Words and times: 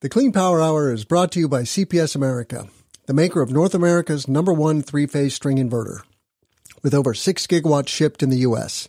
The 0.00 0.08
Clean 0.08 0.30
Power 0.30 0.62
Hour 0.62 0.92
is 0.92 1.04
brought 1.04 1.32
to 1.32 1.40
you 1.40 1.48
by 1.48 1.62
CPS 1.62 2.14
America, 2.14 2.68
the 3.06 3.12
maker 3.12 3.42
of 3.42 3.50
North 3.50 3.74
America's 3.74 4.28
number 4.28 4.52
one 4.52 4.80
three 4.80 5.06
phase 5.06 5.34
string 5.34 5.56
inverter. 5.56 6.02
With 6.84 6.94
over 6.94 7.14
6 7.14 7.46
gigawatts 7.48 7.88
shipped 7.88 8.22
in 8.22 8.30
the 8.30 8.44
U.S., 8.46 8.88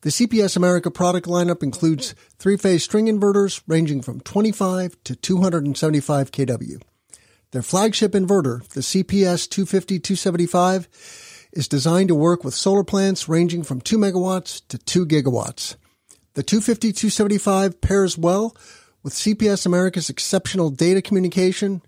the 0.00 0.10
CPS 0.10 0.56
America 0.56 0.90
product 0.90 1.28
lineup 1.28 1.62
includes 1.62 2.16
three 2.40 2.56
phase 2.56 2.82
string 2.82 3.06
inverters 3.06 3.62
ranging 3.68 4.02
from 4.02 4.18
25 4.18 4.96
to 5.04 5.14
275 5.14 6.32
kW. 6.32 6.82
Their 7.52 7.62
flagship 7.62 8.10
inverter, 8.10 8.66
the 8.70 8.80
CPS 8.80 9.48
250 9.48 10.00
275, 10.00 10.88
is 11.52 11.68
designed 11.68 12.08
to 12.08 12.16
work 12.16 12.42
with 12.42 12.54
solar 12.54 12.82
plants 12.82 13.28
ranging 13.28 13.62
from 13.62 13.80
2 13.80 13.96
megawatts 13.96 14.66
to 14.66 14.76
2 14.76 15.06
gigawatts. 15.06 15.76
The 16.34 16.42
250 16.42 16.92
275 16.92 17.80
pairs 17.80 18.18
well 18.18 18.56
with 19.02 19.14
CPS 19.14 19.66
America's 19.66 20.10
exceptional 20.10 20.70
data 20.70 21.02
communication, 21.02 21.82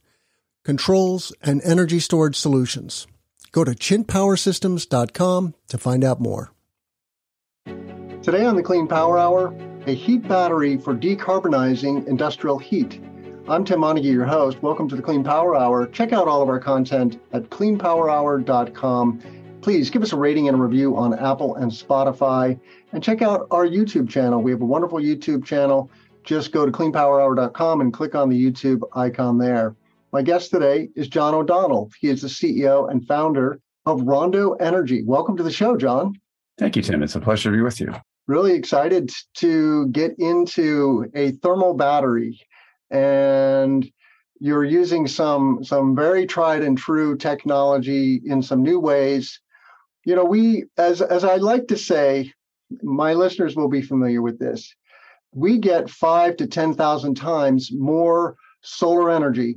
controls, 0.64 1.32
and 1.42 1.60
energy 1.62 1.98
storage 1.98 2.36
solutions. 2.36 3.06
Go 3.52 3.64
to 3.64 3.72
chintpowersystems.com 3.72 5.54
to 5.68 5.78
find 5.78 6.04
out 6.04 6.20
more. 6.20 6.52
Today 8.22 8.44
on 8.44 8.54
the 8.54 8.62
Clean 8.62 8.86
Power 8.86 9.18
Hour, 9.18 9.54
a 9.86 9.94
heat 9.94 10.28
battery 10.28 10.76
for 10.76 10.94
decarbonizing 10.94 12.06
industrial 12.06 12.58
heat. 12.58 13.00
I'm 13.48 13.64
Tim 13.64 13.80
Montague, 13.80 14.12
your 14.12 14.26
host. 14.26 14.62
Welcome 14.62 14.88
to 14.90 14.96
the 14.96 15.02
Clean 15.02 15.24
Power 15.24 15.56
Hour. 15.56 15.86
Check 15.86 16.12
out 16.12 16.28
all 16.28 16.42
of 16.42 16.48
our 16.48 16.60
content 16.60 17.18
at 17.32 17.44
cleanpowerhour.com. 17.50 19.22
Please 19.62 19.90
give 19.90 20.02
us 20.02 20.12
a 20.12 20.16
rating 20.16 20.48
and 20.48 20.56
a 20.56 20.60
review 20.60 20.96
on 20.96 21.18
Apple 21.18 21.56
and 21.56 21.72
Spotify. 21.72 22.60
And 22.92 23.02
check 23.02 23.22
out 23.22 23.46
our 23.50 23.66
YouTube 23.66 24.08
channel. 24.08 24.40
We 24.40 24.52
have 24.52 24.60
a 24.60 24.66
wonderful 24.66 25.00
YouTube 25.00 25.44
channel 25.44 25.90
just 26.24 26.52
go 26.52 26.66
to 26.66 26.72
cleanpowerhour.com 26.72 27.80
and 27.80 27.92
click 27.92 28.14
on 28.14 28.28
the 28.28 28.50
YouTube 28.50 28.82
icon 28.94 29.38
there. 29.38 29.74
My 30.12 30.22
guest 30.22 30.50
today 30.50 30.88
is 30.96 31.08
John 31.08 31.34
O'Donnell. 31.34 31.90
He 32.00 32.08
is 32.08 32.22
the 32.22 32.28
CEO 32.28 32.90
and 32.90 33.06
founder 33.06 33.60
of 33.86 34.02
Rondo 34.02 34.52
Energy. 34.54 35.02
Welcome 35.04 35.36
to 35.36 35.42
the 35.42 35.52
show, 35.52 35.76
John. 35.76 36.14
Thank 36.58 36.76
you, 36.76 36.82
Tim. 36.82 37.02
It's 37.02 37.14
a 37.14 37.20
pleasure 37.20 37.50
to 37.50 37.56
be 37.56 37.62
with 37.62 37.80
you. 37.80 37.92
Really 38.26 38.52
excited 38.52 39.10
to 39.34 39.88
get 39.88 40.14
into 40.18 41.10
a 41.14 41.32
thermal 41.32 41.74
battery 41.74 42.40
and 42.90 43.90
you're 44.40 44.64
using 44.64 45.06
some 45.06 45.62
some 45.62 45.94
very 45.94 46.26
tried 46.26 46.62
and 46.62 46.76
true 46.76 47.16
technology 47.16 48.20
in 48.24 48.42
some 48.42 48.62
new 48.62 48.80
ways. 48.80 49.40
You 50.04 50.16
know, 50.16 50.24
we 50.24 50.64
as 50.78 51.02
as 51.02 51.24
I 51.24 51.36
like 51.36 51.68
to 51.68 51.76
say, 51.76 52.32
my 52.82 53.14
listeners 53.14 53.54
will 53.54 53.68
be 53.68 53.82
familiar 53.82 54.22
with 54.22 54.38
this 54.38 54.74
we 55.32 55.58
get 55.58 55.90
five 55.90 56.36
to 56.36 56.46
10,000 56.46 57.14
times 57.14 57.70
more 57.72 58.36
solar 58.62 59.10
energy 59.10 59.56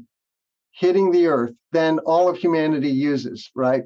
hitting 0.72 1.12
the 1.12 1.28
earth 1.28 1.54
than 1.72 2.00
all 2.00 2.30
of 2.30 2.38
humanity 2.38 2.90
uses, 2.90 3.52
right? 3.56 3.84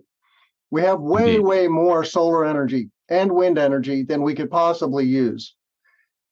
We 0.71 0.81
have 0.81 0.99
way, 0.99 1.35
Indeed. 1.35 1.45
way 1.45 1.67
more 1.67 2.03
solar 2.03 2.45
energy 2.45 2.89
and 3.09 3.31
wind 3.31 3.57
energy 3.57 4.03
than 4.03 4.21
we 4.21 4.35
could 4.35 4.51
possibly 4.51 5.05
use. 5.05 5.55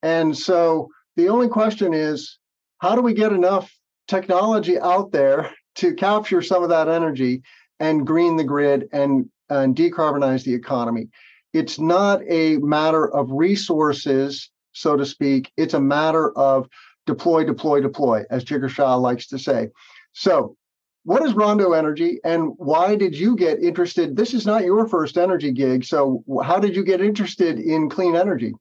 And 0.04 0.38
so 0.38 0.90
the 1.16 1.30
only 1.30 1.48
question 1.48 1.94
is 1.94 2.38
how 2.80 2.96
do 2.96 3.02
we 3.02 3.14
get 3.14 3.32
enough 3.32 3.74
technology 4.08 4.80
out 4.80 5.12
there 5.12 5.52
to 5.76 5.94
capture 5.94 6.42
some 6.42 6.64
of 6.64 6.70
that 6.70 6.88
energy 6.88 7.42
and 7.80 8.08
green 8.08 8.38
the 8.38 8.44
grid 8.44 8.88
and, 8.92 9.30
and 9.50 9.76
decarbonize 9.76 10.44
the 10.44 10.54
economy? 10.54 11.08
It's 11.54 11.80
not 11.80 12.22
a 12.28 12.58
matter 12.58 13.10
of 13.10 13.32
resources 13.32 14.50
so 14.76 14.96
to 14.96 15.06
speak. 15.06 15.52
It's 15.58 15.74
a 15.74 15.82
matter 15.82 16.32
of 16.38 16.68
deploy, 17.06 17.46
deploy, 17.46 17.82
deploy, 17.82 18.24
as 18.30 18.44
Shah 18.44 18.96
likes 18.96 19.28
to 19.28 19.40
say. 19.40 19.70
So, 20.14 20.56
what 21.04 21.24
is 21.24 21.34
Rondo 21.34 21.74
Energy 21.74 22.20
and 22.24 22.54
why 22.58 22.96
did 22.96 23.16
you 23.16 23.36
get 23.36 23.62
interested? 23.62 24.16
This 24.16 24.34
is 24.34 24.46
not 24.46 24.64
your 24.64 24.88
first 24.88 25.18
energy 25.18 25.52
gig. 25.52 25.86
So, 25.86 26.24
how 26.44 26.60
did 26.60 26.76
you 26.76 26.84
get 26.84 27.02
interested 27.02 27.60
in 27.60 27.90
clean 27.90 28.16
energy? 28.16 28.54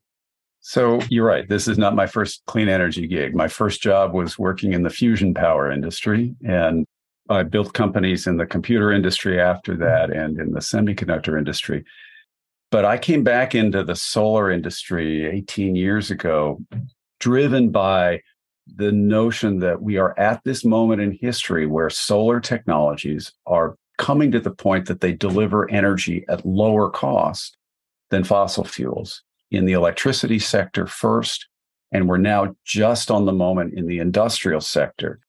So, 0.60 1.00
you're 1.08 1.26
right. 1.26 1.48
This 1.48 1.68
is 1.68 1.78
not 1.78 1.94
my 1.94 2.06
first 2.06 2.42
clean 2.46 2.68
energy 2.68 3.06
gig. 3.06 3.34
My 3.34 3.48
first 3.48 3.82
job 3.82 4.12
was 4.14 4.38
working 4.38 4.72
in 4.72 4.82
the 4.82 4.90
fusion 4.90 5.34
power 5.34 5.70
industry. 5.70 6.34
And 6.46 6.86
I 7.30 7.42
built 7.42 7.72
companies 7.72 8.26
in 8.26 8.36
the 8.36 8.46
computer 8.46 8.92
industry 8.92 9.40
after 9.40 9.76
that 9.76 10.10
and 10.10 10.38
in 10.38 10.52
the 10.52 10.60
semiconductor 10.60 11.38
industry. 11.38 11.84
But 12.74 12.84
I 12.84 12.98
came 12.98 13.22
back 13.22 13.54
into 13.54 13.84
the 13.84 13.94
solar 13.94 14.50
industry 14.50 15.24
18 15.26 15.76
years 15.76 16.10
ago, 16.10 16.58
driven 17.20 17.70
by 17.70 18.22
the 18.66 18.90
notion 18.90 19.60
that 19.60 19.80
we 19.80 19.96
are 19.96 20.18
at 20.18 20.42
this 20.42 20.64
moment 20.64 21.00
in 21.00 21.16
history 21.20 21.66
where 21.66 21.88
solar 21.88 22.40
technologies 22.40 23.32
are 23.46 23.76
coming 23.96 24.32
to 24.32 24.40
the 24.40 24.50
point 24.50 24.86
that 24.86 25.00
they 25.00 25.12
deliver 25.12 25.70
energy 25.70 26.24
at 26.28 26.44
lower 26.44 26.90
cost 26.90 27.56
than 28.10 28.24
fossil 28.24 28.64
fuels 28.64 29.22
in 29.52 29.66
the 29.66 29.72
electricity 29.74 30.40
sector 30.40 30.88
first. 30.88 31.46
And 31.92 32.08
we're 32.08 32.16
now 32.16 32.56
just 32.64 33.08
on 33.08 33.24
the 33.24 33.32
moment 33.32 33.74
in 33.74 33.86
the 33.86 34.00
industrial 34.00 34.60
sector. 34.60 35.20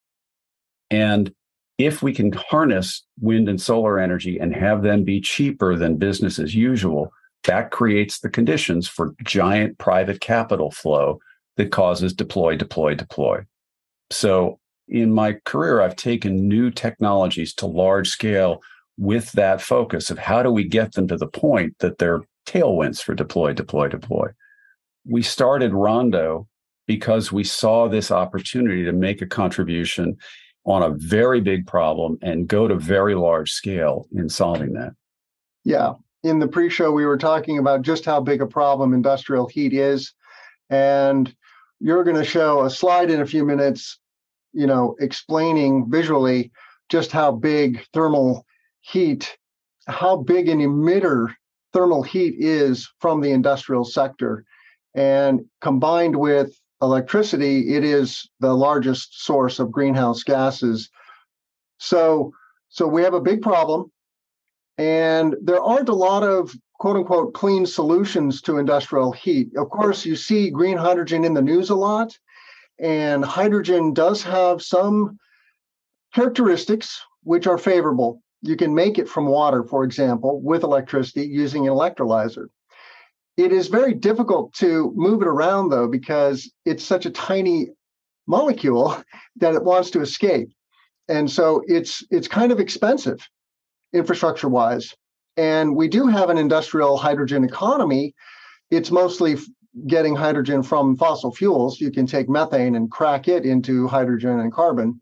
And 0.89 1.31
if 1.77 2.01
we 2.01 2.11
can 2.11 2.31
harness 2.31 3.05
wind 3.21 3.47
and 3.47 3.61
solar 3.61 3.99
energy 3.99 4.39
and 4.39 4.55
have 4.55 4.81
them 4.81 5.03
be 5.03 5.21
cheaper 5.21 5.75
than 5.75 5.97
business 5.97 6.39
as 6.39 6.55
usual, 6.55 7.11
that 7.45 7.71
creates 7.71 8.19
the 8.19 8.29
conditions 8.29 8.87
for 8.87 9.13
giant 9.23 9.77
private 9.77 10.21
capital 10.21 10.71
flow 10.71 11.19
that 11.57 11.71
causes 11.71 12.13
deploy, 12.13 12.55
deploy, 12.55 12.95
deploy. 12.95 13.39
So 14.11 14.59
in 14.87 15.11
my 15.11 15.37
career, 15.45 15.81
I've 15.81 15.95
taken 15.95 16.47
new 16.47 16.69
technologies 16.69 17.53
to 17.55 17.65
large 17.65 18.09
scale 18.09 18.61
with 18.97 19.31
that 19.33 19.61
focus 19.61 20.09
of 20.09 20.19
how 20.19 20.43
do 20.43 20.51
we 20.51 20.63
get 20.63 20.93
them 20.93 21.07
to 21.07 21.17
the 21.17 21.27
point 21.27 21.75
that 21.79 21.97
they're 21.97 22.21
tailwinds 22.45 23.01
for 23.01 23.13
deploy, 23.15 23.53
deploy, 23.53 23.87
deploy. 23.87 24.27
We 25.05 25.21
started 25.23 25.73
Rondo 25.73 26.47
because 26.87 27.31
we 27.31 27.43
saw 27.43 27.87
this 27.87 28.11
opportunity 28.11 28.83
to 28.85 28.91
make 28.91 29.21
a 29.21 29.27
contribution 29.27 30.17
on 30.65 30.83
a 30.83 30.95
very 30.95 31.41
big 31.41 31.65
problem 31.65 32.17
and 32.21 32.47
go 32.47 32.67
to 32.67 32.75
very 32.75 33.15
large 33.15 33.51
scale 33.51 34.07
in 34.13 34.29
solving 34.29 34.73
that. 34.73 34.93
Yeah 35.63 35.93
in 36.25 36.39
the 36.39 36.47
pre-show 36.47 36.91
we 36.91 37.05
were 37.05 37.19
talking 37.19 37.59
about 37.59 37.83
just 37.83 38.03
how 38.03 38.19
big 38.19 38.41
a 38.41 38.47
problem 38.47 38.93
industrial 38.93 39.45
heat 39.47 39.73
is. 39.73 40.11
And 40.71 41.33
you're 41.79 42.03
going 42.03 42.17
to 42.17 42.25
show 42.25 42.63
a 42.63 42.69
slide 42.69 43.11
in 43.11 43.21
a 43.21 43.27
few 43.27 43.45
minutes 43.45 43.99
you 44.51 44.65
know 44.65 44.95
explaining 44.99 45.89
visually 45.89 46.51
just 46.89 47.11
how 47.11 47.31
big 47.31 47.85
thermal 47.93 48.43
heat 48.81 49.37
how 49.87 50.15
big 50.15 50.49
an 50.49 50.59
emitter 50.59 51.31
thermal 51.73 52.01
heat 52.01 52.33
is 52.39 52.89
from 52.99 53.21
the 53.21 53.29
industrial 53.29 53.85
sector. 53.85 54.45
And 54.95 55.41
combined 55.61 56.15
with 56.15 56.59
electricity 56.81 57.75
it 57.75 57.83
is 57.83 58.27
the 58.39 58.53
largest 58.53 59.23
source 59.23 59.59
of 59.59 59.71
greenhouse 59.71 60.23
gases. 60.23 60.89
So 61.77 62.33
so 62.69 62.87
we 62.87 63.03
have 63.03 63.13
a 63.13 63.21
big 63.21 63.43
problem 63.43 63.91
and 64.77 65.35
there 65.41 65.61
aren't 65.61 65.89
a 65.89 65.95
lot 65.95 66.23
of 66.23 66.53
quote 66.79 66.97
unquote 66.97 67.33
clean 67.33 67.65
solutions 67.65 68.41
to 68.41 68.57
industrial 68.57 69.11
heat. 69.11 69.49
Of 69.55 69.69
course, 69.69 70.05
you 70.05 70.15
see 70.15 70.49
green 70.49 70.77
hydrogen 70.77 71.23
in 71.23 71.33
the 71.33 71.41
news 71.41 71.69
a 71.69 71.75
lot, 71.75 72.17
and 72.79 73.23
hydrogen 73.23 73.93
does 73.93 74.21
have 74.23 74.61
some 74.61 75.17
characteristics 76.13 77.01
which 77.23 77.47
are 77.47 77.57
favorable. 77.57 78.21
You 78.41 78.55
can 78.55 78.75
make 78.75 78.99
it 78.99 79.09
from 79.09 79.27
water, 79.27 79.63
for 79.63 79.83
example, 79.83 80.41
with 80.41 80.63
electricity 80.63 81.25
using 81.25 81.67
an 81.67 81.73
electrolyzer. 81.73 82.47
It 83.37 83.51
is 83.51 83.67
very 83.67 83.93
difficult 83.93 84.53
to 84.55 84.93
move 84.95 85.21
it 85.21 85.27
around, 85.27 85.69
though, 85.69 85.87
because 85.87 86.49
it's 86.65 86.83
such 86.83 87.05
a 87.05 87.11
tiny 87.11 87.69
molecule 88.27 88.95
that 89.37 89.55
it 89.55 89.63
wants 89.63 89.89
to 89.91 90.01
escape. 90.01 90.49
And 91.07 91.29
so 91.29 91.61
it's 91.67 92.03
it's 92.09 92.27
kind 92.27 92.51
of 92.51 92.59
expensive 92.59 93.19
infrastructure 93.95 94.49
wise. 94.49 94.93
And 95.37 95.75
we 95.75 95.87
do 95.87 96.07
have 96.07 96.29
an 96.29 96.37
industrial 96.37 96.97
hydrogen 96.97 97.43
economy. 97.43 98.13
It's 98.71 98.91
mostly 98.91 99.37
getting 99.87 100.15
hydrogen 100.15 100.63
from 100.63 100.95
fossil 100.95 101.33
fuels. 101.33 101.81
You 101.81 101.91
can 101.91 102.05
take 102.05 102.29
methane 102.29 102.75
and 102.75 102.89
crack 102.89 103.27
it 103.27 103.45
into 103.45 103.87
hydrogen 103.87 104.39
and 104.39 104.51
carbon. 104.51 105.01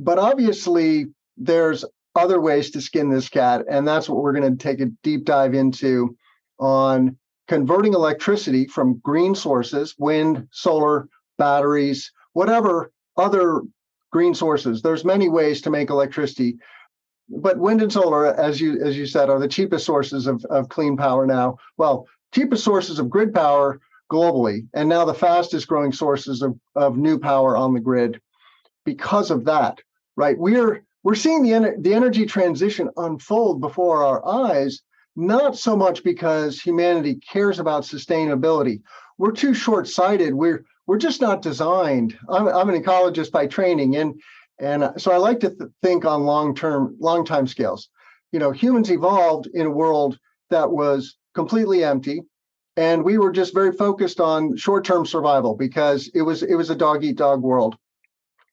But 0.00 0.18
obviously, 0.18 1.06
there's 1.36 1.84
other 2.14 2.40
ways 2.40 2.70
to 2.70 2.80
skin 2.80 3.10
this 3.10 3.28
cat. 3.28 3.64
And 3.70 3.86
that's 3.86 4.08
what 4.08 4.22
we're 4.22 4.32
going 4.32 4.56
to 4.56 4.62
take 4.62 4.80
a 4.80 4.86
deep 5.02 5.24
dive 5.24 5.54
into 5.54 6.16
on 6.58 7.18
converting 7.48 7.92
electricity 7.92 8.66
from 8.66 8.98
green 9.00 9.34
sources, 9.34 9.94
wind, 9.98 10.48
solar, 10.50 11.08
batteries, 11.38 12.10
whatever 12.32 12.90
other 13.16 13.62
green 14.10 14.34
sources. 14.34 14.80
There's 14.80 15.04
many 15.04 15.28
ways 15.28 15.60
to 15.62 15.70
make 15.70 15.90
electricity 15.90 16.56
but 17.28 17.58
wind 17.58 17.82
and 17.82 17.92
solar, 17.92 18.26
as 18.26 18.60
you 18.60 18.80
as 18.82 18.96
you 18.96 19.06
said, 19.06 19.30
are 19.30 19.38
the 19.40 19.48
cheapest 19.48 19.84
sources 19.84 20.26
of, 20.26 20.44
of 20.46 20.68
clean 20.68 20.96
power 20.96 21.26
now. 21.26 21.58
Well, 21.76 22.06
cheapest 22.34 22.64
sources 22.64 22.98
of 22.98 23.10
grid 23.10 23.32
power 23.34 23.80
globally, 24.12 24.66
and 24.74 24.88
now 24.88 25.04
the 25.04 25.14
fastest 25.14 25.66
growing 25.66 25.92
sources 25.92 26.42
of, 26.42 26.58
of 26.74 26.96
new 26.96 27.18
power 27.18 27.56
on 27.56 27.74
the 27.74 27.80
grid. 27.80 28.20
because 28.86 29.30
of 29.30 29.44
that, 29.44 29.82
right? 30.16 30.38
We're 30.38 30.82
we're 31.02 31.14
seeing 31.14 31.42
the, 31.42 31.74
the 31.78 31.92
energy 31.92 32.24
transition 32.24 32.88
unfold 32.96 33.60
before 33.60 34.02
our 34.02 34.26
eyes, 34.26 34.80
not 35.14 35.58
so 35.58 35.76
much 35.76 36.02
because 36.02 36.60
humanity 36.60 37.16
cares 37.16 37.58
about 37.58 37.82
sustainability. 37.82 38.80
We're 39.18 39.32
too 39.32 39.52
short-sighted. 39.52 40.32
We're 40.32 40.64
we're 40.86 40.98
just 40.98 41.20
not 41.20 41.42
designed. 41.42 42.16
I'm, 42.30 42.46
I'm 42.48 42.70
an 42.70 42.82
ecologist 42.82 43.32
by 43.32 43.46
training, 43.48 43.96
and 43.96 44.18
and 44.58 44.92
so 44.96 45.12
I 45.12 45.16
like 45.16 45.40
to 45.40 45.50
th- 45.50 45.70
think 45.82 46.04
on 46.04 46.24
long-term, 46.24 46.96
long 46.98 47.24
time 47.24 47.46
scales. 47.46 47.88
You 48.32 48.38
know, 48.38 48.50
humans 48.50 48.90
evolved 48.90 49.48
in 49.52 49.66
a 49.66 49.70
world 49.70 50.18
that 50.50 50.70
was 50.70 51.16
completely 51.34 51.84
empty, 51.84 52.22
and 52.76 53.04
we 53.04 53.18
were 53.18 53.32
just 53.32 53.54
very 53.54 53.72
focused 53.72 54.20
on 54.20 54.56
short-term 54.56 55.06
survival 55.06 55.54
because 55.54 56.10
it 56.14 56.22
was 56.22 56.42
it 56.42 56.54
was 56.54 56.70
a 56.70 56.76
dog-eat-dog 56.76 57.42
world. 57.42 57.76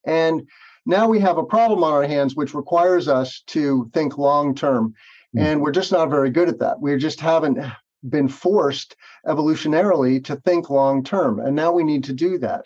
And 0.05 0.47
now 0.85 1.07
we 1.07 1.19
have 1.19 1.37
a 1.37 1.43
problem 1.43 1.83
on 1.83 1.93
our 1.93 2.03
hands, 2.03 2.35
which 2.35 2.53
requires 2.53 3.07
us 3.07 3.41
to 3.47 3.89
think 3.93 4.17
long 4.17 4.53
term. 4.53 4.93
Mm. 5.35 5.41
And 5.41 5.61
we're 5.61 5.71
just 5.71 5.91
not 5.91 6.09
very 6.09 6.29
good 6.29 6.49
at 6.49 6.59
that. 6.59 6.79
We 6.81 6.97
just 6.97 7.19
haven't 7.19 7.59
been 8.07 8.27
forced 8.27 8.95
evolutionarily 9.25 10.23
to 10.25 10.35
think 10.37 10.69
long 10.69 11.03
term. 11.03 11.39
And 11.39 11.55
now 11.55 11.71
we 11.71 11.83
need 11.83 12.03
to 12.05 12.13
do 12.13 12.37
that. 12.39 12.65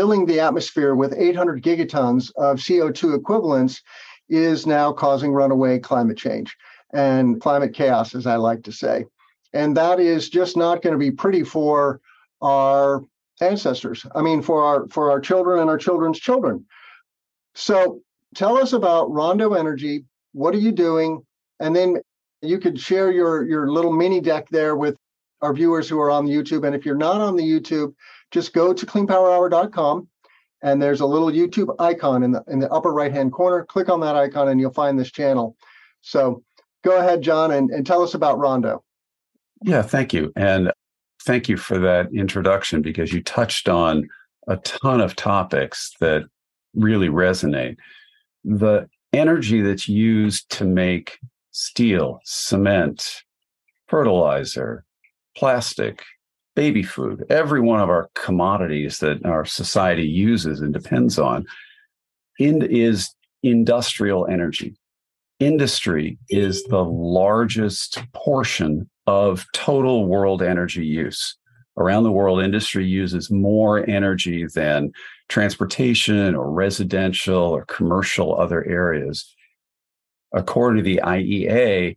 Filling 0.00 0.24
the 0.24 0.40
atmosphere 0.40 0.94
with 0.94 1.12
800 1.14 1.62
gigatons 1.62 2.32
of 2.36 2.56
CO2 2.56 3.14
equivalents 3.14 3.82
is 4.30 4.66
now 4.66 4.94
causing 4.94 5.30
runaway 5.30 5.78
climate 5.78 6.16
change 6.16 6.56
and 6.94 7.38
climate 7.38 7.74
chaos, 7.74 8.14
as 8.14 8.26
I 8.26 8.36
like 8.36 8.62
to 8.62 8.72
say. 8.72 9.04
And 9.52 9.76
that 9.76 10.00
is 10.00 10.30
just 10.30 10.56
not 10.56 10.80
going 10.80 10.94
to 10.94 10.98
be 10.98 11.10
pretty 11.10 11.44
for 11.44 12.00
our 12.40 13.04
ancestors. 13.42 14.06
I 14.14 14.22
mean, 14.22 14.40
for 14.40 14.62
our 14.64 14.88
for 14.88 15.10
our 15.10 15.20
children 15.20 15.58
and 15.58 15.68
our 15.68 15.76
children's 15.76 16.18
children. 16.18 16.64
So 17.54 18.00
tell 18.34 18.56
us 18.56 18.72
about 18.72 19.12
Rondo 19.12 19.52
Energy. 19.52 20.06
What 20.32 20.54
are 20.54 20.60
you 20.60 20.72
doing? 20.72 21.20
And 21.60 21.76
then 21.76 21.98
you 22.40 22.58
could 22.58 22.80
share 22.80 23.12
your 23.12 23.44
your 23.44 23.70
little 23.70 23.92
mini 23.92 24.22
deck 24.22 24.48
there 24.48 24.76
with 24.76 24.96
our 25.42 25.52
viewers 25.52 25.90
who 25.90 26.00
are 26.00 26.10
on 26.10 26.26
YouTube. 26.26 26.66
And 26.66 26.74
if 26.74 26.86
you're 26.86 26.94
not 26.96 27.20
on 27.20 27.36
the 27.36 27.44
YouTube, 27.44 27.92
just 28.30 28.52
go 28.52 28.72
to 28.72 28.86
cleanpowerhour.com 28.86 30.08
and 30.62 30.82
there's 30.82 31.00
a 31.00 31.06
little 31.06 31.30
YouTube 31.30 31.74
icon 31.78 32.22
in 32.22 32.32
the 32.32 32.44
in 32.48 32.58
the 32.58 32.70
upper 32.70 32.92
right 32.92 33.12
hand 33.12 33.32
corner. 33.32 33.64
Click 33.64 33.88
on 33.88 34.00
that 34.00 34.16
icon 34.16 34.48
and 34.48 34.60
you'll 34.60 34.72
find 34.72 34.98
this 34.98 35.10
channel. 35.10 35.56
So 36.02 36.42
go 36.84 36.98
ahead, 36.98 37.22
John, 37.22 37.50
and, 37.50 37.70
and 37.70 37.86
tell 37.86 38.02
us 38.02 38.14
about 38.14 38.38
Rondo. 38.38 38.84
Yeah, 39.62 39.82
thank 39.82 40.12
you. 40.12 40.32
And 40.36 40.72
thank 41.22 41.48
you 41.48 41.56
for 41.56 41.78
that 41.78 42.08
introduction 42.14 42.82
because 42.82 43.12
you 43.12 43.22
touched 43.22 43.68
on 43.68 44.08
a 44.48 44.56
ton 44.58 45.00
of 45.00 45.16
topics 45.16 45.92
that 46.00 46.24
really 46.74 47.08
resonate. 47.08 47.76
The 48.44 48.88
energy 49.12 49.60
that's 49.60 49.88
used 49.88 50.50
to 50.52 50.64
make 50.64 51.18
steel, 51.50 52.20
cement, 52.24 53.22
fertilizer, 53.88 54.84
plastic, 55.36 56.04
baby 56.60 56.82
food, 56.82 57.24
every 57.30 57.58
one 57.58 57.80
of 57.80 57.88
our 57.88 58.10
commodities 58.14 58.98
that 58.98 59.24
our 59.24 59.46
society 59.46 60.06
uses 60.06 60.60
and 60.60 60.74
depends 60.74 61.18
on 61.18 61.46
is 62.38 63.14
industrial 63.42 64.26
energy. 64.26 64.76
Industry 65.38 66.18
is 66.28 66.62
the 66.64 66.84
largest 66.84 67.98
portion 68.12 68.90
of 69.06 69.46
total 69.54 70.04
world 70.04 70.42
energy 70.42 70.84
use. 70.84 71.34
Around 71.78 72.02
the 72.02 72.12
world, 72.12 72.42
industry 72.42 72.84
uses 72.84 73.30
more 73.30 73.88
energy 73.88 74.44
than 74.54 74.92
transportation 75.30 76.34
or 76.34 76.50
residential 76.50 77.42
or 77.42 77.64
commercial 77.64 78.38
other 78.38 78.62
areas. 78.68 79.34
According 80.34 80.84
to 80.84 80.90
the 80.90 81.00
IEA, 81.02 81.96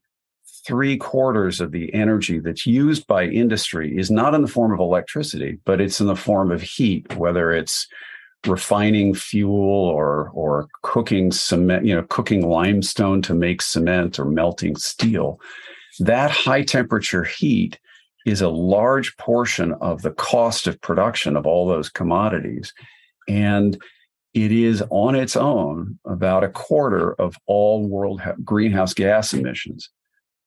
three 0.65 0.97
quarters 0.97 1.59
of 1.59 1.71
the 1.71 1.93
energy 1.93 2.39
that's 2.39 2.65
used 2.65 3.05
by 3.07 3.25
industry 3.25 3.97
is 3.97 4.09
not 4.09 4.33
in 4.33 4.41
the 4.41 4.47
form 4.47 4.71
of 4.71 4.79
electricity, 4.79 5.59
but 5.65 5.81
it's 5.81 5.99
in 5.99 6.07
the 6.07 6.15
form 6.15 6.51
of 6.51 6.61
heat, 6.61 7.15
whether 7.17 7.51
it's 7.51 7.87
refining 8.45 9.13
fuel 9.13 9.53
or 9.55 10.29
or 10.33 10.67
cooking 10.81 11.31
cement, 11.31 11.85
you 11.85 11.95
know, 11.95 12.03
cooking 12.09 12.47
limestone 12.47 13.21
to 13.21 13.33
make 13.33 13.61
cement 13.61 14.19
or 14.19 14.25
melting 14.25 14.75
steel. 14.75 15.39
That 15.99 16.31
high 16.31 16.63
temperature 16.63 17.23
heat 17.23 17.79
is 18.25 18.41
a 18.41 18.49
large 18.49 19.15
portion 19.17 19.73
of 19.73 20.01
the 20.01 20.11
cost 20.11 20.67
of 20.67 20.79
production 20.81 21.35
of 21.35 21.45
all 21.45 21.67
those 21.67 21.89
commodities. 21.89 22.73
And 23.27 23.81
it 24.33 24.51
is 24.51 24.83
on 24.89 25.15
its 25.15 25.35
own 25.35 25.99
about 26.05 26.43
a 26.43 26.49
quarter 26.49 27.13
of 27.13 27.37
all 27.45 27.87
world 27.87 28.21
greenhouse 28.43 28.93
gas 28.93 29.33
emissions. 29.33 29.89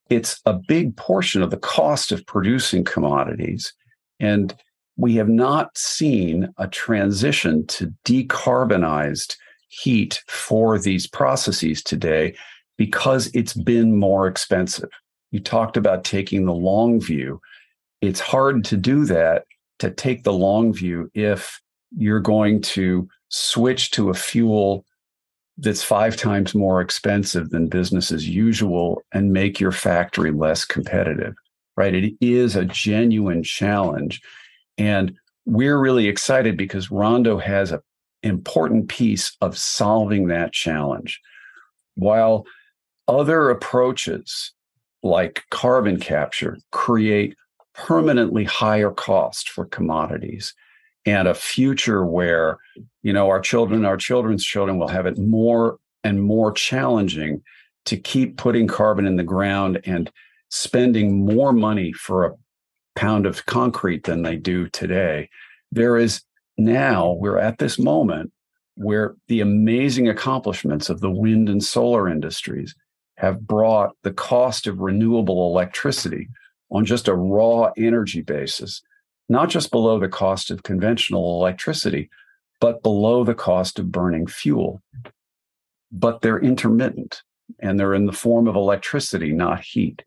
It's 0.09 0.39
a 0.45 0.53
big 0.53 0.95
portion 0.95 1.41
of 1.41 1.51
the 1.51 1.57
cost 1.57 2.11
of 2.11 2.25
producing 2.25 2.83
commodities. 2.83 3.73
And 4.19 4.55
we 4.95 5.15
have 5.15 5.29
not 5.29 5.77
seen 5.77 6.49
a 6.57 6.67
transition 6.67 7.67
to 7.67 7.93
decarbonized 8.05 9.35
heat 9.67 10.21
for 10.27 10.79
these 10.79 11.07
processes 11.07 11.83
today 11.83 12.35
because 12.77 13.29
it's 13.33 13.53
been 13.53 13.97
more 13.97 14.27
expensive. 14.27 14.89
You 15.31 15.39
talked 15.39 15.77
about 15.77 16.03
taking 16.03 16.45
the 16.45 16.53
long 16.53 17.01
view. 17.01 17.41
It's 18.01 18.19
hard 18.19 18.63
to 18.65 18.77
do 18.77 19.05
that, 19.05 19.45
to 19.79 19.91
take 19.91 20.23
the 20.23 20.33
long 20.33 20.73
view 20.73 21.11
if 21.13 21.59
you're 21.95 22.19
going 22.19 22.61
to 22.61 23.07
switch 23.29 23.91
to 23.91 24.09
a 24.09 24.13
fuel 24.13 24.85
that's 25.57 25.83
five 25.83 26.15
times 26.15 26.53
more 26.53 26.81
expensive 26.81 27.49
than 27.49 27.67
business 27.67 28.11
as 28.11 28.27
usual 28.27 29.01
and 29.11 29.33
make 29.33 29.59
your 29.59 29.71
factory 29.71 30.31
less 30.31 30.63
competitive, 30.65 31.33
right? 31.75 31.95
It 31.95 32.13
is 32.21 32.55
a 32.55 32.65
genuine 32.65 33.43
challenge. 33.43 34.21
And 34.77 35.15
we're 35.45 35.79
really 35.79 36.07
excited 36.07 36.57
because 36.57 36.91
Rondo 36.91 37.37
has 37.39 37.71
an 37.71 37.79
important 38.21 38.89
piece 38.89 39.35
of 39.41 39.57
solving 39.57 40.27
that 40.27 40.53
challenge. 40.53 41.19
While 41.95 42.45
other 43.07 43.49
approaches 43.49 44.53
like 45.01 45.43
carbon 45.49 45.99
capture 45.99 46.57
create 46.71 47.35
permanently 47.73 48.43
higher 48.43 48.91
cost 48.91 49.49
for 49.49 49.65
commodities 49.65 50.53
and 51.07 51.27
a 51.27 51.33
future 51.33 52.05
where 52.05 52.57
you 53.01 53.13
know 53.13 53.29
our 53.29 53.39
children 53.39 53.85
our 53.85 53.97
children's 53.97 54.43
children 54.43 54.77
will 54.77 54.89
have 54.89 55.05
it 55.05 55.17
more 55.17 55.79
and 56.03 56.21
more 56.21 56.51
challenging 56.51 57.41
to 57.85 57.97
keep 57.97 58.37
putting 58.37 58.67
carbon 58.67 59.07
in 59.07 59.15
the 59.15 59.23
ground 59.23 59.79
and 59.85 60.11
spending 60.49 61.25
more 61.25 61.53
money 61.53 61.93
for 61.93 62.25
a 62.25 62.33
pound 62.95 63.25
of 63.25 63.45
concrete 63.45 64.03
than 64.03 64.21
they 64.21 64.35
do 64.35 64.67
today. 64.69 65.29
There 65.71 65.97
is 65.97 66.21
now 66.57 67.13
we're 67.13 67.37
at 67.37 67.59
this 67.59 67.79
moment 67.79 68.31
where 68.75 69.15
the 69.27 69.39
amazing 69.39 70.09
accomplishments 70.09 70.89
of 70.89 70.99
the 70.99 71.09
wind 71.09 71.47
and 71.47 71.63
solar 71.63 72.09
industries 72.09 72.75
have 73.15 73.47
brought 73.47 73.95
the 74.03 74.13
cost 74.13 74.67
of 74.67 74.79
renewable 74.79 75.49
electricity 75.49 76.27
on 76.69 76.85
just 76.85 77.07
a 77.07 77.15
raw 77.15 77.71
energy 77.77 78.21
basis 78.21 78.81
not 79.29 79.49
just 79.49 79.71
below 79.71 79.99
the 79.99 80.07
cost 80.07 80.51
of 80.51 80.63
conventional 80.63 81.39
electricity, 81.39 82.09
but 82.59 82.83
below 82.83 83.23
the 83.23 83.35
cost 83.35 83.79
of 83.79 83.91
burning 83.91 84.27
fuel. 84.27 84.81
But 85.91 86.21
they're 86.21 86.39
intermittent 86.39 87.21
and 87.59 87.79
they're 87.79 87.93
in 87.93 88.05
the 88.05 88.11
form 88.11 88.47
of 88.47 88.55
electricity, 88.55 89.31
not 89.31 89.61
heat. 89.61 90.03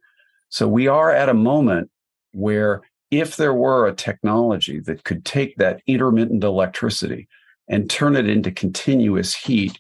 So 0.49 0.67
we 0.69 0.89
are 0.89 1.11
at 1.11 1.29
a 1.29 1.35
moment 1.35 1.91
where 2.33 2.83
if 3.11 3.37
there 3.37 3.55
were 3.55 3.87
a 3.87 3.95
technology 3.95 4.81
that 4.81 5.05
could 5.05 5.25
take 5.25 5.57
that 5.57 5.81
intermittent 5.87 6.45
electricity 6.45 7.29
and 7.69 7.89
turn 7.89 8.17
it 8.17 8.29
into 8.29 8.51
continuous 8.51 9.35
heat 9.35 9.79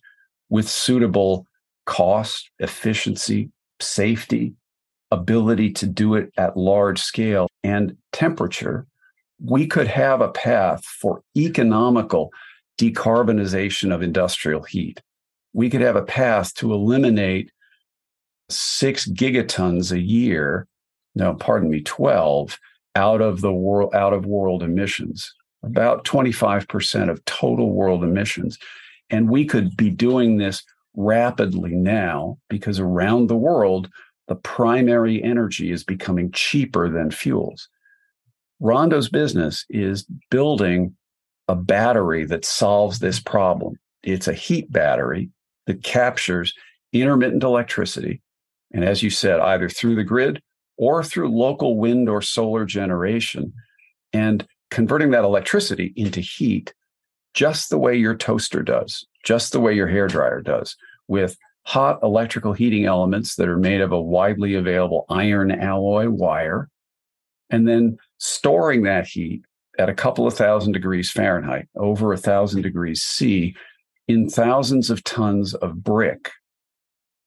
with 0.48 0.68
suitable 0.68 1.46
cost, 1.86 2.50
efficiency, 2.58 3.50
safety, 3.80 4.54
ability 5.10 5.72
to 5.72 5.86
do 5.86 6.14
it 6.14 6.32
at 6.36 6.56
large 6.56 7.00
scale, 7.00 7.48
and 7.64 7.96
temperature, 8.12 8.86
we 9.42 9.66
could 9.66 9.86
have 9.86 10.20
a 10.20 10.28
path 10.28 10.84
for 10.84 11.22
economical 11.36 12.30
decarbonization 12.78 13.94
of 13.94 14.02
industrial 14.02 14.62
heat. 14.62 15.00
We 15.52 15.70
could 15.70 15.80
have 15.80 15.96
a 15.96 16.02
path 16.02 16.54
to 16.54 16.72
eliminate 16.72 17.50
six 18.48 19.08
gigatons 19.08 19.92
a 19.92 20.00
year, 20.00 20.66
no, 21.14 21.34
pardon 21.34 21.70
me, 21.70 21.82
12 21.82 22.58
out 22.94 23.20
of 23.20 23.40
the 23.40 23.52
world, 23.52 23.94
out 23.94 24.12
of 24.12 24.26
world 24.26 24.62
emissions, 24.62 25.32
about 25.62 26.04
25% 26.04 27.10
of 27.10 27.24
total 27.24 27.70
world 27.72 28.02
emissions. 28.02 28.58
And 29.10 29.28
we 29.28 29.44
could 29.44 29.76
be 29.76 29.90
doing 29.90 30.36
this 30.36 30.62
rapidly 30.96 31.74
now 31.74 32.38
because 32.48 32.80
around 32.80 33.28
the 33.28 33.36
world, 33.36 33.88
the 34.28 34.36
primary 34.36 35.22
energy 35.22 35.72
is 35.72 35.82
becoming 35.84 36.30
cheaper 36.32 36.88
than 36.88 37.10
fuels. 37.10 37.68
Rondo's 38.60 39.08
business 39.08 39.64
is 39.70 40.06
building 40.30 40.94
a 41.48 41.56
battery 41.56 42.24
that 42.26 42.44
solves 42.44 42.98
this 42.98 43.18
problem. 43.18 43.78
it's 44.02 44.28
a 44.28 44.32
heat 44.32 44.70
battery 44.72 45.28
that 45.66 45.82
captures 45.82 46.54
intermittent 46.92 47.42
electricity. 47.42 48.22
And 48.72 48.84
as 48.84 49.02
you 49.02 49.10
said, 49.10 49.40
either 49.40 49.68
through 49.68 49.96
the 49.96 50.04
grid 50.04 50.40
or 50.78 51.04
through 51.04 51.28
local 51.28 51.76
wind 51.76 52.08
or 52.08 52.22
solar 52.22 52.64
generation, 52.64 53.52
and 54.12 54.46
converting 54.70 55.10
that 55.10 55.24
electricity 55.24 55.92
into 55.96 56.20
heat 56.20 56.72
just 57.34 57.70
the 57.70 57.78
way 57.78 57.94
your 57.94 58.14
toaster 58.14 58.62
does, 58.62 59.06
just 59.24 59.52
the 59.52 59.60
way 59.60 59.74
your 59.74 59.86
hair 59.86 60.06
dryer 60.06 60.40
does, 60.40 60.76
with 61.08 61.36
hot 61.64 61.98
electrical 62.02 62.52
heating 62.52 62.86
elements 62.86 63.36
that 63.36 63.48
are 63.48 63.58
made 63.58 63.80
of 63.80 63.92
a 63.92 64.00
widely 64.00 64.54
available 64.54 65.04
iron 65.10 65.50
alloy 65.50 66.08
wire, 66.08 66.68
and 67.50 67.68
then 67.68 67.98
storing 68.20 68.82
that 68.82 69.06
heat 69.06 69.42
at 69.78 69.88
a 69.88 69.94
couple 69.94 70.26
of 70.26 70.34
thousand 70.34 70.72
degrees 70.72 71.10
Fahrenheit, 71.10 71.66
over 71.74 72.12
a 72.12 72.18
thousand 72.18 72.62
degrees 72.62 73.02
C, 73.02 73.56
in 74.06 74.28
thousands 74.28 74.90
of 74.90 75.02
tons 75.04 75.54
of 75.54 75.82
brick. 75.82 76.30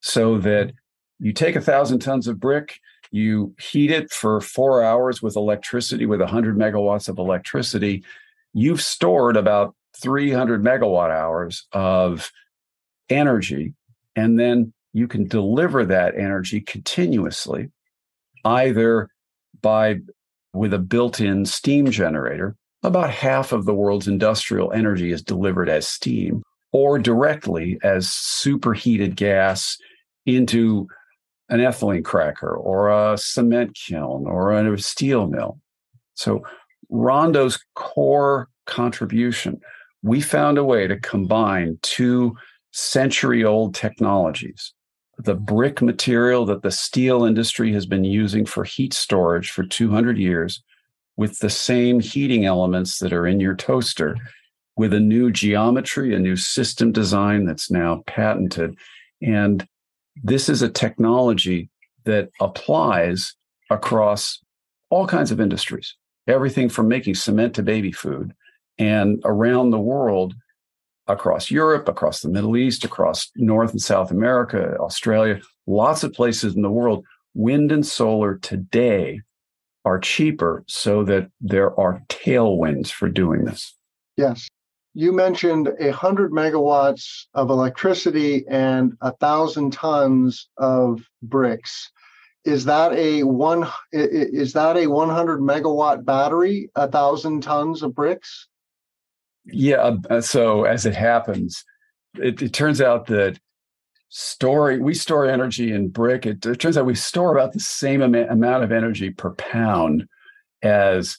So 0.01 0.37
that 0.39 0.71
you 1.19 1.33
take 1.33 1.55
a 1.55 1.61
thousand 1.61 1.99
tons 1.99 2.27
of 2.27 2.39
brick, 2.39 2.79
you 3.11 3.55
heat 3.59 3.91
it 3.91 4.11
for 4.11 4.39
four 4.41 4.83
hours 4.83 5.21
with 5.21 5.35
electricity, 5.35 6.05
with 6.05 6.19
100 6.19 6.57
megawatts 6.57 7.09
of 7.09 7.17
electricity. 7.17 8.03
You've 8.53 8.81
stored 8.81 9.37
about 9.37 9.75
300 10.01 10.63
megawatt 10.63 11.11
hours 11.11 11.65
of 11.71 12.31
energy. 13.09 13.73
And 14.15 14.39
then 14.39 14.73
you 14.93 15.07
can 15.07 15.27
deliver 15.27 15.85
that 15.85 16.15
energy 16.15 16.61
continuously, 16.61 17.71
either 18.45 19.09
by 19.61 19.99
with 20.53 20.73
a 20.73 20.79
built 20.79 21.19
in 21.19 21.45
steam 21.45 21.89
generator. 21.89 22.55
About 22.83 23.09
half 23.09 23.51
of 23.51 23.65
the 23.65 23.73
world's 23.73 24.07
industrial 24.07 24.71
energy 24.73 25.11
is 25.11 25.21
delivered 25.21 25.69
as 25.69 25.87
steam 25.87 26.43
or 26.71 26.99
directly 26.99 27.79
as 27.83 28.09
superheated 28.09 29.15
gas 29.15 29.77
into 30.25 30.87
an 31.49 31.59
ethylene 31.59 32.03
cracker 32.03 32.53
or 32.53 32.89
a 32.89 33.17
cement 33.17 33.75
kiln 33.75 34.25
or 34.27 34.51
a 34.51 34.79
steel 34.79 35.27
mill. 35.27 35.59
So 36.15 36.43
Rondo's 36.89 37.59
core 37.75 38.49
contribution, 38.65 39.59
we 40.01 40.19
found 40.21 40.57
a 40.57 40.63
way 40.63 40.87
to 40.87 40.99
combine 40.99 41.79
two 41.81 42.35
century 42.71 43.43
old 43.43 43.75
technologies. 43.75 44.73
The 45.17 45.35
brick 45.35 45.81
material 45.81 46.45
that 46.45 46.63
the 46.63 46.71
steel 46.71 47.23
industry 47.23 47.71
has 47.73 47.85
been 47.85 48.03
using 48.03 48.45
for 48.45 48.63
heat 48.63 48.93
storage 48.93 49.51
for 49.51 49.63
200 49.63 50.17
years 50.17 50.63
with 51.17 51.39
the 51.39 51.49
same 51.49 51.99
heating 51.99 52.45
elements 52.45 52.99
that 52.99 53.13
are 53.13 53.27
in 53.27 53.39
your 53.39 53.55
toaster 53.55 54.17
with 54.75 54.93
a 54.93 54.99
new 54.99 55.31
geometry, 55.31 56.15
a 56.15 56.19
new 56.19 56.35
system 56.35 56.91
design 56.91 57.45
that's 57.45 57.69
now 57.69 58.03
patented. 58.07 58.75
And 59.21 59.67
this 60.23 60.49
is 60.49 60.61
a 60.61 60.69
technology 60.69 61.69
that 62.05 62.29
applies 62.41 63.35
across 63.69 64.39
all 64.89 65.07
kinds 65.07 65.31
of 65.31 65.39
industries, 65.39 65.95
everything 66.27 66.69
from 66.69 66.87
making 66.87 67.15
cement 67.15 67.55
to 67.55 67.63
baby 67.63 67.91
food. 67.91 68.33
And 68.77 69.21
around 69.25 69.69
the 69.69 69.79
world, 69.79 70.33
across 71.07 71.51
Europe, 71.51 71.87
across 71.87 72.21
the 72.21 72.29
Middle 72.29 72.55
East, 72.57 72.83
across 72.83 73.29
North 73.35 73.71
and 73.71 73.81
South 73.81 74.11
America, 74.11 74.77
Australia, 74.79 75.41
lots 75.67 76.03
of 76.03 76.13
places 76.13 76.55
in 76.55 76.61
the 76.61 76.71
world, 76.71 77.05
wind 77.33 77.71
and 77.71 77.85
solar 77.85 78.37
today 78.37 79.21
are 79.85 79.99
cheaper 79.99 80.63
so 80.67 81.03
that 81.03 81.29
there 81.41 81.77
are 81.79 82.01
tailwinds 82.07 82.89
for 82.89 83.09
doing 83.09 83.45
this. 83.45 83.75
Yes 84.15 84.47
you 84.93 85.11
mentioned 85.11 85.71
a 85.79 85.91
hundred 85.91 86.31
megawatts 86.31 87.25
of 87.33 87.49
electricity 87.49 88.45
and 88.47 88.95
a 89.01 89.11
thousand 89.13 89.73
tons 89.73 90.49
of 90.57 91.01
bricks. 91.21 91.91
Is 92.45 92.65
that 92.65 92.93
a 92.93 93.23
one? 93.23 93.67
Is 93.91 94.53
that 94.53 94.77
a 94.77 94.87
100 94.87 95.39
megawatt 95.39 96.05
battery? 96.05 96.69
A 96.75 96.87
thousand 96.87 97.41
tons 97.41 97.81
of 97.81 97.95
bricks? 97.95 98.47
Yeah. 99.45 99.95
Uh, 100.09 100.21
so 100.21 100.63
as 100.63 100.85
it 100.85 100.95
happens, 100.95 101.63
it, 102.15 102.41
it 102.41 102.53
turns 102.53 102.81
out 102.81 103.07
that 103.07 103.39
storing 104.09 104.83
we 104.83 104.93
store 104.93 105.25
energy 105.25 105.71
in 105.71 105.89
brick. 105.89 106.25
It, 106.25 106.45
it 106.45 106.59
turns 106.59 106.77
out 106.77 106.85
we 106.85 106.95
store 106.95 107.35
about 107.35 107.53
the 107.53 107.59
same 107.59 108.01
am- 108.01 108.15
amount 108.15 108.63
of 108.63 108.71
energy 108.71 109.09
per 109.09 109.31
pound 109.31 110.07
as 110.61 111.17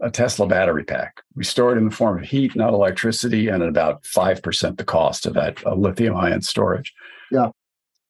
a 0.00 0.10
Tesla 0.10 0.46
battery 0.46 0.84
pack. 0.84 1.22
We 1.34 1.44
store 1.44 1.72
it 1.72 1.78
in 1.78 1.88
the 1.88 1.94
form 1.94 2.18
of 2.18 2.24
heat, 2.28 2.54
not 2.54 2.72
electricity, 2.72 3.48
and 3.48 3.62
at 3.62 3.68
about 3.68 4.02
5% 4.04 4.76
the 4.76 4.84
cost 4.84 5.26
of 5.26 5.34
that 5.34 5.64
uh, 5.66 5.74
lithium 5.74 6.16
ion 6.16 6.42
storage. 6.42 6.94
Yeah. 7.32 7.50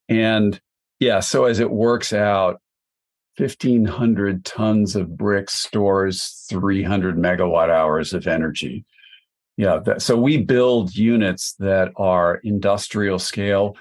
And 0.09 0.61
yeah, 1.01 1.21
so 1.21 1.45
as 1.45 1.61
it 1.61 1.71
works 1.71 2.13
out, 2.13 2.61
1,500 3.37 4.45
tons 4.45 4.97
of 4.97 5.17
brick 5.17 5.49
stores 5.49 6.45
300 6.49 7.17
megawatt 7.17 7.71
hours 7.71 8.13
of 8.13 8.27
energy. 8.27 8.85
Yeah. 9.59 9.81
That, 9.85 10.01
so 10.01 10.17
we 10.17 10.39
build 10.39 10.95
units 10.95 11.55
that 11.59 11.93
are 11.97 12.37
industrial 12.37 13.19
scale. 13.19 13.77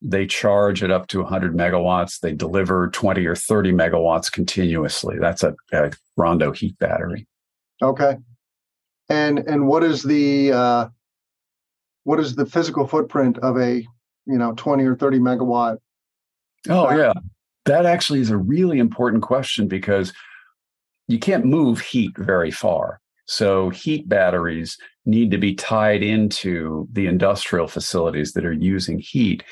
They 0.00 0.26
charge 0.26 0.82
it 0.84 0.92
up 0.92 1.08
to 1.08 1.22
100 1.22 1.56
megawatts. 1.56 2.20
They 2.20 2.32
deliver 2.32 2.88
20 2.88 3.26
or 3.26 3.34
30 3.34 3.72
megawatts 3.72 4.30
continuously. 4.30 5.16
That's 5.18 5.42
a, 5.42 5.56
a 5.72 5.90
Rondo 6.16 6.52
heat 6.52 6.78
battery. 6.78 7.26
Okay. 7.82 8.18
And 9.08 9.38
and 9.38 9.66
what 9.66 9.82
is 9.82 10.02
the 10.02 10.52
uh, 10.52 10.88
what 12.04 12.20
is 12.20 12.34
the 12.34 12.44
physical 12.44 12.86
footprint 12.86 13.38
of 13.38 13.56
a 13.58 13.76
you 14.26 14.38
know 14.38 14.52
20 14.54 14.84
or 14.84 14.94
30 14.94 15.18
megawatt? 15.18 15.78
Oh 16.68 16.94
yeah, 16.94 17.14
that 17.64 17.86
actually 17.86 18.20
is 18.20 18.30
a 18.30 18.36
really 18.36 18.78
important 18.78 19.22
question 19.22 19.68
because 19.68 20.12
you 21.06 21.18
can't 21.18 21.46
move 21.46 21.80
heat 21.80 22.12
very 22.18 22.50
far. 22.50 23.00
So 23.26 23.70
heat 23.70 24.08
batteries 24.08 24.76
need 25.08 25.30
to 25.32 25.38
be 25.38 25.54
tied 25.54 26.02
into 26.02 26.86
the 26.92 27.06
industrial 27.06 27.66
facilities 27.66 28.32
that 28.32 28.44
are 28.44 28.52
using 28.52 28.98
heat 28.98 29.42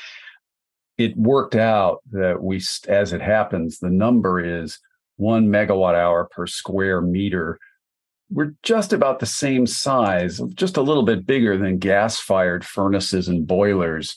it 0.98 1.16
worked 1.16 1.54
out 1.54 2.02
that 2.10 2.42
we, 2.42 2.60
as 2.88 3.12
it 3.12 3.20
happens, 3.20 3.78
the 3.78 3.90
number 3.90 4.40
is 4.40 4.78
one 5.16 5.48
megawatt 5.48 5.94
hour 5.94 6.28
per 6.30 6.46
square 6.46 7.00
meter. 7.00 7.58
We're 8.30 8.54
just 8.62 8.92
about 8.92 9.20
the 9.20 9.26
same 9.26 9.66
size, 9.66 10.40
just 10.54 10.76
a 10.76 10.82
little 10.82 11.04
bit 11.04 11.26
bigger 11.26 11.56
than 11.56 11.78
gas 11.78 12.18
fired 12.18 12.64
furnaces 12.64 13.28
and 13.28 13.46
boilers 13.46 14.16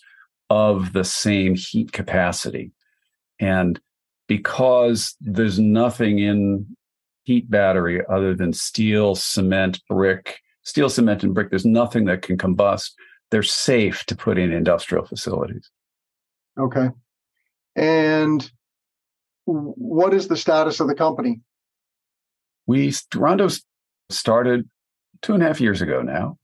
of 0.49 0.93
the 0.93 1.03
same 1.03 1.55
heat 1.55 1.91
capacity. 1.91 2.71
And 3.39 3.79
because 4.27 5.15
there's 5.21 5.59
nothing 5.59 6.19
in 6.19 6.65
heat 7.23 7.49
battery 7.49 8.01
other 8.09 8.33
than 8.33 8.53
steel, 8.53 9.15
cement, 9.15 9.81
brick, 9.87 10.39
steel, 10.63 10.89
cement, 10.89 11.23
and 11.23 11.33
brick, 11.33 11.49
there's 11.49 11.65
nothing 11.65 12.05
that 12.05 12.21
can 12.21 12.37
combust. 12.37 12.91
They're 13.31 13.43
safe 13.43 14.03
to 14.05 14.15
put 14.15 14.37
in 14.37 14.51
industrial 14.51 15.05
facilities. 15.05 15.69
Okay. 16.59 16.89
And 17.75 18.49
what 19.45 20.13
is 20.13 20.27
the 20.27 20.37
status 20.37 20.79
of 20.79 20.87
the 20.87 20.95
company? 20.95 21.41
We 22.67 22.93
Rondo 23.15 23.49
started 24.09 24.69
two 25.21 25.33
and 25.33 25.43
a 25.43 25.47
half 25.47 25.61
years 25.61 25.81
ago 25.81 26.01
now. 26.01 26.37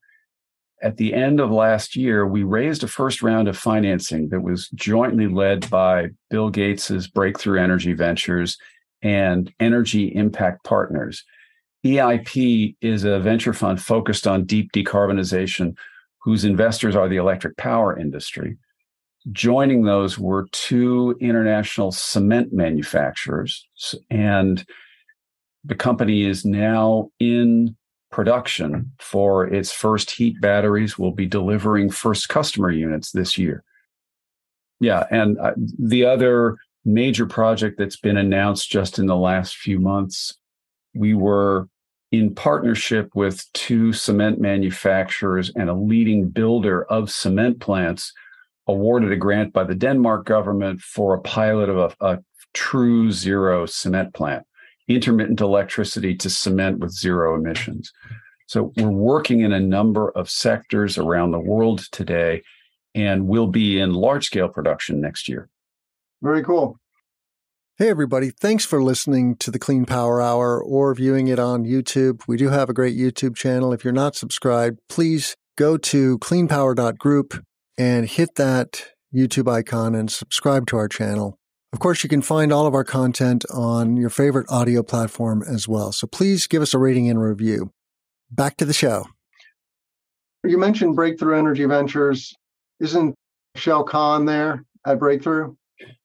At 0.81 0.97
the 0.97 1.13
end 1.13 1.39
of 1.39 1.51
last 1.51 1.95
year, 1.95 2.27
we 2.27 2.43
raised 2.43 2.83
a 2.83 2.87
first 2.87 3.21
round 3.21 3.47
of 3.47 3.57
financing 3.57 4.29
that 4.29 4.41
was 4.41 4.69
jointly 4.69 5.27
led 5.27 5.69
by 5.69 6.09
Bill 6.29 6.49
Gates's 6.49 7.07
Breakthrough 7.07 7.61
Energy 7.61 7.93
Ventures 7.93 8.57
and 9.01 9.53
Energy 9.59 10.07
Impact 10.07 10.63
Partners. 10.63 11.23
EIP 11.85 12.75
is 12.81 13.03
a 13.03 13.19
venture 13.19 13.53
fund 13.53 13.81
focused 13.81 14.27
on 14.27 14.45
deep 14.45 14.71
decarbonization, 14.71 15.75
whose 16.19 16.43
investors 16.43 16.95
are 16.95 17.07
the 17.07 17.17
electric 17.17 17.55
power 17.57 17.97
industry 17.97 18.57
joining 19.31 19.83
those 19.83 20.19
were 20.19 20.47
two 20.51 21.15
international 21.19 21.91
cement 21.91 22.53
manufacturers. 22.53 23.67
And 24.09 24.65
the 25.63 25.75
company 25.75 26.25
is 26.25 26.45
now 26.45 27.09
in 27.19 27.75
production 28.11 28.91
for 28.99 29.47
its 29.47 29.71
first 29.71 30.11
heat 30.11 30.39
batteries. 30.41 30.97
We'll 30.97 31.11
be 31.11 31.25
delivering 31.25 31.89
first 31.89 32.29
customer 32.29 32.71
units 32.71 33.11
this 33.11 33.37
year. 33.37 33.63
Yeah. 34.79 35.05
And 35.09 35.39
uh, 35.39 35.53
the 35.57 36.05
other 36.05 36.57
major 36.83 37.25
project 37.25 37.79
that's 37.79 37.97
been 37.97 38.17
announced 38.17 38.69
just 38.69 38.99
in 38.99 39.07
the 39.07 39.15
last 39.15 39.55
few 39.55 39.79
months, 39.79 40.37
we 40.93 41.13
were 41.15 41.67
in 42.17 42.33
partnership 42.33 43.09
with 43.15 43.45
two 43.53 43.93
cement 43.93 44.39
manufacturers 44.39 45.51
and 45.55 45.69
a 45.69 45.73
leading 45.73 46.29
builder 46.29 46.83
of 46.85 47.11
cement 47.11 47.59
plants 47.59 48.13
awarded 48.67 49.11
a 49.11 49.17
grant 49.17 49.53
by 49.53 49.63
the 49.63 49.75
Denmark 49.75 50.25
government 50.25 50.81
for 50.81 51.13
a 51.13 51.21
pilot 51.21 51.69
of 51.69 51.95
a, 52.01 52.05
a 52.05 52.19
true 52.53 53.11
zero 53.11 53.65
cement 53.65 54.13
plant, 54.13 54.43
intermittent 54.87 55.41
electricity 55.41 56.15
to 56.15 56.29
cement 56.29 56.79
with 56.79 56.91
zero 56.91 57.35
emissions. 57.35 57.91
So 58.47 58.73
we're 58.77 58.89
working 58.89 59.41
in 59.41 59.53
a 59.53 59.59
number 59.59 60.11
of 60.11 60.29
sectors 60.29 60.97
around 60.97 61.31
the 61.31 61.39
world 61.39 61.85
today, 61.91 62.43
and 62.93 63.27
we'll 63.27 63.47
be 63.47 63.79
in 63.79 63.93
large 63.93 64.25
scale 64.25 64.47
production 64.47 65.01
next 65.01 65.27
year. 65.27 65.49
Very 66.21 66.43
cool. 66.43 66.79
Hey, 67.77 67.89
everybody. 67.89 68.29
Thanks 68.29 68.63
for 68.63 68.81
listening 68.81 69.35
to 69.35 69.51
the 69.51 69.59
Clean 69.59 69.83
Power 69.83 70.21
Hour 70.21 70.63
or 70.63 70.95
viewing 70.95 71.27
it 71.27 71.39
on 71.39 71.65
YouTube. 71.65 72.21
We 72.25 72.37
do 72.37 72.47
have 72.47 72.69
a 72.69 72.73
great 72.73 72.95
YouTube 72.95 73.35
channel. 73.35 73.73
If 73.73 73.83
you're 73.83 73.91
not 73.91 74.15
subscribed, 74.15 74.79
please 74.87 75.35
go 75.57 75.75
to 75.75 76.17
cleanpower.group 76.19 77.43
and 77.77 78.07
hit 78.07 78.35
that 78.35 78.91
YouTube 79.13 79.51
icon 79.51 79.93
and 79.93 80.09
subscribe 80.09 80.67
to 80.67 80.77
our 80.77 80.87
channel. 80.87 81.37
Of 81.73 81.79
course, 81.79 82.01
you 82.01 82.09
can 82.09 82.21
find 82.21 82.53
all 82.53 82.65
of 82.65 82.73
our 82.73 82.85
content 82.85 83.43
on 83.53 83.97
your 83.97 84.09
favorite 84.09 84.47
audio 84.49 84.81
platform 84.81 85.43
as 85.45 85.67
well. 85.67 85.91
So 85.91 86.07
please 86.07 86.47
give 86.47 86.61
us 86.61 86.73
a 86.73 86.77
rating 86.77 87.09
and 87.09 87.21
review. 87.21 87.73
Back 88.31 88.55
to 88.55 88.63
the 88.63 88.71
show. 88.71 89.05
You 90.45 90.57
mentioned 90.57 90.95
Breakthrough 90.95 91.37
Energy 91.37 91.65
Ventures. 91.65 92.33
Isn't 92.79 93.15
Shayle 93.57 93.85
Kann 93.85 94.23
there 94.23 94.63
at 94.87 94.97
Breakthrough? 94.97 95.55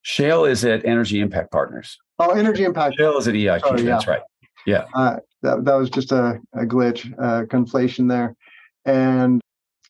Shayle 0.04 0.48
is 0.48 0.64
at 0.64 0.84
Energy 0.84 1.20
Impact 1.20 1.50
Partners. 1.50 1.98
Oh, 2.18 2.30
Energy 2.30 2.64
Impact. 2.64 2.96
Shayle 2.98 3.18
is 3.18 3.28
at 3.28 3.34
EIP. 3.34 3.60
Sorry, 3.60 3.82
That's 3.82 4.06
yeah. 4.06 4.10
right. 4.10 4.22
Yeah. 4.66 4.84
Uh, 4.94 5.16
that, 5.42 5.64
that 5.64 5.74
was 5.74 5.90
just 5.90 6.12
a, 6.12 6.38
a 6.54 6.64
glitch, 6.64 7.12
uh, 7.18 7.46
conflation 7.46 8.08
there. 8.08 8.36
And 8.84 9.40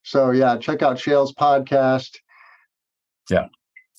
so, 0.05 0.31
yeah, 0.31 0.57
check 0.57 0.83
out 0.83 0.97
Shayle's 0.97 1.35
podcast. 1.35 2.17
Yeah. 3.29 3.47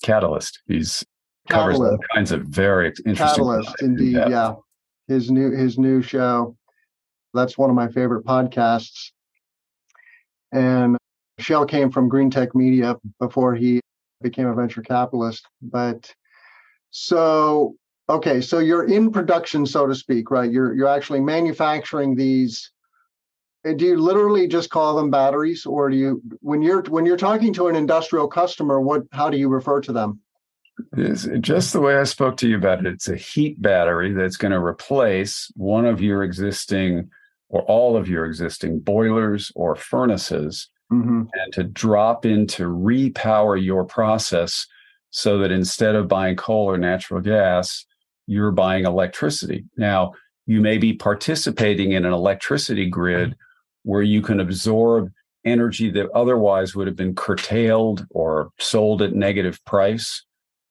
Catalyst. 0.02 0.60
He's 0.66 1.04
covers 1.48 1.78
all 1.78 1.98
kinds 2.14 2.32
of 2.32 2.42
very 2.42 2.88
interesting. 3.04 3.16
Catalyst, 3.16 3.82
indeed. 3.82 4.16
In 4.16 4.30
yeah. 4.30 4.54
His 5.08 5.30
new 5.30 5.50
his 5.50 5.78
new 5.78 6.00
show. 6.00 6.56
That's 7.34 7.58
one 7.58 7.70
of 7.70 7.76
my 7.76 7.88
favorite 7.88 8.24
podcasts. 8.24 9.10
And 10.52 10.96
Shayle 11.40 11.68
came 11.68 11.90
from 11.90 12.08
Green 12.08 12.30
Tech 12.30 12.54
Media 12.54 12.96
before 13.18 13.54
he 13.54 13.80
became 14.22 14.46
a 14.46 14.54
venture 14.54 14.82
capitalist. 14.82 15.46
But 15.60 16.12
so 16.90 17.76
okay, 18.08 18.40
so 18.40 18.58
you're 18.58 18.84
in 18.84 19.10
production, 19.10 19.66
so 19.66 19.86
to 19.86 19.94
speak, 19.94 20.30
right? 20.30 20.50
You're 20.50 20.74
you're 20.74 20.88
actually 20.88 21.20
manufacturing 21.20 22.14
these. 22.14 22.70
Eh, 23.64 23.74
do 23.74 23.84
you 23.84 23.96
literally 23.96 24.48
just 24.48 24.70
call 24.70 24.96
them 24.96 25.10
batteries, 25.10 25.66
or 25.66 25.90
do 25.90 25.96
you 25.96 26.22
when 26.40 26.62
you're 26.62 26.82
when 26.82 27.06
you're 27.06 27.16
talking 27.16 27.52
to 27.54 27.68
an 27.68 27.76
industrial 27.76 28.28
customer, 28.28 28.80
what 28.80 29.02
how 29.12 29.30
do 29.30 29.36
you 29.36 29.48
refer 29.48 29.80
to 29.80 29.92
them? 29.92 30.20
It's 30.96 31.28
just 31.40 31.72
the 31.72 31.80
way 31.80 31.96
I 31.96 32.04
spoke 32.04 32.36
to 32.38 32.48
you 32.48 32.56
about 32.56 32.80
it. 32.80 32.86
It's 32.86 33.08
a 33.08 33.16
heat 33.16 33.60
battery 33.60 34.12
that's 34.12 34.36
going 34.36 34.52
to 34.52 34.58
replace 34.58 35.50
one 35.54 35.84
of 35.84 36.00
your 36.00 36.22
existing 36.22 37.10
or 37.50 37.62
all 37.62 37.96
of 37.96 38.08
your 38.08 38.24
existing 38.24 38.80
boilers 38.80 39.52
or 39.54 39.76
furnaces 39.76 40.70
mm-hmm. 40.92 41.22
and 41.32 41.52
to 41.52 41.64
drop 41.64 42.24
in 42.26 42.46
to 42.46 42.64
repower 42.64 43.62
your 43.62 43.84
process 43.84 44.66
so 45.10 45.38
that 45.38 45.50
instead 45.50 45.94
of 45.94 46.08
buying 46.08 46.36
coal 46.36 46.70
or 46.70 46.78
natural 46.78 47.20
gas, 47.20 47.84
you're 48.26 48.52
buying 48.52 48.84
electricity. 48.84 49.64
Now, 49.76 50.12
you 50.46 50.60
may 50.60 50.78
be 50.78 50.92
participating 50.92 51.92
in 51.92 52.04
an 52.04 52.12
electricity 52.12 52.88
grid 52.88 53.36
where 53.84 54.02
you 54.02 54.22
can 54.22 54.40
absorb 54.40 55.10
energy 55.44 55.90
that 55.90 56.10
otherwise 56.10 56.74
would 56.74 56.86
have 56.86 56.96
been 56.96 57.14
curtailed 57.14 58.06
or 58.10 58.50
sold 58.58 59.02
at 59.02 59.14
negative 59.14 59.62
price. 59.64 60.24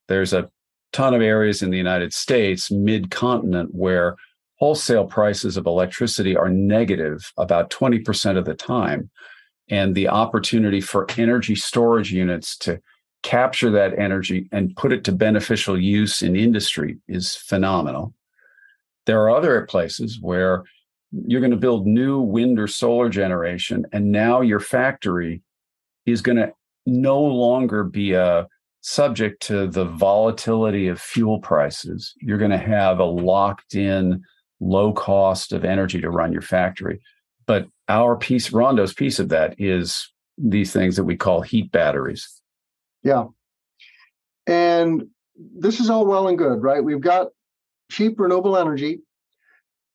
There's 0.07 0.33
a 0.33 0.49
ton 0.93 1.13
of 1.13 1.21
areas 1.21 1.61
in 1.61 1.69
the 1.69 1.77
United 1.77 2.13
States, 2.13 2.71
mid 2.71 3.11
continent, 3.11 3.69
where 3.73 4.15
wholesale 4.59 5.05
prices 5.05 5.57
of 5.57 5.65
electricity 5.65 6.35
are 6.35 6.49
negative 6.49 7.31
about 7.37 7.69
20% 7.69 8.37
of 8.37 8.45
the 8.45 8.53
time 8.53 9.09
and 9.69 9.95
the 9.95 10.07
opportunity 10.07 10.81
for 10.81 11.07
energy 11.17 11.55
storage 11.55 12.11
units 12.11 12.57
to 12.57 12.81
capture 13.23 13.69
that 13.71 13.97
energy 13.97 14.49
and 14.51 14.75
put 14.75 14.91
it 14.91 15.03
to 15.03 15.11
beneficial 15.11 15.79
use 15.79 16.21
in 16.21 16.35
industry 16.35 16.97
is 17.07 17.35
phenomenal. 17.35 18.13
There 19.05 19.21
are 19.21 19.29
other 19.29 19.65
places 19.65 20.19
where 20.21 20.63
you're 21.11 21.41
going 21.41 21.51
to 21.51 21.57
build 21.57 21.85
new 21.85 22.19
wind 22.19 22.59
or 22.59 22.67
solar 22.67 23.09
generation, 23.09 23.85
and 23.91 24.11
now 24.11 24.41
your 24.41 24.59
factory 24.59 25.41
is 26.05 26.21
going 26.21 26.37
to 26.37 26.51
no 26.85 27.21
longer 27.21 27.83
be 27.83 28.13
a 28.13 28.47
subject 28.81 29.41
to 29.43 29.67
the 29.67 29.85
volatility 29.85 30.87
of 30.87 30.99
fuel 30.99 31.39
prices. 31.39 32.13
You're 32.19 32.39
going 32.39 32.51
to 32.51 32.57
have 32.57 32.99
a 32.99 33.05
locked 33.05 33.75
in 33.75 34.23
low 34.59 34.93
cost 34.93 35.53
of 35.53 35.63
energy 35.65 36.01
to 36.01 36.09
run 36.09 36.31
your 36.31 36.41
factory. 36.41 36.99
But 37.45 37.67
our 37.91 38.15
piece, 38.15 38.51
Rondo's 38.51 38.93
piece 38.93 39.19
of 39.19 39.29
that 39.29 39.55
is 39.59 40.11
these 40.37 40.71
things 40.71 40.95
that 40.95 41.03
we 41.03 41.15
call 41.15 41.41
heat 41.41 41.71
batteries. 41.71 42.41
Yeah. 43.03 43.25
And 44.47 45.07
this 45.35 45.79
is 45.79 45.89
all 45.89 46.05
well 46.05 46.27
and 46.27 46.37
good, 46.37 46.63
right? 46.63 46.83
We've 46.83 47.01
got 47.01 47.27
cheap 47.91 48.19
renewable 48.19 48.57
energy, 48.57 49.01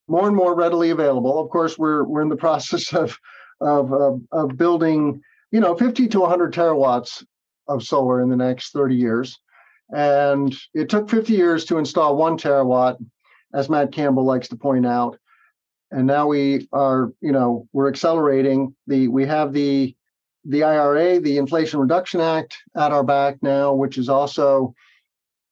more 0.08 0.26
and 0.26 0.36
more 0.36 0.54
readily 0.54 0.90
available. 0.90 1.40
Of 1.42 1.50
course, 1.50 1.78
we're 1.78 2.04
we're 2.04 2.22
in 2.22 2.28
the 2.28 2.36
process 2.46 2.92
of 2.92 3.18
of 3.60 3.92
of, 3.92 4.20
of 4.32 4.56
building, 4.56 5.22
you 5.50 5.60
know, 5.60 5.74
50 5.74 6.08
to 6.08 6.20
100 6.20 6.52
terawatts 6.52 7.24
of 7.68 7.82
solar 7.82 8.20
in 8.20 8.28
the 8.28 8.36
next 8.36 8.72
30 8.72 8.94
years. 8.94 9.38
And 9.94 10.54
it 10.74 10.88
took 10.88 11.08
50 11.08 11.32
years 11.32 11.64
to 11.66 11.78
install 11.78 12.16
one 12.16 12.36
terawatt, 12.36 12.96
as 13.54 13.68
Matt 13.68 13.92
Campbell 13.92 14.24
likes 14.24 14.48
to 14.48 14.56
point 14.56 14.84
out 14.84 15.18
and 15.90 16.06
now 16.06 16.26
we 16.26 16.68
are 16.72 17.12
you 17.20 17.32
know 17.32 17.68
we're 17.72 17.88
accelerating 17.88 18.74
the 18.86 19.08
we 19.08 19.26
have 19.26 19.52
the 19.52 19.94
the 20.44 20.62
IRA 20.62 21.20
the 21.20 21.38
Inflation 21.38 21.80
Reduction 21.80 22.20
Act 22.20 22.56
at 22.76 22.92
our 22.92 23.04
back 23.04 23.36
now 23.42 23.74
which 23.74 23.98
is 23.98 24.08
also 24.08 24.74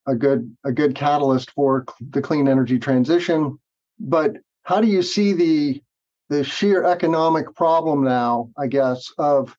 a 0.07 0.14
good 0.14 0.55
a 0.64 0.73
good 0.73 0.94
catalyst 0.94 1.51
for 1.53 1.85
the 2.11 2.23
clean 2.23 2.49
energy 2.49 2.79
transition. 2.79 3.59
But 3.99 4.37
how 4.64 4.81
do 4.81 4.88
you 4.88 5.03
see 5.03 5.33
the 5.33 5.83
the 6.29 6.42
sheer 6.42 6.85
economic 6.85 7.55
problem 7.55 8.03
now 8.03 8.51
i 8.59 8.66
guess 8.66 9.12
of 9.18 9.57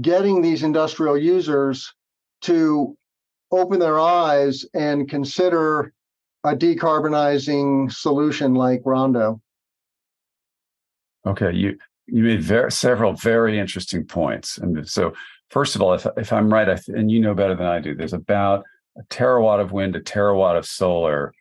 getting 0.00 0.42
these 0.42 0.62
industrial 0.62 1.16
users 1.16 1.94
to 2.40 2.96
open 3.52 3.78
their 3.78 3.98
eyes 3.98 4.64
and 4.74 5.08
consider 5.08 5.92
a 6.44 6.54
decarbonizing 6.54 7.92
solution 7.92 8.54
like 8.54 8.80
rondo 8.84 9.40
Okay, 11.26 11.52
you 11.52 11.76
you 12.06 12.22
made 12.22 12.42
very, 12.42 12.70
several 12.70 13.12
very 13.14 13.58
interesting 13.58 14.04
points. 14.04 14.58
And 14.58 14.88
so, 14.88 15.12
first 15.50 15.74
of 15.74 15.82
all, 15.82 15.94
if 15.94 16.06
if 16.16 16.32
I'm 16.32 16.52
right, 16.52 16.68
I 16.68 16.78
and 16.88 17.10
you 17.10 17.20
know 17.20 17.34
better 17.34 17.54
than 17.54 17.66
I 17.66 17.80
do, 17.80 17.94
there's 17.94 18.12
about 18.12 18.64
a 18.96 19.02
terawatt 19.04 19.60
of 19.60 19.72
wind, 19.72 19.96
a 19.96 20.00
terawatt 20.00 20.56
of 20.56 20.66
solar 20.66 21.32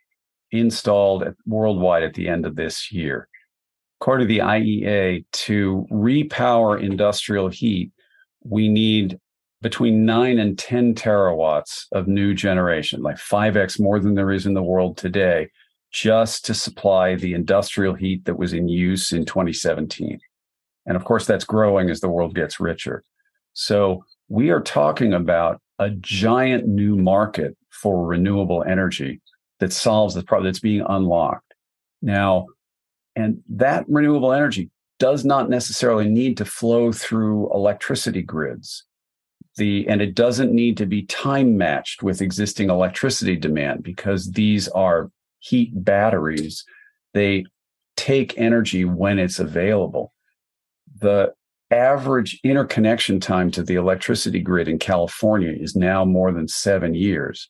installed 0.52 1.24
at, 1.24 1.36
worldwide 1.46 2.04
at 2.04 2.14
the 2.14 2.28
end 2.28 2.46
of 2.46 2.56
this 2.56 2.92
year. 2.92 3.28
According 4.02 4.28
to 4.28 4.34
the 4.34 4.40
IEA, 4.40 5.26
to 5.32 5.88
repower 5.92 6.82
industrial 6.82 7.48
heat, 7.48 7.92
we 8.44 8.68
need 8.68 9.20
between 9.62 10.06
nine 10.06 10.38
and 10.38 10.60
10 10.60 10.96
terawatts 10.96 11.86
of 11.92 12.08
new 12.08 12.34
generation, 12.34 13.02
like 13.02 13.16
5x 13.16 13.80
more 13.80 14.00
than 14.00 14.14
there 14.14 14.32
is 14.32 14.46
in 14.46 14.54
the 14.54 14.62
world 14.62 14.98
today 14.98 15.50
just 15.96 16.44
to 16.44 16.54
supply 16.54 17.16
the 17.16 17.34
industrial 17.34 17.94
heat 17.94 18.26
that 18.26 18.38
was 18.38 18.52
in 18.52 18.68
use 18.68 19.14
in 19.14 19.24
2017. 19.24 20.20
And 20.86 20.98
of 20.98 21.06
course, 21.06 21.26
that's 21.26 21.46
growing 21.46 21.90
as 21.90 22.02
the 22.02 22.10
world 22.10 22.36
gets 22.36 22.60
richer. 22.60 23.02
So 23.54 24.04
we 24.28 24.50
are 24.50 24.60
talking 24.60 25.14
about 25.14 25.62
a 25.80 25.92
giant 25.92 26.68
new 26.68 26.98
market 26.98 27.56
for 27.70 28.06
renewable 28.06 28.62
energy 28.68 29.22
that 29.62 29.72
solves 29.72 30.16
the 30.16 30.24
problem 30.24 30.48
that's 30.48 30.60
being 30.60 30.84
unlocked. 30.86 31.54
Now, 32.02 32.48
and 33.16 33.42
that 33.48 33.86
renewable 33.88 34.34
energy 34.34 34.70
does 35.00 35.24
not 35.24 35.50
necessarily 35.50 36.10
need 36.10 36.36
to 36.38 36.46
flow 36.46 36.92
through 36.92 37.50
electricity 37.54 38.22
grids. 38.22 38.84
The, 39.56 39.88
and 39.88 40.02
it 40.02 40.14
doesn't 40.14 40.52
need 40.52 40.76
to 40.76 40.86
be 40.86 41.04
time 41.04 41.58
matched 41.58 42.04
with 42.04 42.22
existing 42.22 42.70
electricity 42.70 43.38
demand 43.38 43.82
because 43.82 44.32
these 44.32 44.68
are 44.68 45.10
heat 45.48 45.72
batteries, 45.74 46.64
they 47.14 47.46
take 47.96 48.38
energy 48.38 48.86
when 48.86 49.20
it's 49.20 49.40
available. 49.40 50.14
The 51.00 51.34
average 51.72 52.40
interconnection 52.44 53.20
time 53.20 53.52
to 53.52 53.64
the 53.64 53.76
electricity 53.76 54.40
grid 54.40 54.68
in 54.68 54.80
California 54.80 55.52
is 55.52 55.76
now 55.76 56.06
more 56.06 56.32
than 56.32 56.48
seven 56.48 56.94
years. 56.94 57.50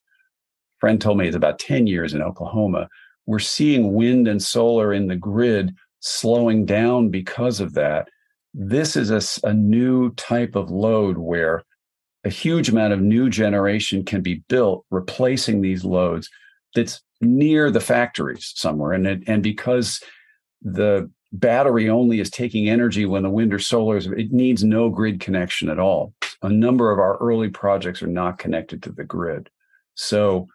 A 0.78 0.80
friend 0.80 1.02
told 1.02 1.18
me 1.18 1.28
it's 1.28 1.36
about 1.36 1.60
10 1.60 1.88
years 1.88 2.14
in 2.14 2.22
Oklahoma. 2.22 2.88
We're 3.26 3.40
seeing 3.40 3.94
wind 3.94 4.28
and 4.28 4.42
solar 4.42 4.94
in 4.94 5.08
the 5.08 5.16
grid 5.16 5.74
slowing 6.00 6.66
down 6.66 7.10
because 7.10 7.60
of 7.60 7.74
that. 7.74 8.08
This 8.54 8.96
is 8.96 9.12
a, 9.12 9.48
a 9.48 9.54
new 9.54 10.14
type 10.14 10.56
of 10.56 10.70
load 10.70 11.18
where 11.18 11.64
a 12.24 12.30
huge 12.30 12.70
amount 12.70 12.94
of 12.94 13.02
new 13.02 13.30
generation 13.30 14.04
can 14.04 14.22
be 14.22 14.44
built, 14.48 14.86
replacing 14.90 15.62
these 15.62 15.84
loads 15.84 16.30
that's 16.74 17.02
near 17.22 17.72
the 17.72 17.80
factories 17.80 18.54
somewhere 18.56 18.94
and 18.94 19.08
it, 19.08 19.24
and 19.28 19.42
because 19.42 20.02
the 20.62 21.10
battery 21.32 21.90
only 21.90 22.20
is 22.20 22.30
taking 22.30 22.70
energy 22.70 23.06
when 23.06 23.24
the 23.24 23.30
wind 23.30 23.54
or 23.54 23.60
solar 23.60 23.98
is, 23.98 24.08
it 24.08 24.32
needs 24.32 24.64
no 24.64 24.90
grid 24.90 25.20
connection 25.20 25.70
at 25.70 25.80
all. 25.80 26.14
A 26.42 26.50
number 26.50 26.92
of 26.92 27.00
our 27.00 27.18
early 27.18 27.50
projects 27.50 28.02
are 28.02 28.08
not 28.08 28.38
connected 28.38 28.84
to 28.84 28.92
the 28.92 29.04
grid. 29.04 29.50
So 29.96 30.48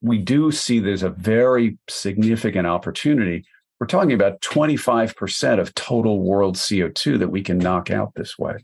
we 0.00 0.18
do 0.18 0.52
see 0.52 0.78
there's 0.78 1.02
a 1.02 1.10
very 1.10 1.78
significant 1.88 2.66
opportunity. 2.66 3.44
We're 3.80 3.86
talking 3.86 4.12
about 4.12 4.40
25% 4.40 5.60
of 5.60 5.74
total 5.74 6.20
world 6.20 6.56
CO2 6.56 7.18
that 7.18 7.30
we 7.30 7.42
can 7.42 7.58
knock 7.58 7.90
out 7.90 8.14
this 8.14 8.38
way. 8.38 8.56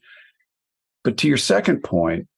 But 1.03 1.19
to 1.19 1.29
your 1.29 1.37
second 1.37 1.83
point, 1.83 2.29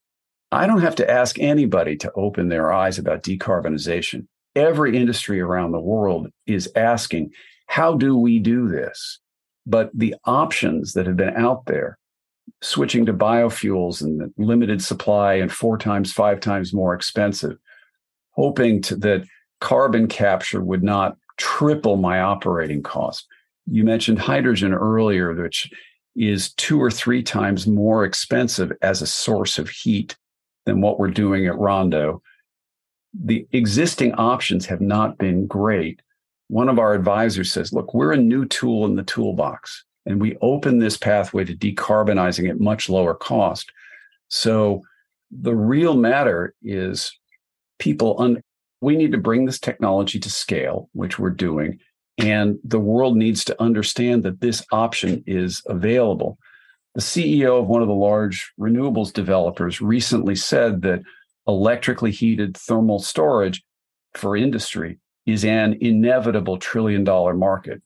I 0.51 0.67
don't 0.67 0.81
have 0.81 0.95
to 0.95 1.09
ask 1.09 1.39
anybody 1.39 1.97
to 1.97 2.11
open 2.13 2.49
their 2.49 2.71
eyes 2.71 2.97
about 2.97 3.23
decarbonization. 3.23 4.27
Every 4.57 4.97
industry 4.97 5.39
around 5.39 5.71
the 5.71 5.79
world 5.79 6.29
is 6.47 6.67
asking, 6.75 7.31
how 7.67 7.95
do 7.95 8.17
we 8.17 8.39
do 8.39 8.67
this? 8.67 9.19
But 9.67 9.91
the 9.93 10.15
options 10.25 10.93
that 10.93 11.05
have 11.05 11.15
been 11.15 11.35
out 11.35 11.65
there, 11.67 11.99
switching 12.61 13.05
to 13.05 13.13
biofuels 13.13 14.01
and 14.01 14.33
limited 14.37 14.81
supply 14.81 15.35
and 15.35 15.51
four 15.51 15.77
times, 15.77 16.11
five 16.11 16.39
times 16.39 16.73
more 16.73 16.95
expensive, 16.95 17.57
hoping 18.31 18.81
to, 18.81 18.95
that 18.95 19.25
carbon 19.61 20.07
capture 20.07 20.63
would 20.63 20.81
not 20.83 21.17
triple 21.37 21.97
my 21.97 22.19
operating 22.19 22.81
cost. 22.81 23.27
You 23.67 23.83
mentioned 23.83 24.17
hydrogen 24.17 24.73
earlier, 24.73 25.35
which 25.35 25.69
is 26.15 26.51
two 26.53 26.81
or 26.81 26.89
three 26.89 27.21
times 27.21 27.67
more 27.67 28.05
expensive 28.05 28.71
as 28.81 29.03
a 29.03 29.07
source 29.07 29.59
of 29.59 29.69
heat 29.69 30.17
than 30.65 30.81
what 30.81 30.97
we're 30.97 31.09
doing 31.09 31.45
at 31.45 31.59
Rondo. 31.59 32.23
The 33.23 33.47
existing 33.51 34.13
options 34.13 34.65
have 34.67 34.81
not 34.81 35.17
been 35.17 35.47
great. 35.47 36.01
One 36.49 36.69
of 36.69 36.79
our 36.79 36.93
advisors 36.93 37.51
says, 37.51 37.73
look, 37.73 37.93
we're 37.93 38.13
a 38.13 38.17
new 38.17 38.45
tool 38.45 38.85
in 38.85 38.95
the 38.95 39.03
toolbox, 39.03 39.83
and 40.05 40.21
we 40.21 40.37
open 40.41 40.79
this 40.79 40.97
pathway 40.97 41.43
to 41.45 41.55
decarbonizing 41.55 42.49
at 42.49 42.59
much 42.59 42.89
lower 42.89 43.13
cost. 43.13 43.71
So 44.29 44.81
the 45.31 45.55
real 45.55 45.95
matter 45.95 46.53
is 46.63 47.11
people, 47.79 48.15
un- 48.19 48.41
we 48.81 48.95
need 48.95 49.11
to 49.11 49.17
bring 49.17 49.45
this 49.45 49.59
technology 49.59 50.19
to 50.19 50.29
scale, 50.29 50.89
which 50.93 51.19
we're 51.19 51.31
doing. 51.31 51.79
And 52.17 52.57
the 52.63 52.79
world 52.79 53.15
needs 53.15 53.43
to 53.45 53.61
understand 53.61 54.23
that 54.23 54.41
this 54.41 54.65
option 54.71 55.23
is 55.27 55.61
available. 55.67 56.37
The 56.95 57.01
CEO 57.01 57.59
of 57.59 57.67
one 57.67 57.81
of 57.81 57.87
the 57.87 57.93
large 57.93 58.51
renewables 58.59 59.13
developers 59.13 59.81
recently 59.81 60.35
said 60.35 60.81
that 60.81 61.01
electrically 61.47 62.11
heated 62.11 62.57
thermal 62.57 62.99
storage 62.99 63.63
for 64.13 64.35
industry 64.35 64.99
is 65.25 65.45
an 65.45 65.77
inevitable 65.81 66.57
trillion 66.57 67.03
dollar 67.03 67.33
market. 67.33 67.81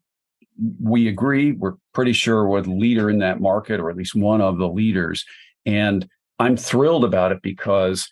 We 0.80 1.08
agree. 1.08 1.54
We're 1.54 1.76
pretty 1.94 2.14
sure 2.14 2.48
we're 2.48 2.62
the 2.62 2.72
leader 2.72 3.10
in 3.10 3.20
that 3.20 3.42
market, 3.42 3.80
or 3.80 3.90
at 3.90 3.98
least 3.98 4.16
one 4.16 4.42
of 4.42 4.58
the 4.58 4.70
leaders. 4.70 5.26
And 5.66 6.08
I'm 6.40 6.58
thrilled 6.58 7.04
about 7.04 7.32
it 7.32 7.42
because 7.42 8.12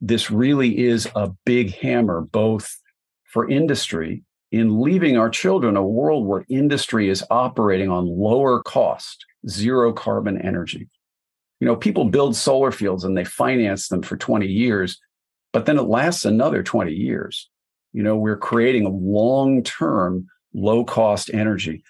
this 0.00 0.30
really 0.30 0.78
is 0.78 1.08
a 1.14 1.30
big 1.44 1.74
hammer, 1.74 2.20
both 2.20 2.78
for 3.24 3.48
industry 3.48 4.22
in 4.52 4.80
leaving 4.80 5.16
our 5.16 5.30
children 5.30 5.76
a 5.76 5.84
world 5.84 6.26
where 6.26 6.44
industry 6.48 7.08
is 7.08 7.24
operating 7.30 7.90
on 7.90 8.06
lower 8.06 8.62
cost, 8.62 9.24
zero 9.48 9.92
carbon 9.92 10.40
energy. 10.40 10.88
You 11.60 11.66
know, 11.66 11.76
people 11.76 12.06
build 12.06 12.36
solar 12.36 12.70
fields 12.70 13.04
and 13.04 13.16
they 13.16 13.24
finance 13.24 13.88
them 13.88 14.02
for 14.02 14.16
20 14.16 14.46
years, 14.46 14.98
but 15.52 15.66
then 15.66 15.78
it 15.78 15.82
lasts 15.82 16.24
another 16.24 16.62
20 16.62 16.92
years. 16.92 17.48
You 17.92 18.02
know, 18.02 18.16
we're 18.16 18.36
creating 18.36 18.86
a 18.86 18.90
long 18.90 19.62
term, 19.62 20.26
low 20.52 20.84
cost 20.84 21.30
energy 21.32 21.84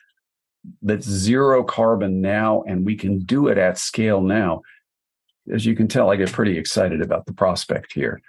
that's 0.82 1.06
zero 1.06 1.62
carbon 1.64 2.20
now, 2.20 2.62
and 2.66 2.86
we 2.86 2.96
can 2.96 3.18
do 3.20 3.48
it 3.48 3.58
at 3.58 3.78
scale 3.78 4.20
now 4.20 4.62
as 5.52 5.66
you 5.66 5.74
can 5.74 5.88
tell, 5.88 6.10
I 6.10 6.16
get 6.16 6.32
pretty 6.32 6.58
excited 6.58 7.02
about 7.02 7.26
the 7.26 7.32
prospect 7.32 7.92
here. 7.92 8.20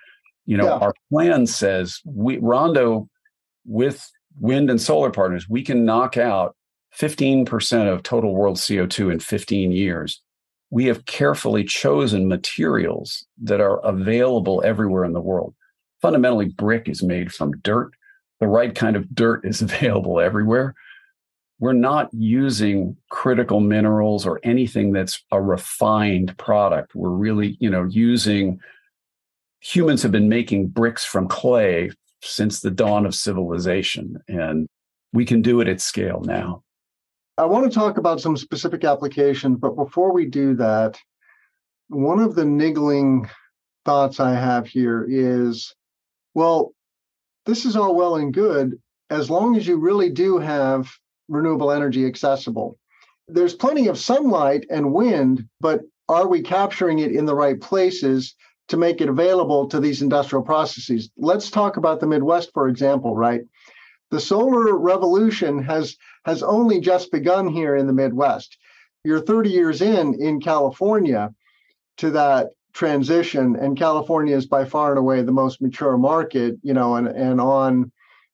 You 0.46 0.58
know, 0.58 0.66
yeah. 0.66 0.78
our 0.78 0.94
plan 1.10 1.48
says 1.48 2.02
we 2.06 2.38
Rondo 2.38 3.10
with 3.66 4.12
wind 4.40 4.70
and 4.70 4.82
solar 4.82 5.10
partners, 5.10 5.50
we 5.50 5.64
can 5.64 5.86
knock 5.86 6.18
out 6.18 6.56
15% 6.98 7.92
of 7.92 8.04
total 8.04 8.36
world 8.36 8.58
CO2 8.58 9.12
in 9.12 9.20
15 9.20 9.72
years. 9.72 10.22
We 10.76 10.86
have 10.86 11.06
carefully 11.06 11.64
chosen 11.64 12.28
materials 12.28 13.26
that 13.42 13.62
are 13.62 13.80
available 13.80 14.62
everywhere 14.66 15.06
in 15.06 15.14
the 15.14 15.22
world. 15.22 15.56
Fundamentally, 16.02 16.50
brick 16.50 16.90
is 16.90 17.02
made 17.02 17.34
from 17.34 17.60
dirt. 17.62 17.92
The 18.40 18.48
right 18.48 18.76
kind 18.76 18.96
of 18.96 19.16
dirt 19.16 19.46
is 19.46 19.62
available 19.68 20.20
everywhere 20.20 20.76
we're 21.60 21.74
not 21.74 22.10
using 22.14 22.98
critical 23.10 23.60
minerals 23.60 24.26
or 24.26 24.40
anything 24.44 24.92
that's 24.92 25.24
a 25.32 25.42
refined 25.42 26.38
product. 26.38 26.96
We're 26.96 27.10
really, 27.10 27.58
you 27.60 27.70
know, 27.70 27.86
using 27.86 28.60
humans 29.62 30.04
have 30.04 30.12
been 30.12 30.30
making 30.30 30.68
bricks 30.68 31.06
from 31.06 31.28
clay 31.28 31.92
since 32.22 32.60
the 32.60 32.72
dawn 32.72 33.06
of 33.06 33.16
civilization, 33.16 34.18
and 34.28 34.68
we 35.14 35.26
can 35.26 35.42
do 35.42 35.62
it 35.62 35.68
at 35.68 35.80
scale 35.80 36.22
now. 36.26 36.64
I 37.38 37.46
want 37.46 37.70
to 37.70 37.78
talk 37.78 37.98
about 37.98 38.22
some 38.22 38.38
specific 38.38 38.86
applications, 38.86 39.58
but 39.60 39.76
before 39.76 40.14
we 40.14 40.26
do 40.26 40.56
that, 40.56 40.98
one 41.90 42.20
of 42.20 42.34
the 42.36 42.46
niggling 42.46 43.30
thoughts 43.84 44.20
I 44.20 44.34
have 44.34 44.68
here 44.68 45.06
is 45.08 45.76
well, 46.34 46.74
this 47.46 47.66
is 47.66 47.76
all 47.76 47.96
well 47.96 48.16
and 48.16 48.34
good 48.34 48.80
as 49.10 49.30
long 49.30 49.56
as 49.56 49.68
you 49.68 49.78
really 49.78 50.10
do 50.10 50.38
have 50.38 50.92
renewable 51.30 51.72
energy 51.72 52.06
accessible. 52.06 52.78
There's 53.28 53.54
plenty 53.54 53.88
of 53.88 53.98
sunlight 53.98 54.66
and 54.70 54.94
wind, 54.94 55.48
but 55.60 55.82
are 56.10 56.28
we 56.28 56.42
capturing 56.42 57.00
it 57.00 57.12
in 57.12 57.26
the 57.26 57.36
right 57.36 57.60
places 57.60 58.36
to 58.68 58.78
make 58.78 59.02
it 59.02 59.10
available 59.10 59.68
to 59.68 59.80
these 59.80 60.02
industrial 60.02 60.44
processes? 60.44 61.10
Let's 61.18 61.50
talk 61.50 61.78
about 61.78 62.00
the 62.00 62.08
Midwest, 62.08 62.52
for 62.54 62.68
example, 62.68 63.16
right? 63.16 63.42
The 64.16 64.22
solar 64.22 64.78
revolution 64.78 65.62
has 65.64 65.98
has 66.24 66.42
only 66.42 66.80
just 66.80 67.12
begun 67.12 67.50
here 67.50 67.76
in 67.76 67.86
the 67.86 67.92
Midwest. 67.92 68.58
You're 69.04 69.20
30 69.20 69.50
years 69.50 69.82
in 69.82 70.14
in 70.14 70.40
California 70.40 71.34
to 71.98 72.12
that 72.12 72.52
transition, 72.72 73.58
and 73.58 73.78
California 73.78 74.34
is 74.34 74.46
by 74.46 74.64
far 74.64 74.92
and 74.92 75.00
away 75.00 75.22
the 75.22 75.34
most 75.34 75.62
mature 75.62 75.98
market, 75.98 76.56
you 76.64 76.74
know, 76.74 76.96
and, 76.96 77.10
and 77.10 77.42
on 77.42 77.92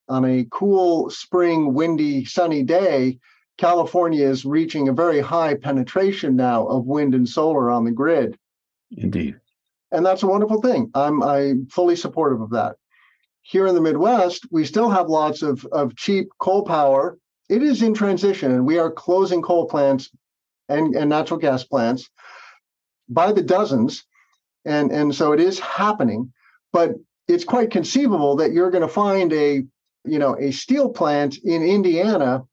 on 0.08 0.24
a 0.24 0.46
cool 0.52 1.10
spring, 1.10 1.74
windy, 1.74 2.26
sunny 2.26 2.62
day, 2.62 3.18
California 3.58 4.30
is 4.30 4.46
reaching 4.46 4.88
a 4.88 4.94
very 4.94 5.20
high 5.20 5.56
penetration 5.56 6.36
now 6.36 6.68
of 6.68 6.86
wind 6.86 7.16
and 7.16 7.28
solar 7.28 7.72
on 7.72 7.86
the 7.86 7.92
grid. 7.92 8.38
Indeed. 8.92 9.40
And 9.92 10.06
that's 10.06 10.22
a 10.22 10.28
wonderful 10.28 10.62
thing. 10.62 10.92
I'm 10.94 11.24
I'm 11.24 11.66
fully 11.66 11.96
supportive 11.96 12.40
of 12.40 12.52
that. 12.52 12.76
Here 13.42 13.68
in 13.68 13.76
the 13.76 13.82
Midwest, 13.82 14.46
we 14.52 14.66
still 14.66 14.90
have 14.90 15.08
lots 15.08 15.42
of, 15.42 15.66
of 15.72 15.96
cheap 15.96 16.30
coal 16.40 16.64
power. 16.64 17.18
It 17.50 17.64
is 17.64 17.82
in 17.82 17.94
transition, 17.94 18.52
and 18.52 18.66
we 18.66 18.78
are 18.78 18.92
closing 18.92 19.42
coal 19.42 19.68
plants 19.68 20.10
and, 20.70 20.96
and 20.96 21.10
natural 21.10 21.40
gas 21.40 21.64
plants 21.64 22.10
by 23.10 23.32
the 23.32 23.42
dozens. 23.42 24.06
And, 24.64 24.92
and 24.92 25.14
so 25.14 25.32
it 25.34 25.40
is 25.40 25.60
happening, 25.60 26.32
but 26.72 26.92
it's 27.28 27.44
quite 27.44 27.72
conceivable 27.72 28.36
that 28.38 28.52
you're 28.52 28.72
going 28.72 28.84
to 28.84 28.88
find 28.88 29.34
a 29.34 29.64
you 30.06 30.20
know, 30.20 30.38
a 30.38 30.52
steel 30.52 30.90
plant 30.90 31.38
in 31.44 31.62
Indiana 31.62 32.44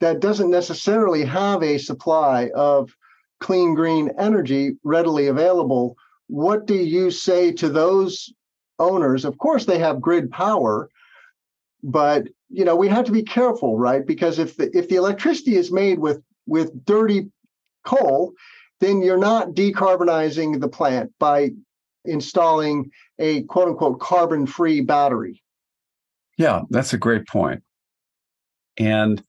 that 0.00 0.20
doesn't 0.20 0.50
necessarily 0.50 1.24
have 1.24 1.62
a 1.62 1.78
supply 1.78 2.50
of 2.54 2.94
clean 3.40 3.74
green 3.74 4.10
energy 4.18 4.76
readily 4.82 5.28
available, 5.28 5.96
what 6.26 6.66
do 6.66 6.74
you 6.74 7.10
say 7.10 7.52
to 7.52 7.68
those 7.68 8.32
owners? 8.78 9.24
Of 9.24 9.38
course, 9.38 9.64
they 9.64 9.78
have 9.78 10.00
grid 10.00 10.30
power, 10.30 10.88
but 11.82 12.28
you 12.48 12.64
know 12.64 12.76
we 12.76 12.88
have 12.88 13.04
to 13.06 13.12
be 13.12 13.22
careful, 13.22 13.78
right? 13.78 14.06
Because 14.06 14.38
if 14.38 14.56
the 14.56 14.76
if 14.76 14.88
the 14.88 14.96
electricity 14.96 15.56
is 15.56 15.72
made 15.72 15.98
with 15.98 16.22
with 16.46 16.84
dirty 16.84 17.30
coal, 17.84 18.32
then 18.80 19.02
you're 19.02 19.18
not 19.18 19.50
decarbonizing 19.50 20.60
the 20.60 20.68
plant 20.68 21.12
by 21.18 21.50
installing 22.04 22.90
a 23.18 23.42
quote 23.42 23.68
unquote 23.68 24.00
carbon 24.00 24.46
free 24.46 24.80
battery. 24.80 25.42
Yeah, 26.36 26.62
that's 26.70 26.92
a 26.92 26.98
great 26.98 27.26
point. 27.26 27.62
And 28.78 29.22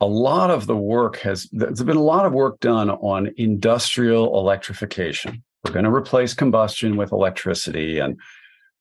a 0.00 0.06
lot 0.06 0.50
of 0.50 0.66
the 0.66 0.76
work 0.76 1.18
has, 1.18 1.48
there's 1.52 1.82
been 1.82 1.96
a 1.96 2.02
lot 2.02 2.26
of 2.26 2.32
work 2.32 2.60
done 2.60 2.90
on 2.90 3.32
industrial 3.36 4.38
electrification. 4.38 5.42
We're 5.64 5.72
going 5.72 5.84
to 5.84 5.94
replace 5.94 6.32
combustion 6.32 6.96
with 6.96 7.12
electricity, 7.12 7.98
and 7.98 8.18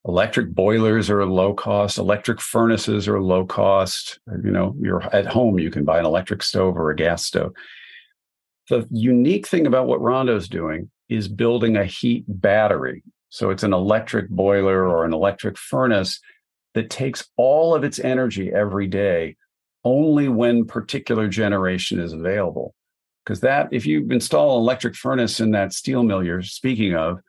electric 0.05 0.53
boilers 0.53 1.09
are 1.09 1.25
low 1.25 1.53
cost, 1.53 1.97
electric 1.97 2.41
furnaces 2.41 3.07
are 3.07 3.21
low 3.21 3.45
cost. 3.45 4.19
You 4.43 4.51
know, 4.51 4.75
you're 4.79 5.03
at 5.13 5.25
home, 5.25 5.59
you 5.59 5.71
can 5.71 5.83
buy 5.85 5.99
an 5.99 6.05
electric 6.05 6.43
stove 6.43 6.77
or 6.77 6.89
a 6.89 6.95
gas 6.95 7.25
stove. 7.25 7.51
The 8.69 8.88
unique 8.91 9.47
thing 9.47 9.65
about 9.65 9.88
what 9.88 10.01
Rondo's 10.01 10.47
doing 10.47 10.89
is 11.09 11.27
building 11.27 11.75
a 11.75 11.85
heat 11.85 12.23
battery. 12.27 13.03
So 13.29 13.49
it's 13.49 13.63
an 13.63 13.73
electric 13.73 14.29
boiler 14.29 14.88
or 14.88 15.05
an 15.05 15.13
electric 15.13 15.57
furnace 15.57 16.19
that 16.75 16.89
takes 16.89 17.27
all 17.35 17.73
of 17.75 17.83
its 17.83 17.99
energy 17.99 18.51
every 18.53 18.88
day 18.88 19.35
only 19.83 20.29
when 20.29 20.65
particular 20.65 21.27
generation 21.27 21.99
is 21.99 22.13
available. 22.13 22.75
Because 23.23 23.41
that, 23.41 23.69
if 23.71 23.85
you 23.85 24.07
install 24.09 24.57
an 24.57 24.63
electric 24.63 24.95
furnace 24.95 25.39
in 25.39 25.51
that 25.51 25.73
steel 25.73 26.03
mill 26.03 26.23
you're 26.23 26.41
speaking 26.41 26.95
of, 26.95 27.19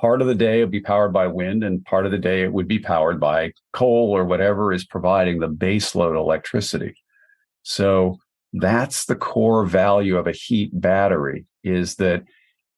part 0.00 0.20
of 0.20 0.28
the 0.28 0.34
day 0.34 0.60
it 0.60 0.64
would 0.64 0.70
be 0.70 0.80
powered 0.80 1.12
by 1.12 1.26
wind 1.26 1.64
and 1.64 1.84
part 1.84 2.06
of 2.06 2.12
the 2.12 2.18
day 2.18 2.42
it 2.42 2.52
would 2.52 2.68
be 2.68 2.78
powered 2.78 3.18
by 3.18 3.52
coal 3.72 4.16
or 4.16 4.24
whatever 4.24 4.72
is 4.72 4.84
providing 4.84 5.40
the 5.40 5.48
baseload 5.48 6.16
electricity. 6.16 6.94
So 7.62 8.18
that's 8.52 9.06
the 9.06 9.16
core 9.16 9.66
value 9.66 10.16
of 10.16 10.26
a 10.26 10.32
heat 10.32 10.70
battery 10.72 11.46
is 11.64 11.96
that 11.96 12.22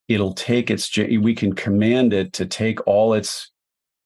it'll 0.08 0.34
take 0.34 0.70
its 0.70 0.96
we 0.96 1.34
can 1.34 1.54
command 1.54 2.12
it 2.12 2.32
to 2.32 2.46
take 2.46 2.84
all 2.86 3.12
its 3.12 3.50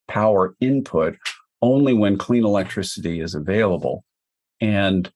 power 0.09 0.55
input 0.61 1.17
only 1.63 1.95
when 1.95 2.19
clean 2.19 2.45
electricity 2.45 3.21
is 3.21 3.35
available 3.35 4.05
and 4.61 5.11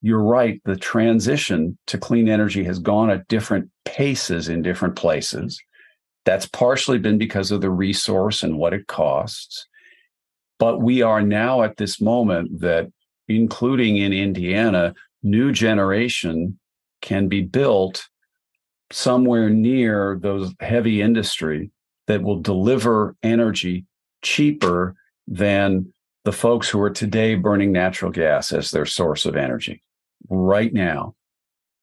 you're 0.00 0.22
right 0.22 0.62
the 0.64 0.76
transition 0.76 1.76
to 1.86 1.98
clean 1.98 2.28
energy 2.28 2.64
has 2.64 2.78
gone 2.78 3.10
at 3.10 3.28
different 3.28 3.68
paces 3.84 4.48
in 4.48 4.62
different 4.62 4.96
places 4.96 5.60
that's 6.24 6.46
partially 6.46 6.98
been 6.98 7.18
because 7.18 7.50
of 7.50 7.60
the 7.60 7.70
resource 7.70 8.42
and 8.42 8.58
what 8.58 8.72
it 8.72 8.86
costs 8.86 9.66
but 10.62 10.80
we 10.80 11.02
are 11.02 11.22
now 11.22 11.62
at 11.62 11.76
this 11.76 12.00
moment 12.00 12.60
that 12.60 12.88
including 13.26 13.96
in 13.96 14.12
Indiana 14.12 14.94
new 15.22 15.50
generation 15.50 16.58
can 17.00 17.26
be 17.26 17.42
built 17.42 18.08
somewhere 18.92 19.50
near 19.50 20.18
those 20.20 20.54
heavy 20.60 21.02
industry 21.02 21.70
that 22.06 22.22
will 22.22 22.40
deliver 22.40 23.16
energy 23.22 23.86
cheaper 24.22 24.94
than 25.26 25.92
the 26.24 26.32
folks 26.32 26.68
who 26.68 26.80
are 26.80 26.90
today 26.90 27.34
burning 27.34 27.72
natural 27.72 28.12
gas 28.12 28.52
as 28.52 28.70
their 28.70 28.86
source 28.86 29.24
of 29.24 29.34
energy 29.34 29.82
right 30.28 30.72
now. 30.72 31.14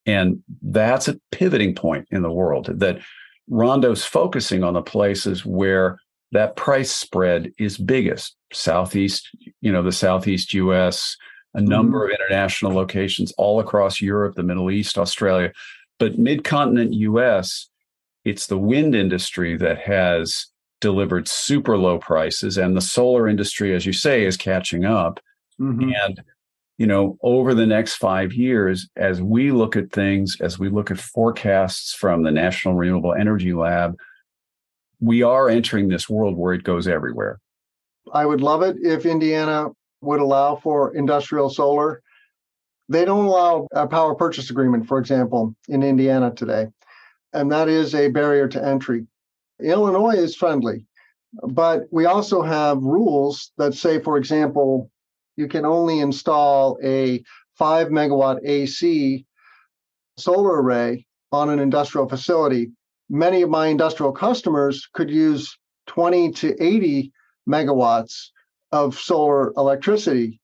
And 0.06 0.42
that's 0.62 1.10
a 1.10 1.20
pivoting 1.32 1.76
point 1.76 2.08
in 2.12 2.22
the 2.22 2.32
world 2.32 2.70
that 2.80 3.02
Rondo's 3.50 4.06
focusing 4.06 4.64
on 4.64 4.74
the 4.74 4.82
places 4.82 5.46
where 5.46 6.00
that 6.32 6.56
price 6.56 6.92
spread 6.92 7.52
is 7.58 7.78
biggest. 7.78 8.36
Southeast, 8.54 9.30
you 9.62 9.72
know, 9.72 9.84
the 9.84 9.92
Southeast 9.92 10.54
US, 10.54 11.16
a 11.54 11.62
number 11.62 12.00
mm-hmm. 12.00 12.14
of 12.14 12.20
international 12.20 12.74
locations 12.74 13.32
all 13.38 13.60
across 13.60 14.02
Europe, 14.02 14.36
the 14.36 14.44
Middle 14.44 14.70
East, 14.70 14.98
Australia. 14.98 15.52
But 15.98 16.18
mid 16.18 16.44
continent 16.44 16.94
US, 16.94 17.68
it's 18.24 18.48
the 18.48 18.58
wind 18.58 18.96
industry 18.96 19.58
that 19.58 19.80
has 19.80 20.48
delivered 20.82 21.28
super 21.28 21.78
low 21.78 21.98
prices, 21.98 22.58
and 22.58 22.76
the 22.76 22.82
solar 22.82 23.28
industry, 23.28 23.76
as 23.76 23.86
you 23.86 23.94
say, 23.94 24.26
is 24.26 24.38
catching 24.38 24.86
up. 24.86 25.20
Mm-hmm. 25.60 25.92
And 26.06 26.24
you 26.80 26.88
know, 26.88 27.18
over 27.22 27.54
the 27.54 27.66
next 27.66 27.96
five 27.96 28.32
years, 28.32 28.88
as 28.96 29.22
we 29.22 29.52
look 29.52 29.76
at 29.76 29.92
things, 29.92 30.38
as 30.40 30.58
we 30.58 30.70
look 30.70 30.90
at 30.90 30.98
forecasts 30.98 31.94
from 31.94 32.24
the 32.24 32.32
National 32.32 32.74
Renewable 32.74 33.14
Energy 33.14 33.52
Lab, 33.52 33.98
we 35.02 35.22
are 35.22 35.50
entering 35.50 35.90
this 35.90 36.08
world 36.08 36.38
where 36.38 36.54
it 36.54 36.64
goes 36.64 36.88
everywhere. 36.88 37.42
I 38.14 38.26
would 38.26 38.40
love 38.40 38.62
it 38.62 38.78
if 38.82 39.06
Indiana 39.06 39.68
would 40.00 40.22
allow 40.22 40.56
for 40.56 40.96
industrial 40.96 41.50
solar. 41.50 42.02
They 42.88 43.04
don't 43.04 43.26
allow 43.26 43.68
a 43.74 43.86
power 43.86 44.16
purchase 44.16 44.50
agreement, 44.50 44.88
for 44.88 45.00
example, 45.00 45.54
in 45.68 45.84
Indiana 45.84 46.34
today. 46.34 46.68
And 47.34 47.52
that 47.52 47.68
is 47.68 47.94
a 47.94 48.08
barrier 48.08 48.48
to 48.48 48.66
entry. 48.66 49.06
Illinois 49.62 50.16
is 50.16 50.34
friendly, 50.34 50.86
but 51.44 51.88
we 51.92 52.06
also 52.06 52.42
have 52.42 52.82
rules 52.82 53.52
that 53.58 53.74
say, 53.74 54.00
for 54.00 54.18
example, 54.18 54.90
you 55.40 55.48
can 55.48 55.66
only 55.66 56.02
install 56.02 56.78
a 56.84 57.24
five 57.58 57.88
megawatt 57.88 58.40
AC 58.44 59.26
solar 60.18 60.62
array 60.62 61.06
on 61.32 61.50
an 61.50 61.60
industrial 61.60 62.10
facility. 62.10 62.72
Many 63.10 63.42
of 63.42 63.50
my 63.50 63.68
industrial 63.68 64.12
customers 64.12 64.86
could 64.94 65.10
use 65.10 65.58
20 65.88 66.34
to 66.34 66.62
80 66.62 67.14
megawatts 67.48 68.32
of 68.74 69.00
solar 69.00 69.54
electricity 69.56 70.42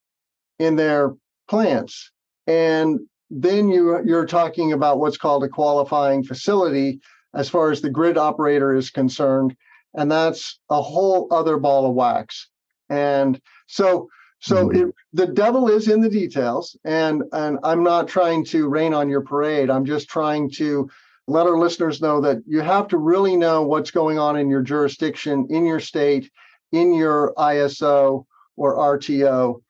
in 0.60 0.78
their 0.78 1.14
plants. 1.50 2.10
And 2.48 3.02
then 3.30 3.68
you, 3.68 4.02
you're 4.06 4.26
talking 4.26 4.72
about 4.72 5.00
what's 5.00 5.18
called 5.18 5.44
a 5.44 5.50
qualifying 5.50 6.24
facility 6.24 7.02
as 7.34 7.50
far 7.50 7.70
as 7.70 7.82
the 7.82 7.90
grid 7.90 8.18
operator 8.18 8.74
is 8.74 8.90
concerned. 8.92 9.58
And 9.94 10.10
that's 10.10 10.58
a 10.70 10.82
whole 10.82 11.28
other 11.32 11.58
ball 11.58 11.86
of 11.86 11.96
wax. 11.96 12.48
And 12.90 13.42
so 13.68 14.08
so 14.46 14.68
mm-hmm. 14.68 14.90
it, 14.90 14.96
the 15.14 15.26
devil 15.26 15.70
is 15.70 15.88
in 15.88 16.02
the 16.02 16.10
details, 16.10 16.78
and 16.86 17.24
and 17.32 17.58
I'm 17.64 17.84
not 17.84 18.08
trying 18.08 18.46
to 18.46 18.70
rain 18.70 18.94
on 18.94 19.10
your 19.10 19.22
parade. 19.22 19.72
I'm 19.72 19.86
just 19.86 20.08
trying 20.08 20.52
to 20.52 20.88
let 21.28 21.48
our 21.48 21.58
listeners 21.58 22.00
know 22.00 22.22
that 22.22 22.44
you 22.46 22.62
have 22.62 22.88
to 22.90 23.00
really 23.00 23.36
know 23.36 23.64
what's 23.64 23.90
going 23.90 24.20
on 24.20 24.38
in 24.38 24.48
your 24.48 24.62
jurisdiction, 24.62 25.48
in 25.50 25.66
your 25.66 25.80
state, 25.80 26.30
in 26.72 26.94
your 26.94 27.34
ISO 27.40 28.26
or 28.56 28.78
RTO, 28.78 29.64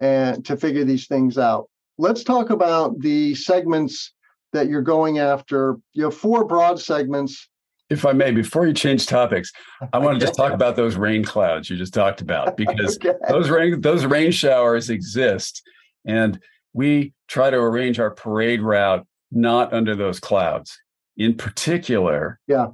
and 0.00 0.42
to 0.46 0.56
figure 0.56 0.84
these 0.84 1.06
things 1.06 1.36
out. 1.36 1.68
Let's 1.98 2.24
talk 2.24 2.48
about 2.48 2.98
the 3.00 3.34
segments 3.34 4.14
that 4.54 4.68
you're 4.68 4.80
going 4.80 5.18
after. 5.18 5.76
You 5.92 6.04
have 6.04 6.16
four 6.16 6.46
broad 6.46 6.80
segments. 6.80 7.50
If 7.92 8.06
I 8.06 8.12
may, 8.12 8.32
before 8.32 8.66
you 8.66 8.72
change 8.72 9.06
topics, 9.06 9.52
I 9.92 9.98
want 9.98 10.18
to 10.18 10.24
just 10.24 10.36
talk 10.36 10.52
about 10.52 10.76
those 10.76 10.96
rain 10.96 11.24
clouds 11.24 11.68
you 11.68 11.76
just 11.76 11.94
talked 11.94 12.20
about 12.20 12.56
because 12.56 12.96
okay. 12.96 13.16
those 13.28 13.50
rain 13.50 13.80
those 13.80 14.04
rain 14.04 14.30
showers 14.30 14.90
exist, 14.90 15.62
and 16.04 16.40
we 16.72 17.12
try 17.28 17.50
to 17.50 17.56
arrange 17.56 18.00
our 18.00 18.10
parade 18.10 18.62
route 18.62 19.06
not 19.30 19.72
under 19.72 19.94
those 19.94 20.20
clouds. 20.20 20.78
In 21.16 21.34
particular, 21.34 22.40
yeah. 22.46 22.66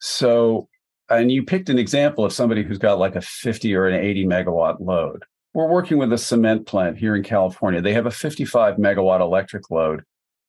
So, 0.00 0.68
and 1.08 1.30
you 1.30 1.44
picked 1.44 1.68
an 1.68 1.78
example 1.78 2.24
of 2.24 2.32
somebody 2.32 2.62
who's 2.62 2.78
got 2.78 2.98
like 2.98 3.16
a 3.16 3.20
50 3.20 3.74
or 3.74 3.86
an 3.86 3.94
80 3.94 4.26
megawatt 4.26 4.80
load. 4.80 5.24
We're 5.54 5.68
working 5.68 5.98
with 5.98 6.12
a 6.12 6.18
cement 6.18 6.66
plant 6.66 6.98
here 6.98 7.16
in 7.16 7.22
California. 7.22 7.80
They 7.80 7.94
have 7.94 8.06
a 8.06 8.10
55 8.10 8.76
megawatt 8.76 9.20
electric 9.20 9.70
load 9.70 10.04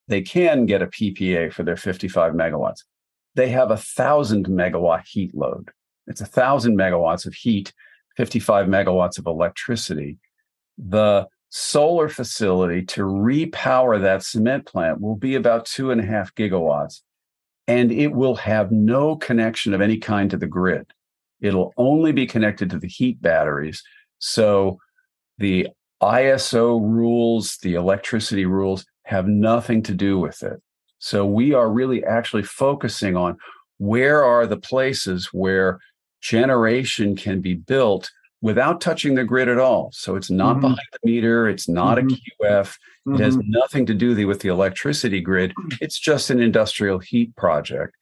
they 0.09 0.21
can 0.21 0.65
get 0.65 0.81
a 0.81 0.87
PPA 0.87 1.53
for 1.53 1.63
their 1.63 1.77
55 1.77 2.33
megawatts. 2.33 2.83
They 3.39 3.47
have 3.51 3.71
a 3.71 3.77
thousand 3.77 4.47
megawatt 4.47 5.07
heat 5.07 5.33
load. 5.33 5.69
It's 6.07 6.19
a 6.19 6.25
thousand 6.25 6.77
megawatts 6.77 7.25
of 7.25 7.33
heat, 7.33 7.71
55 8.17 8.67
megawatts 8.67 9.17
of 9.17 9.27
electricity. 9.27 10.17
The 10.77 11.25
solar 11.47 12.09
facility 12.09 12.83
to 12.87 13.03
repower 13.03 14.01
that 14.01 14.23
cement 14.23 14.65
plant 14.65 14.99
will 14.99 15.15
be 15.15 15.35
about 15.35 15.65
two 15.65 15.89
and 15.89 16.01
a 16.01 16.05
half 16.05 16.35
gigawatts, 16.35 16.99
and 17.65 17.93
it 17.93 18.09
will 18.09 18.35
have 18.35 18.73
no 18.73 19.15
connection 19.15 19.73
of 19.73 19.79
any 19.79 19.99
kind 19.99 20.29
to 20.31 20.35
the 20.35 20.45
grid. 20.45 20.87
It'll 21.39 21.73
only 21.77 22.11
be 22.11 22.27
connected 22.27 22.69
to 22.71 22.77
the 22.77 22.89
heat 22.89 23.21
batteries. 23.21 23.81
So 24.17 24.79
the 25.37 25.69
ISO 26.03 26.77
rules, 26.81 27.55
the 27.61 27.75
electricity 27.75 28.45
rules 28.45 28.85
have 29.03 29.29
nothing 29.29 29.81
to 29.83 29.93
do 29.93 30.19
with 30.19 30.43
it. 30.43 30.61
So 30.99 31.25
we 31.25 31.53
are 31.53 31.69
really 31.69 32.03
actually 32.03 32.43
focusing 32.43 33.15
on 33.15 33.37
where 33.77 34.23
are 34.23 34.45
the 34.45 34.57
places 34.57 35.29
where 35.31 35.79
generation 36.21 37.15
can 37.15 37.41
be 37.41 37.55
built 37.55 38.11
without 38.41 38.79
touching 38.79 39.15
the 39.15 39.23
grid 39.23 39.49
at 39.49 39.59
all. 39.59 39.89
So 39.93 40.15
it's 40.15 40.29
not 40.29 40.53
mm-hmm. 40.53 40.61
behind 40.61 40.87
the 40.91 40.99
meter, 41.03 41.49
it's 41.49 41.67
not 41.67 41.97
mm-hmm. 41.97 42.15
a 42.43 42.45
QF, 42.45 42.65
mm-hmm. 42.65 43.15
it 43.15 43.19
has 43.21 43.37
mm-hmm. 43.37 43.51
nothing 43.51 43.85
to 43.87 43.93
do 43.93 44.27
with 44.27 44.41
the 44.41 44.49
electricity 44.49 45.21
grid. 45.21 45.53
It's 45.81 45.99
just 45.99 46.29
an 46.29 46.41
industrial 46.41 46.99
heat 46.99 47.35
project. 47.35 47.95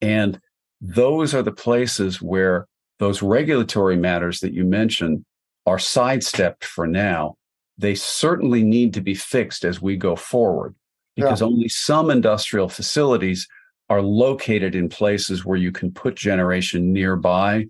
And 0.00 0.40
those 0.80 1.34
are 1.34 1.42
the 1.42 1.52
places 1.52 2.20
where 2.20 2.66
those 2.98 3.22
regulatory 3.22 3.96
matters 3.96 4.40
that 4.40 4.52
you 4.52 4.64
mentioned 4.64 5.24
are 5.66 5.78
sidestepped 5.78 6.64
for 6.64 6.86
now 6.86 7.36
they 7.80 7.94
certainly 7.94 8.62
need 8.62 8.92
to 8.94 9.00
be 9.00 9.14
fixed 9.14 9.64
as 9.64 9.80
we 9.80 9.96
go 9.96 10.14
forward 10.14 10.74
because 11.16 11.40
yeah. 11.40 11.46
only 11.46 11.68
some 11.68 12.10
industrial 12.10 12.68
facilities 12.68 13.48
are 13.88 14.02
located 14.02 14.74
in 14.74 14.88
places 14.88 15.44
where 15.44 15.58
you 15.58 15.72
can 15.72 15.90
put 15.90 16.14
generation 16.14 16.92
nearby. 16.92 17.66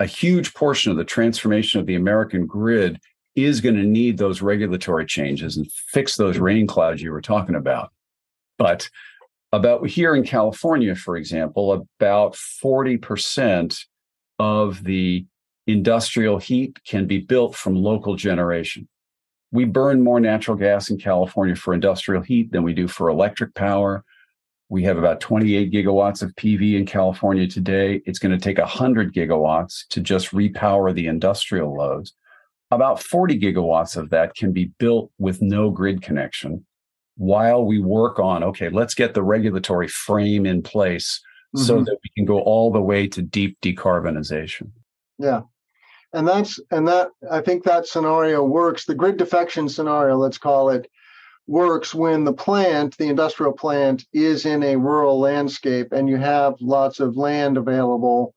A 0.00 0.06
huge 0.06 0.54
portion 0.54 0.90
of 0.90 0.96
the 0.96 1.04
transformation 1.04 1.78
of 1.78 1.86
the 1.86 1.94
American 1.94 2.46
grid 2.46 2.98
is 3.34 3.60
going 3.60 3.76
to 3.76 3.82
need 3.82 4.18
those 4.18 4.42
regulatory 4.42 5.06
changes 5.06 5.56
and 5.56 5.70
fix 5.70 6.16
those 6.16 6.36
mm-hmm. 6.36 6.44
rain 6.44 6.66
clouds 6.66 7.02
you 7.02 7.12
were 7.12 7.20
talking 7.20 7.54
about. 7.54 7.90
But 8.58 8.88
about 9.52 9.86
here 9.86 10.14
in 10.14 10.24
California, 10.24 10.94
for 10.94 11.16
example, 11.16 11.72
about 11.72 12.34
40% 12.34 13.84
of 14.38 14.82
the 14.82 15.26
industrial 15.66 16.38
heat 16.38 16.78
can 16.84 17.06
be 17.06 17.18
built 17.18 17.54
from 17.54 17.74
local 17.74 18.16
generation 18.16 18.88
we 19.52 19.64
burn 19.64 20.02
more 20.02 20.18
natural 20.18 20.56
gas 20.56 20.90
in 20.90 20.98
California 20.98 21.54
for 21.54 21.74
industrial 21.74 22.22
heat 22.22 22.50
than 22.50 22.62
we 22.62 22.72
do 22.72 22.88
for 22.88 23.08
electric 23.08 23.54
power. 23.54 24.04
We 24.68 24.82
have 24.84 24.96
about 24.96 25.20
28 25.20 25.70
gigawatts 25.70 26.22
of 26.22 26.34
PV 26.36 26.76
in 26.76 26.86
California 26.86 27.46
today. 27.46 28.02
It's 28.06 28.18
going 28.18 28.32
to 28.36 28.42
take 28.42 28.58
100 28.58 29.14
gigawatts 29.14 29.86
to 29.90 30.00
just 30.00 30.30
repower 30.30 30.94
the 30.94 31.06
industrial 31.06 31.76
loads. 31.76 32.14
about 32.70 33.02
40 33.02 33.38
gigawatts 33.38 33.98
of 33.98 34.08
that 34.10 34.34
can 34.34 34.50
be 34.50 34.72
built 34.78 35.12
with 35.18 35.42
no 35.42 35.68
grid 35.68 36.00
connection 36.00 36.64
while 37.16 37.64
we 37.64 37.78
work 37.78 38.18
on, 38.18 38.42
okay, 38.42 38.68
let's 38.68 38.94
get 38.94 39.14
the 39.14 39.22
regulatory 39.22 39.88
frame 39.88 40.46
in 40.46 40.62
place 40.62 41.20
mm-hmm. 41.54 41.64
so 41.64 41.76
that 41.84 41.98
we 42.02 42.10
can 42.16 42.24
go 42.24 42.40
all 42.40 42.72
the 42.72 42.80
way 42.80 43.06
to 43.08 43.22
deep 43.22 43.58
decarbonization. 43.60 44.70
Yeah. 45.18 45.42
And 46.12 46.28
that's, 46.28 46.60
and 46.70 46.86
that, 46.88 47.08
I 47.30 47.40
think 47.40 47.64
that 47.64 47.86
scenario 47.86 48.44
works. 48.44 48.84
The 48.84 48.94
grid 48.94 49.16
defection 49.16 49.68
scenario, 49.68 50.16
let's 50.16 50.38
call 50.38 50.70
it, 50.70 50.90
works 51.46 51.94
when 51.94 52.24
the 52.24 52.32
plant, 52.32 52.96
the 52.98 53.08
industrial 53.08 53.52
plant, 53.52 54.04
is 54.12 54.46
in 54.46 54.62
a 54.62 54.76
rural 54.76 55.18
landscape 55.18 55.92
and 55.92 56.08
you 56.08 56.16
have 56.16 56.54
lots 56.60 57.00
of 57.00 57.16
land 57.16 57.56
available. 57.56 58.34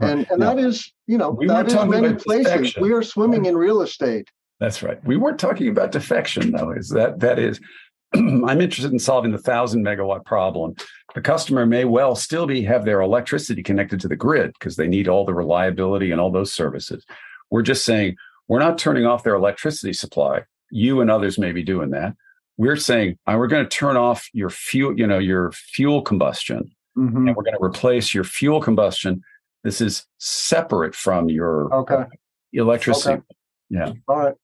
And 0.00 0.26
and 0.30 0.42
that 0.42 0.58
is, 0.58 0.92
you 1.06 1.16
know, 1.16 1.30
we 1.30 1.46
that 1.46 1.68
is 1.68 1.74
many 1.74 2.14
places. 2.14 2.46
Defection. 2.46 2.82
We 2.82 2.92
are 2.92 3.02
swimming 3.02 3.46
in 3.46 3.56
real 3.56 3.80
estate. 3.80 4.28
That's 4.60 4.82
right. 4.82 5.02
We 5.04 5.16
weren't 5.16 5.38
talking 5.38 5.68
about 5.68 5.90
defection, 5.90 6.52
though. 6.52 6.70
Is 6.70 6.90
that 6.90 7.20
that 7.20 7.38
is? 7.38 7.60
I'm 8.14 8.60
interested 8.60 8.92
in 8.92 8.98
solving 8.98 9.32
the 9.32 9.38
thousand 9.38 9.84
megawatt 9.84 10.26
problem. 10.26 10.74
The 11.16 11.22
customer 11.22 11.64
may 11.64 11.86
well 11.86 12.14
still 12.14 12.46
be 12.46 12.62
have 12.64 12.84
their 12.84 13.00
electricity 13.00 13.62
connected 13.62 14.00
to 14.00 14.08
the 14.08 14.16
grid 14.16 14.52
because 14.52 14.76
they 14.76 14.86
need 14.86 15.08
all 15.08 15.24
the 15.24 15.32
reliability 15.32 16.10
and 16.10 16.20
all 16.20 16.30
those 16.30 16.52
services. 16.52 17.06
We're 17.50 17.62
just 17.62 17.86
saying 17.86 18.16
we're 18.48 18.58
not 18.58 18.76
turning 18.76 19.06
off 19.06 19.22
their 19.22 19.34
electricity 19.34 19.94
supply. 19.94 20.42
You 20.70 21.00
and 21.00 21.10
others 21.10 21.38
may 21.38 21.52
be 21.52 21.62
doing 21.62 21.88
that. 21.92 22.14
We're 22.58 22.76
saying 22.76 23.16
uh, 23.26 23.36
we're 23.38 23.46
going 23.46 23.64
to 23.64 23.76
turn 23.76 23.96
off 23.96 24.28
your 24.34 24.50
fuel, 24.50 24.98
you 24.98 25.06
know, 25.06 25.16
your 25.18 25.52
fuel 25.52 26.02
combustion, 26.02 26.70
mm-hmm. 26.98 27.28
and 27.28 27.34
we're 27.34 27.44
going 27.44 27.56
to 27.56 27.64
replace 27.64 28.12
your 28.12 28.24
fuel 28.24 28.60
combustion. 28.60 29.22
This 29.64 29.80
is 29.80 30.04
separate 30.18 30.94
from 30.94 31.30
your 31.30 31.72
okay. 31.72 32.04
electricity. 32.52 33.14
Okay. 33.14 33.22
Yeah. 33.70 33.92
All 34.06 34.18
right. 34.18 34.34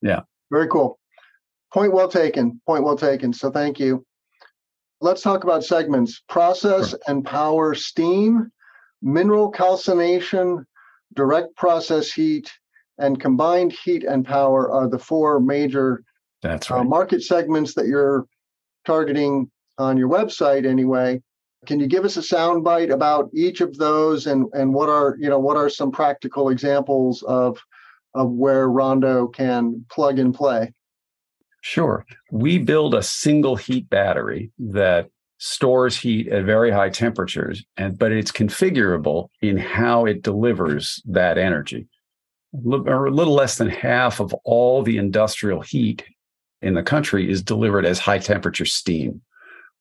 Yeah. 0.00 0.20
Very 0.50 0.68
cool. 0.68 0.98
Point 1.74 1.92
well 1.92 2.08
taken. 2.08 2.58
Point 2.66 2.84
well 2.84 2.96
taken. 2.96 3.34
So 3.34 3.50
thank 3.50 3.78
you. 3.78 4.02
Let's 5.00 5.22
talk 5.22 5.44
about 5.44 5.64
segments 5.64 6.22
process 6.28 6.90
sure. 6.90 6.98
and 7.08 7.24
power 7.24 7.74
steam, 7.74 8.50
mineral 9.00 9.50
calcination, 9.50 10.66
direct 11.14 11.56
process 11.56 12.12
heat, 12.12 12.50
and 12.98 13.18
combined 13.18 13.72
heat 13.72 14.04
and 14.04 14.26
power 14.26 14.70
are 14.70 14.88
the 14.88 14.98
four 14.98 15.40
major 15.40 16.04
That's 16.42 16.70
uh, 16.70 16.74
right. 16.74 16.80
uh, 16.80 16.84
market 16.84 17.22
segments 17.22 17.74
that 17.74 17.86
you're 17.86 18.26
targeting 18.84 19.50
on 19.78 19.96
your 19.96 20.08
website 20.08 20.66
anyway. 20.66 21.22
Can 21.66 21.80
you 21.80 21.86
give 21.86 22.04
us 22.04 22.16
a 22.16 22.20
soundbite 22.20 22.92
about 22.92 23.30
each 23.34 23.60
of 23.62 23.76
those 23.76 24.26
and, 24.26 24.46
and 24.52 24.72
what 24.72 24.88
are 24.88 25.16
you 25.18 25.28
know 25.28 25.38
what 25.38 25.56
are 25.56 25.68
some 25.68 25.90
practical 25.90 26.50
examples 26.50 27.22
of 27.22 27.58
of 28.14 28.30
where 28.30 28.68
Rondo 28.68 29.28
can 29.28 29.84
plug 29.90 30.18
and 30.18 30.34
play? 30.34 30.72
Sure. 31.60 32.06
We 32.30 32.58
build 32.58 32.94
a 32.94 33.02
single 33.02 33.56
heat 33.56 33.88
battery 33.90 34.50
that 34.58 35.10
stores 35.38 35.96
heat 35.96 36.28
at 36.28 36.44
very 36.44 36.70
high 36.70 36.90
temperatures, 36.90 37.64
and 37.76 37.98
but 37.98 38.12
it's 38.12 38.32
configurable 38.32 39.28
in 39.40 39.56
how 39.56 40.04
it 40.04 40.22
delivers 40.22 41.02
that 41.06 41.38
energy. 41.38 41.86
A 42.54 42.58
little 42.58 43.34
less 43.34 43.56
than 43.56 43.68
half 43.68 44.20
of 44.20 44.34
all 44.44 44.82
the 44.82 44.98
industrial 44.98 45.60
heat 45.60 46.04
in 46.62 46.74
the 46.74 46.82
country 46.82 47.30
is 47.30 47.42
delivered 47.42 47.86
as 47.86 47.98
high 47.98 48.18
temperature 48.18 48.66
steam, 48.66 49.22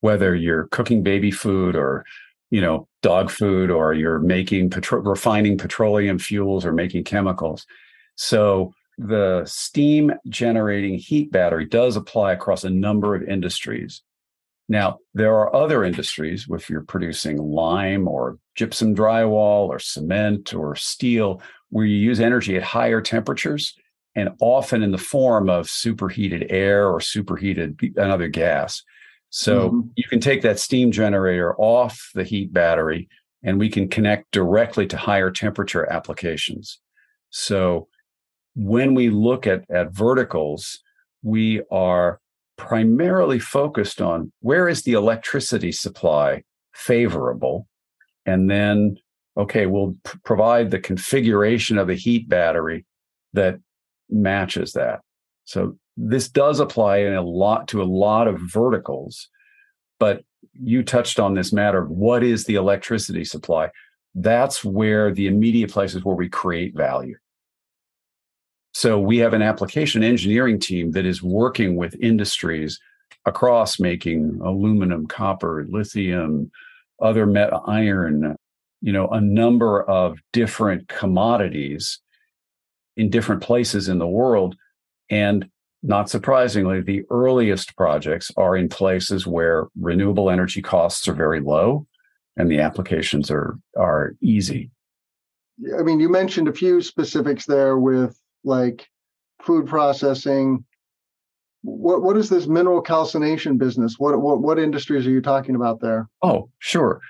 whether 0.01 0.35
you're 0.35 0.67
cooking 0.67 1.03
baby 1.03 1.31
food 1.31 1.75
or 1.75 2.05
you 2.51 2.61
know 2.61 2.87
dog 3.01 3.29
food 3.29 3.71
or 3.71 3.93
you're 3.93 4.19
making 4.19 4.69
petro- 4.69 5.01
refining 5.01 5.57
petroleum 5.57 6.19
fuels 6.19 6.65
or 6.65 6.73
making 6.73 7.03
chemicals 7.03 7.65
so 8.15 8.73
the 8.99 9.43
steam 9.45 10.11
generating 10.27 10.95
heat 10.95 11.31
battery 11.31 11.65
does 11.65 11.95
apply 11.95 12.33
across 12.33 12.65
a 12.65 12.69
number 12.69 13.15
of 13.15 13.23
industries. 13.23 14.01
Now, 14.67 14.99
there 15.13 15.33
are 15.35 15.55
other 15.55 15.85
industries, 15.85 16.45
if 16.51 16.69
you're 16.69 16.83
producing 16.83 17.37
lime 17.37 18.07
or 18.09 18.37
gypsum 18.55 18.93
drywall 18.93 19.67
or 19.69 19.79
cement 19.79 20.53
or 20.53 20.75
steel, 20.75 21.41
where 21.69 21.85
you 21.85 21.95
use 21.95 22.19
energy 22.19 22.57
at 22.57 22.63
higher 22.63 22.99
temperatures 22.99 23.73
and 24.15 24.29
often 24.41 24.83
in 24.83 24.91
the 24.91 24.97
form 24.97 25.49
of 25.49 25.69
superheated 25.69 26.47
air 26.49 26.89
or 26.89 26.99
superheated 26.99 27.79
another 27.95 28.27
gas. 28.27 28.83
So 29.29 29.69
mm-hmm. 29.69 29.87
you 29.95 30.03
can 30.09 30.19
take 30.19 30.41
that 30.41 30.59
steam 30.59 30.91
generator 30.91 31.55
off 31.55 32.11
the 32.13 32.23
heat 32.25 32.51
battery 32.51 33.07
and 33.43 33.57
we 33.57 33.69
can 33.69 33.87
connect 33.87 34.31
directly 34.31 34.87
to 34.87 34.97
higher 34.97 35.31
temperature 35.31 35.89
applications. 35.89 36.79
So 37.29 37.87
when 38.59 38.93
we 38.93 39.09
look 39.09 39.47
at, 39.47 39.63
at 39.71 39.93
verticals, 39.93 40.81
we 41.23 41.61
are 41.71 42.19
primarily 42.57 43.39
focused 43.39 44.01
on 44.01 44.33
where 44.41 44.67
is 44.67 44.83
the 44.83 44.91
electricity 44.91 45.71
supply 45.71 46.43
favorable? 46.73 47.67
And 48.25 48.51
then, 48.51 48.97
okay, 49.37 49.65
we'll 49.65 49.95
p- 50.05 50.19
provide 50.25 50.71
the 50.71 50.79
configuration 50.79 51.77
of 51.77 51.87
the 51.87 51.95
heat 51.95 52.27
battery 52.27 52.85
that 53.31 53.59
matches 54.09 54.73
that. 54.73 54.99
So 55.45 55.77
this 55.95 56.27
does 56.27 56.59
apply 56.59 56.97
in 56.97 57.13
a 57.13 57.21
lot 57.21 57.69
to 57.69 57.81
a 57.81 57.85
lot 57.85 58.27
of 58.27 58.41
verticals, 58.41 59.29
but 60.01 60.21
you 60.53 60.83
touched 60.83 61.17
on 61.17 61.33
this 61.33 61.53
matter 61.53 61.81
of 61.81 61.89
what 61.89 62.23
is 62.23 62.43
the 62.43 62.55
electricity 62.55 63.23
supply? 63.23 63.69
That's 64.15 64.65
where 64.65 65.13
the 65.13 65.27
immediate 65.27 65.71
places 65.71 66.03
where 66.03 66.15
we 66.15 66.27
create 66.27 66.75
value. 66.75 67.15
So 68.73 68.99
we 68.99 69.17
have 69.17 69.33
an 69.33 69.41
application 69.41 70.03
engineering 70.03 70.59
team 70.59 70.91
that 70.91 71.05
is 71.05 71.23
working 71.23 71.75
with 71.75 71.95
industries 72.01 72.79
across 73.25 73.79
making 73.79 74.39
aluminum, 74.43 75.07
copper, 75.07 75.65
lithium, 75.69 76.51
other 77.01 77.25
met 77.25 77.51
iron, 77.65 78.35
you 78.81 78.93
know, 78.93 79.07
a 79.07 79.21
number 79.21 79.83
of 79.83 80.19
different 80.33 80.87
commodities 80.87 81.99
in 82.95 83.09
different 83.09 83.41
places 83.41 83.89
in 83.89 83.97
the 83.97 84.07
world. 84.07 84.55
And 85.09 85.49
not 85.81 86.09
surprisingly, 86.09 86.81
the 86.81 87.03
earliest 87.09 87.75
projects 87.75 88.31
are 88.37 88.55
in 88.55 88.69
places 88.69 89.25
where 89.25 89.67
renewable 89.79 90.29
energy 90.29 90.61
costs 90.61 91.07
are 91.07 91.13
very 91.13 91.39
low 91.39 91.87
and 92.37 92.49
the 92.49 92.59
applications 92.59 93.31
are 93.31 93.57
are 93.77 94.13
easy. 94.21 94.71
I 95.77 95.83
mean, 95.83 95.99
you 95.99 96.09
mentioned 96.09 96.47
a 96.47 96.53
few 96.53 96.81
specifics 96.81 97.45
there 97.45 97.77
with 97.77 98.19
like 98.43 98.87
food 99.41 99.67
processing. 99.67 100.65
What 101.61 102.03
what 102.03 102.17
is 102.17 102.29
this 102.29 102.47
mineral 102.47 102.81
calcination 102.81 103.57
business? 103.57 103.95
What 103.97 104.21
what 104.21 104.41
what 104.41 104.59
industries 104.59 105.05
are 105.05 105.11
you 105.11 105.21
talking 105.21 105.55
about 105.55 105.81
there? 105.81 106.09
Oh, 106.21 106.49
sure. 106.59 107.01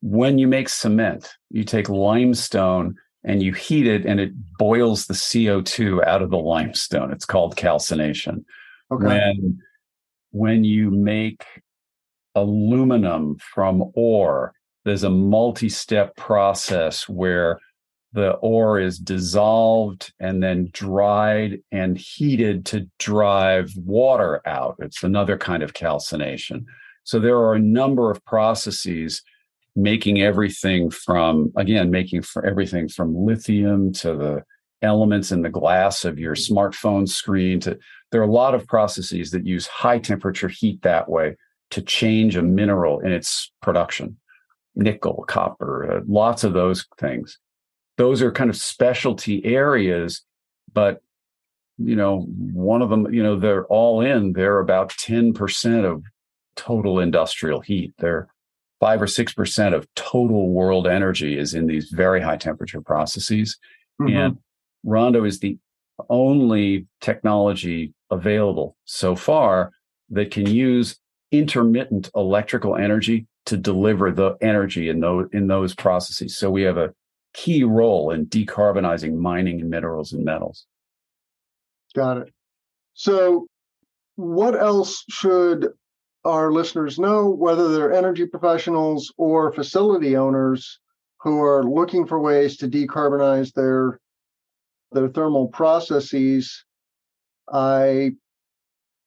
When 0.00 0.38
you 0.38 0.46
make 0.46 0.68
cement, 0.68 1.34
you 1.50 1.64
take 1.64 1.88
limestone 1.88 2.96
and 3.24 3.42
you 3.42 3.52
heat 3.52 3.86
it 3.86 4.06
and 4.06 4.20
it 4.20 4.32
boils 4.58 5.06
the 5.06 5.14
CO2 5.14 6.06
out 6.06 6.22
of 6.22 6.30
the 6.30 6.38
limestone. 6.38 7.12
It's 7.12 7.24
called 7.24 7.56
calcination. 7.56 8.44
Okay. 8.90 9.06
When 9.06 9.58
when 10.30 10.64
you 10.64 10.90
make 10.90 11.44
aluminum 12.34 13.36
from 13.38 13.90
ore, 13.94 14.52
there's 14.84 15.04
a 15.04 15.10
multi-step 15.10 16.16
process 16.16 17.08
where 17.08 17.58
the 18.18 18.32
ore 18.32 18.80
is 18.80 18.98
dissolved 18.98 20.12
and 20.18 20.42
then 20.42 20.70
dried 20.72 21.60
and 21.70 21.96
heated 21.96 22.66
to 22.66 22.88
drive 22.98 23.70
water 23.76 24.42
out. 24.44 24.74
It's 24.80 25.04
another 25.04 25.38
kind 25.38 25.62
of 25.62 25.72
calcination. 25.72 26.66
So 27.04 27.20
there 27.20 27.36
are 27.36 27.54
a 27.54 27.60
number 27.60 28.10
of 28.10 28.24
processes 28.24 29.22
making 29.76 30.20
everything 30.20 30.90
from, 30.90 31.52
again, 31.56 31.92
making 31.92 32.22
for 32.22 32.44
everything 32.44 32.88
from 32.88 33.14
lithium 33.14 33.92
to 33.92 34.16
the 34.16 34.42
elements 34.82 35.30
in 35.30 35.42
the 35.42 35.48
glass 35.48 36.04
of 36.04 36.18
your 36.18 36.34
smartphone 36.34 37.08
screen 37.08 37.60
to 37.60 37.78
there 38.10 38.20
are 38.20 38.28
a 38.28 38.32
lot 38.32 38.54
of 38.54 38.66
processes 38.66 39.30
that 39.30 39.46
use 39.46 39.66
high 39.66 39.98
temperature 39.98 40.48
heat 40.48 40.80
that 40.82 41.08
way 41.08 41.34
to 41.70 41.82
change 41.82 42.36
a 42.36 42.42
mineral 42.42 43.00
in 43.00 43.10
its 43.10 43.50
production 43.60 44.16
nickel 44.76 45.24
copper 45.26 45.96
uh, 45.96 46.00
lots 46.06 46.44
of 46.44 46.52
those 46.52 46.86
things 46.96 47.40
those 47.98 48.22
are 48.22 48.32
kind 48.32 48.48
of 48.48 48.56
specialty 48.56 49.44
areas, 49.44 50.22
but 50.72 51.02
you 51.76 51.94
know, 51.94 52.20
one 52.52 52.80
of 52.80 52.90
them, 52.90 53.12
you 53.12 53.22
know, 53.22 53.38
they're 53.38 53.66
all 53.66 54.00
in, 54.00 54.32
they're 54.32 54.60
about 54.60 54.90
10% 54.90 55.84
of 55.84 56.02
total 56.56 56.98
industrial 56.98 57.60
heat. 57.60 57.92
They're 57.98 58.28
five 58.80 59.02
or 59.02 59.06
6% 59.06 59.74
of 59.74 59.86
total 59.94 60.50
world 60.50 60.86
energy 60.86 61.38
is 61.38 61.54
in 61.54 61.66
these 61.66 61.90
very 61.90 62.20
high 62.20 62.36
temperature 62.36 62.80
processes. 62.80 63.58
Mm-hmm. 64.00 64.16
And 64.16 64.38
Rondo 64.84 65.24
is 65.24 65.40
the 65.40 65.58
only 66.08 66.86
technology 67.00 67.94
available 68.10 68.76
so 68.84 69.14
far 69.14 69.72
that 70.10 70.30
can 70.30 70.46
use 70.46 70.98
intermittent 71.30 72.10
electrical 72.14 72.76
energy 72.76 73.26
to 73.46 73.56
deliver 73.56 74.10
the 74.10 74.36
energy 74.40 74.88
in 74.88 75.00
those 75.00 75.28
in 75.32 75.46
those 75.48 75.74
processes. 75.74 76.38
So 76.38 76.50
we 76.50 76.62
have 76.62 76.76
a 76.76 76.94
key 77.38 77.62
role 77.62 78.10
in 78.10 78.26
decarbonizing 78.26 79.14
mining 79.14 79.60
and 79.60 79.70
minerals 79.70 80.12
and 80.12 80.24
metals. 80.24 80.66
Got 81.94 82.18
it. 82.18 82.32
So, 82.94 83.46
what 84.16 84.58
else 84.60 85.04
should 85.08 85.68
our 86.24 86.50
listeners 86.50 86.98
know, 86.98 87.30
whether 87.30 87.68
they're 87.68 87.92
energy 87.92 88.26
professionals 88.26 89.12
or 89.16 89.52
facility 89.52 90.16
owners 90.16 90.80
who 91.20 91.40
are 91.42 91.62
looking 91.62 92.06
for 92.06 92.18
ways 92.20 92.56
to 92.58 92.68
decarbonize 92.68 93.52
their 93.52 94.00
their 94.90 95.08
thermal 95.08 95.48
processes? 95.48 96.64
I 97.52 98.12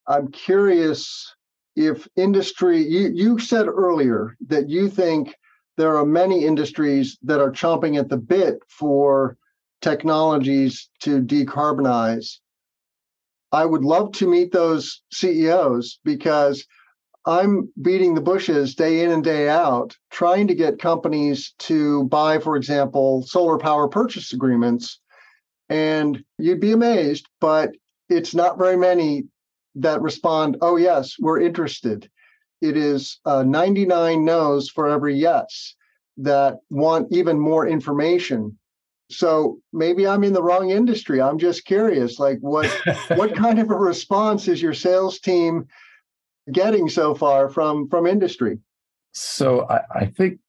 I'm 0.07 0.32
curious 0.32 1.36
if 1.75 2.07
industry 2.15 2.82
you 2.82 3.11
you 3.13 3.39
said 3.39 3.67
earlier 3.67 4.38
that 4.47 4.69
you 4.69 4.89
think 4.89 5.36
there 5.78 5.97
are 5.97 6.05
many 6.05 6.45
industries 6.45 7.17
that 7.24 7.39
are 7.39 7.51
chomping 7.51 7.97
at 7.97 8.09
the 8.09 8.17
bit 8.17 8.59
for 8.67 9.38
technologies 9.82 10.89
to 10.99 11.22
decarbonize. 11.22 12.38
I 13.51 13.65
would 13.65 13.84
love 13.84 14.11
to 14.13 14.30
meet 14.30 14.51
those 14.51 15.01
CEOs 15.11 15.99
because 16.03 16.65
I'm 17.26 17.72
beating 17.82 18.15
the 18.15 18.22
bushes 18.22 18.76
day 18.76 19.03
in 19.03 19.11
and 19.11 19.24
day 19.24 19.49
out, 19.49 19.95
trying 20.09 20.47
to 20.47 20.55
get 20.55 20.80
companies 20.80 21.53
to 21.59 22.05
buy, 22.05 22.39
for 22.39 22.55
example, 22.55 23.24
solar 23.24 23.57
power 23.57 23.88
purchase 23.88 24.34
agreements. 24.34 24.99
And 25.69 26.24
you'd 26.38 26.59
be 26.59 26.72
amazed, 26.72 27.28
but 27.39 27.72
it's 28.09 28.34
not 28.34 28.57
very 28.57 28.78
many 28.78 29.26
that 29.76 30.01
respond, 30.01 30.57
oh, 30.61 30.76
yes, 30.76 31.15
we're 31.19 31.39
interested. 31.39 32.09
It 32.62 32.78
is 32.78 33.20
uh, 33.26 33.43
99 33.43 34.24
no's 34.24 34.70
for 34.70 34.88
every 34.88 35.16
yes 35.16 35.76
that 36.18 36.57
want 36.70 37.07
even 37.12 37.39
more 37.39 37.68
information. 37.68 38.57
So 39.09 39.59
maybe 39.74 40.07
I'm 40.07 40.24
in 40.24 40.34
the 40.34 40.43
wrong 40.43 40.70
industry. 40.70 41.22
I'm 41.22 41.38
just 41.38 41.66
curious, 41.66 42.20
like 42.20 42.39
what 42.39 42.68
what 43.16 43.36
kind 43.36 43.59
of 43.59 43.70
a 43.70 43.76
response 43.76 44.47
is 44.47 44.62
your 44.62 44.74
sales 44.74 45.20
team 45.20 45.68
getting 46.51 46.88
so 46.89 47.14
far 47.16 47.49
from 47.49 47.89
from 47.89 48.07
industry? 48.07 48.59
So 49.14 49.68
I, 49.70 49.82
I 49.93 50.05
think 50.05 50.39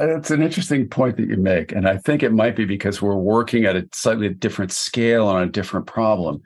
it's 0.00 0.30
an 0.30 0.42
interesting 0.42 0.88
point 0.88 1.16
that 1.16 1.28
you 1.28 1.36
make, 1.36 1.72
and 1.72 1.88
I 1.88 1.96
think 1.96 2.22
it 2.22 2.32
might 2.32 2.56
be 2.56 2.64
because 2.64 3.00
we're 3.00 3.14
working 3.14 3.64
at 3.64 3.76
a 3.76 3.88
slightly 3.94 4.28
different 4.28 4.72
scale 4.72 5.26
on 5.26 5.42
a 5.42 5.46
different 5.46 5.86
problem 5.86 6.42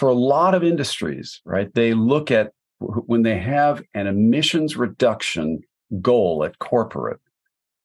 for 0.00 0.08
a 0.08 0.14
lot 0.14 0.54
of 0.54 0.64
industries, 0.64 1.42
right, 1.44 1.72
they 1.74 1.92
look 1.92 2.30
at 2.30 2.52
when 2.80 3.22
they 3.22 3.38
have 3.38 3.82
an 3.94 4.06
emissions 4.06 4.76
reduction 4.76 5.62
goal 6.00 6.44
at 6.44 6.58
corporate, 6.58 7.20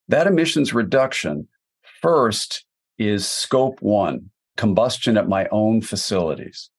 that 0.07 0.27
emissions 0.27 0.73
reduction 0.73 1.47
first 2.01 2.65
is 2.97 3.27
scope 3.27 3.81
one, 3.81 4.29
combustion 4.57 5.17
at 5.17 5.27
my 5.27 5.47
own 5.51 5.81
facilities. 5.81 6.69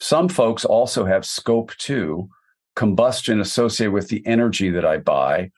Some 0.00 0.28
folks 0.28 0.64
also 0.64 1.04
have 1.04 1.24
scope 1.26 1.76
two, 1.76 2.28
combustion 2.74 3.40
associated 3.40 3.92
with 3.92 4.08
the 4.08 4.26
energy 4.26 4.70
that 4.70 4.84
I 4.84 4.96
buy. 4.96 5.50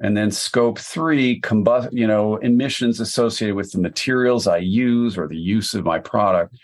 And 0.00 0.16
then 0.16 0.32
scope 0.32 0.80
three, 0.80 1.40
combust, 1.40 1.90
you 1.92 2.06
know, 2.06 2.36
emissions 2.38 2.98
associated 2.98 3.54
with 3.54 3.70
the 3.70 3.80
materials 3.80 4.48
I 4.48 4.56
use 4.56 5.16
or 5.16 5.28
the 5.28 5.38
use 5.38 5.72
of 5.72 5.84
my 5.84 6.00
product. 6.00 6.56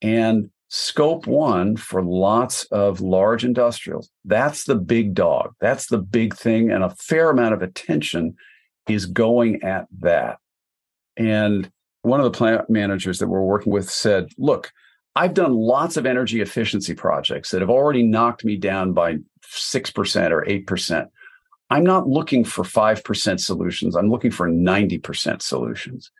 And 0.00 0.50
Scope 0.72 1.26
one 1.26 1.76
for 1.76 2.00
lots 2.00 2.64
of 2.66 3.00
large 3.00 3.44
industrials, 3.44 4.08
that's 4.24 4.64
the 4.64 4.76
big 4.76 5.14
dog. 5.14 5.52
That's 5.60 5.88
the 5.88 5.98
big 5.98 6.36
thing. 6.36 6.70
And 6.70 6.84
a 6.84 6.90
fair 6.90 7.28
amount 7.28 7.54
of 7.54 7.62
attention 7.62 8.36
is 8.88 9.06
going 9.06 9.64
at 9.64 9.86
that. 9.98 10.38
And 11.16 11.68
one 12.02 12.20
of 12.20 12.24
the 12.24 12.36
plant 12.36 12.70
managers 12.70 13.18
that 13.18 13.26
we're 13.26 13.42
working 13.42 13.72
with 13.72 13.90
said, 13.90 14.28
look, 14.38 14.70
I've 15.16 15.34
done 15.34 15.54
lots 15.54 15.96
of 15.96 16.06
energy 16.06 16.40
efficiency 16.40 16.94
projects 16.94 17.50
that 17.50 17.62
have 17.62 17.70
already 17.70 18.04
knocked 18.04 18.44
me 18.44 18.56
down 18.56 18.92
by 18.92 19.16
6% 19.52 20.30
or 20.30 20.44
8%. 20.44 21.06
I'm 21.70 21.84
not 21.84 22.08
looking 22.08 22.44
for 22.44 22.62
5% 22.62 23.40
solutions. 23.40 23.96
I'm 23.96 24.08
looking 24.08 24.30
for 24.30 24.48
90% 24.48 25.42
solutions. 25.42 26.12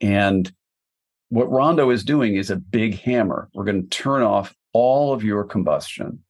And 0.00 0.52
what 1.32 1.50
Rondo 1.50 1.88
is 1.88 2.04
doing 2.04 2.36
is 2.36 2.50
a 2.50 2.56
big 2.56 3.00
hammer. 3.00 3.48
We're 3.54 3.64
going 3.64 3.84
to 3.84 3.88
turn 3.88 4.20
off 4.20 4.54
all 4.74 5.14
of 5.14 5.24
your 5.24 5.44
combustion. 5.44 6.22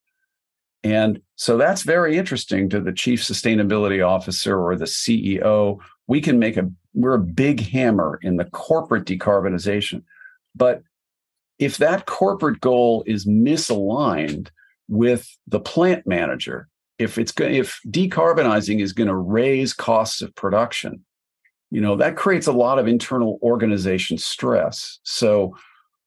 And 0.84 1.20
so 1.34 1.56
that's 1.56 1.82
very 1.82 2.16
interesting 2.16 2.68
to 2.68 2.80
the 2.80 2.92
chief 2.92 3.20
sustainability 3.20 4.06
officer 4.06 4.56
or 4.56 4.76
the 4.76 4.84
CEO. 4.84 5.78
We 6.06 6.20
can 6.20 6.38
make 6.38 6.56
a, 6.56 6.70
we're 6.94 7.14
a 7.14 7.18
big 7.18 7.66
hammer 7.66 8.20
in 8.22 8.36
the 8.36 8.44
corporate 8.44 9.04
decarbonization. 9.04 10.04
But 10.54 10.84
if 11.58 11.78
that 11.78 12.06
corporate 12.06 12.60
goal 12.60 13.02
is 13.04 13.26
misaligned 13.26 14.50
with 14.88 15.26
the 15.48 15.58
plant 15.58 16.06
manager, 16.06 16.68
if 17.00 17.18
it's 17.18 17.32
if 17.40 17.80
decarbonizing 17.88 18.80
is 18.80 18.92
going 18.92 19.08
to 19.08 19.16
raise 19.16 19.74
costs 19.74 20.22
of 20.22 20.32
production, 20.36 21.04
you 21.72 21.80
know 21.80 21.96
that 21.96 22.16
creates 22.16 22.46
a 22.46 22.52
lot 22.52 22.78
of 22.78 22.86
internal 22.86 23.38
organization 23.42 24.18
stress. 24.18 25.00
So 25.04 25.56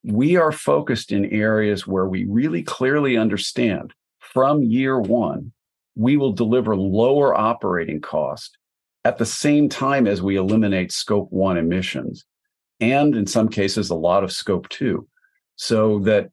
we 0.04 0.36
are 0.36 0.52
focused 0.52 1.10
in 1.10 1.26
areas 1.26 1.88
where 1.88 2.06
we 2.06 2.24
really 2.24 2.62
clearly 2.62 3.16
understand 3.16 3.92
from 4.20 4.62
year 4.62 5.00
one 5.00 5.52
we 5.96 6.16
will 6.16 6.32
deliver 6.32 6.76
lower 6.76 7.34
operating 7.34 8.00
cost 8.00 8.58
at 9.04 9.18
the 9.18 9.26
same 9.26 9.68
time 9.68 10.06
as 10.06 10.22
we 10.22 10.36
eliminate 10.36 10.92
scope 10.92 11.32
one 11.32 11.56
emissions 11.56 12.24
and 12.80 13.16
in 13.16 13.26
some 13.26 13.48
cases 13.48 13.90
a 13.90 13.94
lot 13.94 14.22
of 14.22 14.30
scope 14.30 14.68
two. 14.68 15.08
So 15.56 15.98
that 16.00 16.30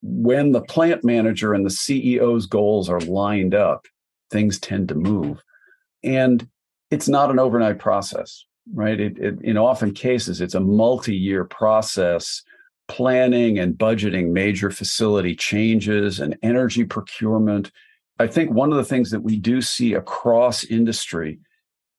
when 0.00 0.52
the 0.52 0.62
plant 0.62 1.04
manager 1.04 1.52
and 1.52 1.66
the 1.66 1.70
ceo's 1.70 2.46
goals 2.46 2.88
are 2.88 3.00
lined 3.00 3.54
up 3.54 3.86
things 4.30 4.58
tend 4.58 4.88
to 4.88 4.94
move. 4.94 5.42
And 6.02 6.48
it's 6.90 7.08
not 7.08 7.30
an 7.30 7.38
overnight 7.38 7.78
process 7.78 8.46
right? 8.72 8.98
It, 8.98 9.18
it, 9.18 9.40
in 9.42 9.56
often 9.56 9.92
cases, 9.92 10.40
it's 10.40 10.54
a 10.54 10.60
multi-year 10.60 11.44
process 11.44 12.42
planning 12.88 13.58
and 13.58 13.78
budgeting 13.78 14.30
major 14.30 14.70
facility 14.70 15.34
changes 15.34 16.18
and 16.18 16.36
energy 16.42 16.84
procurement. 16.84 17.70
I 18.18 18.26
think 18.26 18.50
one 18.50 18.72
of 18.72 18.78
the 18.78 18.84
things 18.84 19.10
that 19.12 19.22
we 19.22 19.36
do 19.36 19.62
see 19.62 19.94
across 19.94 20.64
industry 20.64 21.38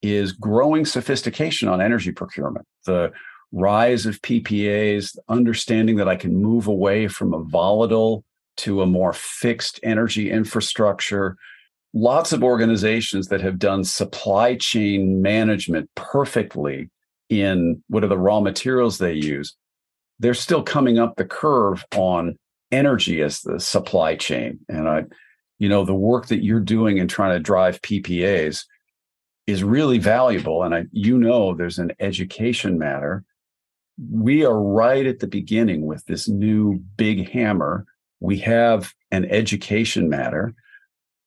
is 0.02 0.34
growing 0.34 0.86
sophistication 0.86 1.70
on 1.70 1.82
energy 1.82 2.12
procurement. 2.12 2.66
The 2.86 3.12
rise 3.52 4.06
of 4.06 4.22
PPAs, 4.22 5.18
understanding 5.30 5.96
that 5.98 6.08
I 6.08 6.16
can 6.16 6.36
move 6.36 6.68
away 6.68 7.08
from 7.08 7.34
a 7.34 7.44
volatile 7.44 8.24
to 8.58 8.82
a 8.82 8.86
more 8.86 9.14
fixed 9.14 9.80
energy 9.84 10.30
infrastructure, 10.30 11.38
lots 11.94 12.32
of 12.32 12.44
organizations 12.44 13.28
that 13.28 13.42
have 13.42 13.60
done 13.60 13.84
supply 13.84 14.56
chain 14.56 15.22
management 15.22 15.90
perfectly 15.96 16.90
in 17.30 17.82
what 17.88 18.04
are 18.04 18.08
the 18.08 18.18
raw 18.18 18.40
materials 18.40 18.98
they 18.98 19.14
use 19.14 19.56
they're 20.22 20.36
still 20.36 20.62
coming 20.62 21.00
up 21.00 21.16
the 21.16 21.26
curve 21.26 21.84
on 21.96 22.38
energy 22.72 23.22
as 23.22 23.42
the 23.42 23.60
supply 23.60 24.16
chain. 24.16 24.60
And 24.70 24.88
i 24.88 25.04
you 25.60 25.68
know 25.70 25.84
the 25.84 25.94
work 25.94 26.28
that 26.28 26.44
you're 26.44 26.60
doing 26.60 26.98
in 26.98 27.08
trying 27.08 27.34
to 27.34 27.40
drive 27.40 27.82
ppas 27.82 28.64
is 29.48 29.64
really 29.64 29.98
valuable. 29.98 30.64
And 30.64 30.74
i 30.74 30.86
you 30.92 31.18
know 31.18 31.54
there's 31.54 31.80
an 31.80 31.92
education 32.00 32.78
matter. 32.78 33.24
We 34.12 34.46
are 34.46 34.60
right 34.60 35.06
at 35.06 35.20
the 35.20 35.28
beginning 35.28 35.86
with 35.86 36.06
this 36.06 36.30
new 36.30 36.78
big 36.98 37.30
hammer. 37.30 37.86
We 38.20 38.38
have 38.40 38.94
an 39.12 39.26
education 39.26 40.08
matter 40.08 40.54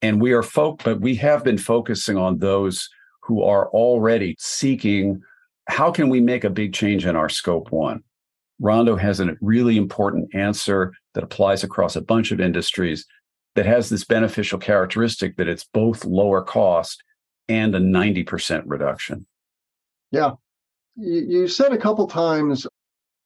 and 0.04 0.20
we 0.20 0.32
are 0.32 0.42
folk, 0.42 0.82
but 0.84 1.00
we 1.00 1.14
have 1.14 1.42
been 1.42 1.56
focusing 1.56 2.18
on 2.18 2.36
those 2.36 2.90
who 3.22 3.42
are 3.42 3.70
already 3.70 4.36
seeking 4.38 5.22
how 5.66 5.90
can 5.90 6.10
we 6.10 6.20
make 6.20 6.44
a 6.44 6.50
big 6.50 6.74
change 6.74 7.06
in 7.06 7.16
our 7.16 7.30
scope 7.30 7.72
one? 7.72 8.02
Rondo 8.60 8.96
has 8.96 9.18
a 9.18 9.34
really 9.40 9.78
important 9.78 10.34
answer 10.34 10.92
that 11.14 11.24
applies 11.24 11.64
across 11.64 11.96
a 11.96 12.02
bunch 12.02 12.32
of 12.32 12.38
industries 12.38 13.06
that 13.54 13.64
has 13.64 13.88
this 13.88 14.04
beneficial 14.04 14.58
characteristic 14.58 15.38
that 15.38 15.48
it's 15.48 15.64
both 15.72 16.04
lower 16.04 16.42
cost 16.42 17.02
and 17.48 17.74
a 17.74 17.80
90% 17.80 18.64
reduction. 18.66 19.24
Yeah. 20.10 20.32
You 20.96 21.48
said 21.48 21.72
a 21.72 21.78
couple 21.78 22.06
times 22.08 22.66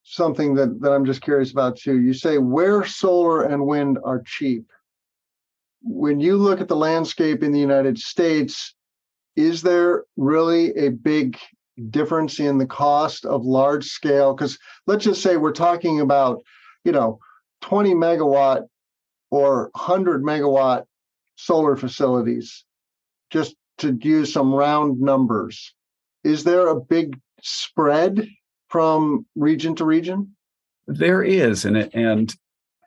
something 0.05 0.55
that, 0.55 0.81
that 0.81 0.93
I'm 0.93 1.05
just 1.05 1.23
curious 1.23 1.51
about 1.51 1.77
too. 1.77 1.99
You 1.99 2.15
say 2.15 2.39
where 2.39 2.85
solar 2.85 3.43
and 3.43 3.67
wind 3.67 3.99
are 4.05 4.23
cheap 4.25 4.71
when 5.83 6.21
you 6.21 6.37
look 6.37 6.61
at 6.61 6.69
the 6.69 6.77
landscape 6.77 7.43
in 7.43 7.53
the 7.53 7.61
United 7.61 7.99
States, 7.99 8.75
is 9.37 9.63
there 9.63 10.05
really 10.17 10.77
a 10.77 10.91
big 10.91 11.39
difference 11.91 12.41
in 12.41 12.59
the 12.59 12.67
cost 12.67 13.25
of 13.25 13.45
large 13.45 13.87
scale? 13.87 14.35
Because 14.35 14.59
let's 14.87 15.05
just 15.05 15.23
say 15.23 15.37
we're 15.37 15.53
talking 15.53 16.01
about, 16.01 16.43
you 16.85 16.93
know, 16.93 17.21
20 17.63 17.95
megawatt 17.95 18.67
or 19.31 19.71
100 19.75 20.23
megawatt 20.23 20.85
solar 21.37 21.77
facilities, 21.77 22.65
just 23.31 23.55
to 23.79 23.97
use 24.03 24.33
some 24.33 24.53
round 24.53 25.01
numbers. 25.01 25.75
Is 26.25 26.45
there 26.45 26.69
a 26.69 26.81
big 26.81 27.19
spread 27.43 28.29
from 28.69 29.25
region 29.37 29.77
to 29.77 29.85
region? 29.85 30.35
There 30.89 31.23
is, 31.23 31.65
and 31.65 31.77
and 31.95 32.35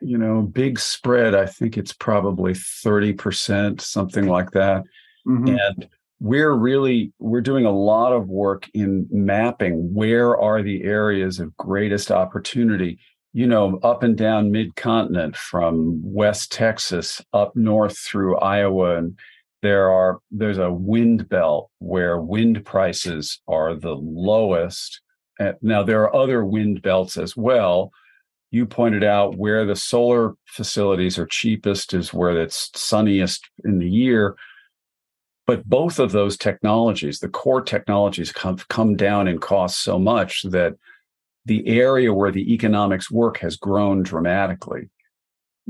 you 0.02 0.18
know, 0.18 0.42
big 0.42 0.78
spread. 0.78 1.34
I 1.34 1.46
think 1.46 1.76
it's 1.78 1.92
probably 1.92 2.54
thirty 2.54 3.12
percent, 3.12 3.80
something 3.80 4.26
like 4.26 4.50
that. 4.52 4.82
Mm-hmm. 5.26 5.48
And 5.48 5.88
we're 6.22 6.52
really 6.52 7.12
we're 7.18 7.40
doing 7.40 7.66
a 7.66 7.72
lot 7.72 8.12
of 8.12 8.28
work 8.28 8.68
in 8.74 9.08
mapping 9.10 9.92
where 9.92 10.38
are 10.38 10.62
the 10.62 10.84
areas 10.84 11.40
of 11.40 11.56
greatest 11.56 12.12
opportunity 12.12 12.96
you 13.32 13.44
know 13.44 13.80
up 13.82 14.04
and 14.04 14.16
down 14.16 14.52
mid 14.52 14.76
continent 14.76 15.36
from 15.36 16.00
west 16.04 16.52
texas 16.52 17.20
up 17.32 17.56
north 17.56 17.98
through 17.98 18.38
iowa 18.38 18.98
and 18.98 19.18
there 19.62 19.90
are 19.90 20.20
there's 20.30 20.58
a 20.58 20.72
wind 20.72 21.28
belt 21.28 21.68
where 21.80 22.20
wind 22.20 22.64
prices 22.64 23.40
are 23.48 23.74
the 23.74 23.96
lowest 23.96 25.00
now 25.60 25.82
there 25.82 26.02
are 26.02 26.14
other 26.14 26.44
wind 26.44 26.80
belts 26.82 27.16
as 27.16 27.36
well 27.36 27.90
you 28.52 28.66
pointed 28.66 29.02
out 29.02 29.36
where 29.36 29.64
the 29.64 29.74
solar 29.74 30.34
facilities 30.46 31.18
are 31.18 31.26
cheapest 31.26 31.94
is 31.94 32.14
where 32.14 32.40
it's 32.40 32.70
sunniest 32.76 33.48
in 33.64 33.78
the 33.78 33.88
year 33.88 34.36
but 35.44 35.68
both 35.68 35.98
of 35.98 36.12
those 36.12 36.36
technologies 36.36 37.18
the 37.18 37.28
core 37.28 37.62
technologies 37.62 38.32
have 38.38 38.68
come 38.68 38.94
down 38.94 39.26
in 39.26 39.38
cost 39.38 39.82
so 39.82 39.98
much 39.98 40.42
that 40.42 40.74
the 41.44 41.66
area 41.66 42.14
where 42.14 42.30
the 42.30 42.52
economics 42.54 43.10
work 43.10 43.38
has 43.38 43.56
grown 43.56 44.02
dramatically 44.02 44.88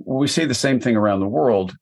we 0.05 0.27
see 0.27 0.45
the 0.45 0.55
same 0.55 0.79
thing 0.79 0.97
around 0.97 1.21
the 1.21 1.27
world 1.27 1.75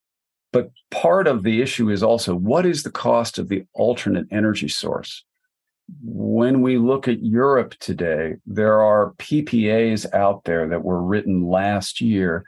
but 0.52 0.70
part 0.90 1.26
of 1.26 1.42
the 1.42 1.62
issue 1.62 1.90
is 1.90 2.02
also 2.02 2.34
what 2.34 2.66
is 2.66 2.82
the 2.82 2.90
cost 2.90 3.38
of 3.38 3.48
the 3.48 3.64
alternate 3.72 4.26
energy 4.30 4.68
source? 4.68 5.24
When 6.02 6.62
we 6.62 6.78
look 6.78 7.08
at 7.08 7.22
Europe 7.22 7.74
today, 7.80 8.36
there 8.46 8.80
are 8.80 9.14
PPAs 9.14 10.12
out 10.14 10.44
there 10.44 10.68
that 10.68 10.84
were 10.84 11.02
written 11.02 11.46
last 11.46 12.00
year 12.00 12.44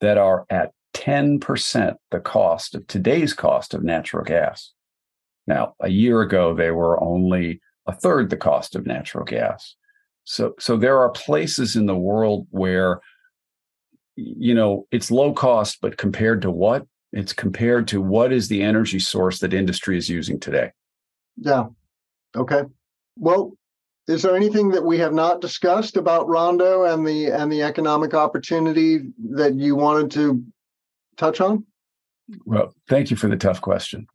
that 0.00 0.18
are 0.18 0.46
at 0.50 0.72
10% 0.94 1.96
the 2.10 2.20
cost 2.20 2.74
of 2.74 2.86
today's 2.86 3.34
cost 3.34 3.74
of 3.74 3.82
natural 3.82 4.24
gas. 4.24 4.72
Now, 5.46 5.74
a 5.80 5.88
year 5.88 6.22
ago, 6.22 6.54
they 6.54 6.70
were 6.70 7.02
only 7.02 7.60
a 7.86 7.92
third 7.92 8.30
the 8.30 8.36
cost 8.36 8.76
of 8.76 8.86
natural 8.86 9.24
gas. 9.24 9.76
So, 10.24 10.54
so 10.58 10.76
there 10.76 10.98
are 10.98 11.10
places 11.10 11.76
in 11.76 11.86
the 11.86 11.96
world 11.96 12.46
where, 12.50 13.00
you 14.16 14.54
know, 14.54 14.86
it's 14.90 15.10
low 15.10 15.32
cost, 15.32 15.78
but 15.82 15.98
compared 15.98 16.42
to 16.42 16.50
what? 16.50 16.86
It's 17.12 17.32
compared 17.32 17.88
to 17.88 18.00
what 18.00 18.32
is 18.32 18.48
the 18.48 18.62
energy 18.62 18.98
source 18.98 19.40
that 19.40 19.52
industry 19.52 19.98
is 19.98 20.08
using 20.08 20.40
today. 20.40 20.72
Yeah. 21.36 21.66
Okay. 22.34 22.62
Well, 23.16 23.56
is 24.06 24.22
there 24.22 24.36
anything 24.36 24.70
that 24.70 24.84
we 24.84 24.98
have 24.98 25.14
not 25.14 25.40
discussed 25.40 25.96
about 25.96 26.28
Rondo 26.28 26.84
and 26.84 27.06
the 27.06 27.26
and 27.26 27.50
the 27.50 27.62
economic 27.62 28.12
opportunity 28.12 29.00
that 29.30 29.54
you 29.54 29.76
wanted 29.76 30.10
to 30.12 30.44
touch 31.16 31.40
on? 31.40 31.64
Well, 32.44 32.74
thank 32.88 33.10
you 33.10 33.16
for 33.16 33.28
the 33.28 33.36
tough 33.36 33.60
question. 33.60 34.06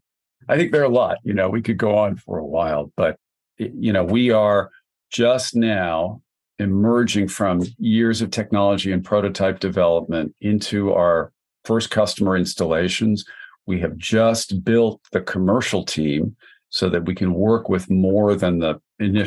I 0.47 0.57
think 0.57 0.71
there 0.71 0.81
are 0.81 0.85
a 0.85 0.89
lot. 0.89 1.17
You 1.23 1.33
know, 1.33 1.49
we 1.49 1.61
could 1.61 1.77
go 1.77 1.97
on 1.97 2.17
for 2.17 2.37
a 2.37 2.45
while, 2.45 2.91
but 2.95 3.17
you 3.57 3.91
know, 3.91 4.03
we 4.03 4.31
are 4.31 4.69
just 5.09 5.55
now 5.55 6.21
emerging 6.59 7.27
from 7.27 7.63
years 7.77 8.21
of 8.21 8.31
technology 8.31 8.91
and 8.91 9.03
prototype 9.03 9.59
development 9.59 10.35
into 10.41 10.93
our 10.93 11.31
first 11.65 11.89
customer 11.89 12.35
installations. 12.35 13.25
We 13.65 13.79
have 13.79 13.97
just 13.97 14.63
built 14.63 15.01
the 15.11 15.21
commercial 15.21 15.83
team 15.83 16.35
so 16.69 16.89
that 16.89 17.05
we 17.05 17.15
can 17.15 17.33
work 17.33 17.69
with 17.69 17.89
more 17.89 18.35
than 18.35 18.59
the 18.59 18.79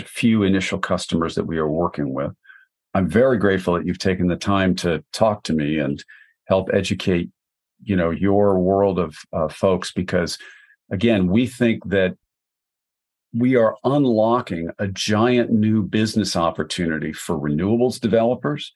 few 0.06 0.42
initial 0.42 0.78
customers 0.78 1.34
that 1.34 1.44
we 1.44 1.58
are 1.58 1.68
working 1.68 2.14
with. 2.14 2.32
I'm 2.94 3.08
very 3.08 3.38
grateful 3.38 3.74
that 3.74 3.86
you've 3.86 3.98
taken 3.98 4.28
the 4.28 4.36
time 4.36 4.74
to 4.76 5.02
talk 5.12 5.42
to 5.44 5.52
me 5.52 5.78
and 5.78 6.02
help 6.46 6.68
educate, 6.72 7.30
you 7.82 7.96
know, 7.96 8.10
your 8.10 8.58
world 8.58 8.98
of 8.98 9.16
uh, 9.32 9.48
folks 9.48 9.92
because 9.92 10.38
again, 10.90 11.26
we 11.26 11.46
think 11.46 11.88
that 11.88 12.16
we 13.34 13.56
are 13.56 13.76
unlocking 13.84 14.70
a 14.78 14.86
giant 14.88 15.50
new 15.50 15.82
business 15.82 16.36
opportunity 16.36 17.12
for 17.12 17.36
renewables 17.36 17.98
developers 17.98 18.72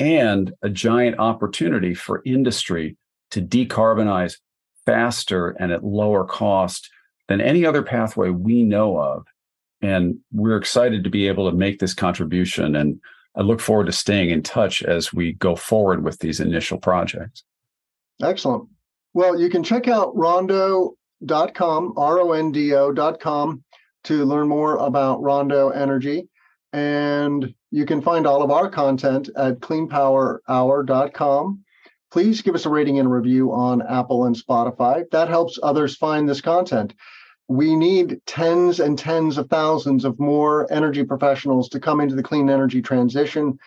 and 0.00 0.52
a 0.62 0.68
giant 0.68 1.18
opportunity 1.18 1.94
for 1.94 2.22
industry 2.26 2.96
to 3.30 3.40
decarbonize 3.40 4.36
faster 4.84 5.50
and 5.60 5.70
at 5.70 5.84
lower 5.84 6.24
cost 6.24 6.90
than 7.30 7.40
any 7.40 7.64
other 7.64 7.82
pathway 7.82 8.28
we 8.28 8.64
know 8.64 8.98
of. 8.98 9.24
And 9.80 10.18
we're 10.32 10.56
excited 10.56 11.04
to 11.04 11.10
be 11.10 11.28
able 11.28 11.48
to 11.48 11.56
make 11.56 11.78
this 11.78 11.94
contribution. 11.94 12.74
And 12.74 13.00
I 13.36 13.42
look 13.42 13.60
forward 13.60 13.86
to 13.86 13.92
staying 13.92 14.30
in 14.30 14.42
touch 14.42 14.82
as 14.82 15.12
we 15.12 15.34
go 15.34 15.54
forward 15.54 16.02
with 16.02 16.18
these 16.18 16.40
initial 16.40 16.76
projects. 16.76 17.44
Excellent. 18.20 18.68
Well, 19.14 19.40
you 19.40 19.48
can 19.48 19.62
check 19.62 19.86
out 19.86 20.14
rondo.com, 20.16 21.94
R 21.96 22.20
O 22.20 22.32
N 22.32 22.50
D 22.50 22.74
O.com, 22.74 23.62
to 24.04 24.24
learn 24.24 24.48
more 24.48 24.78
about 24.78 25.22
Rondo 25.22 25.68
Energy. 25.68 26.28
And 26.72 27.54
you 27.70 27.86
can 27.86 28.02
find 28.02 28.26
all 28.26 28.42
of 28.42 28.50
our 28.50 28.68
content 28.68 29.30
at 29.36 29.60
cleanpowerhour.com. 29.60 31.64
Please 32.10 32.42
give 32.42 32.56
us 32.56 32.66
a 32.66 32.70
rating 32.70 32.98
and 32.98 33.10
review 33.10 33.52
on 33.52 33.82
Apple 33.82 34.24
and 34.24 34.34
Spotify. 34.34 35.04
That 35.12 35.28
helps 35.28 35.60
others 35.62 35.96
find 35.96 36.28
this 36.28 36.40
content. 36.40 36.92
We 37.50 37.74
need 37.74 38.20
tens 38.26 38.78
and 38.78 38.96
tens 38.96 39.36
of 39.36 39.48
thousands 39.48 40.04
of 40.04 40.20
more 40.20 40.72
energy 40.72 41.02
professionals 41.02 41.68
to 41.70 41.80
come 41.80 42.00
into 42.00 42.14
the 42.14 42.22
clean 42.22 42.48
energy 42.48 42.80
transition. 42.80 43.58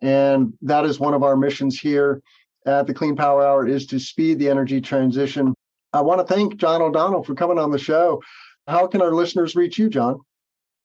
And 0.00 0.54
that 0.62 0.86
is 0.86 0.98
one 0.98 1.12
of 1.12 1.22
our 1.22 1.36
missions 1.36 1.78
here 1.78 2.22
at 2.64 2.86
the 2.86 2.94
Clean 2.94 3.14
Power 3.14 3.46
Hour 3.46 3.68
is 3.68 3.84
to 3.88 3.98
speed 3.98 4.38
the 4.38 4.48
energy 4.48 4.80
transition. 4.80 5.52
I 5.92 6.00
want 6.00 6.26
to 6.26 6.34
thank 6.34 6.56
John 6.56 6.80
O'Donnell 6.80 7.24
for 7.24 7.34
coming 7.34 7.58
on 7.58 7.70
the 7.70 7.78
show. 7.78 8.22
How 8.66 8.86
can 8.86 9.02
our 9.02 9.12
listeners 9.12 9.54
reach 9.54 9.78
you, 9.78 9.90
John? 9.90 10.18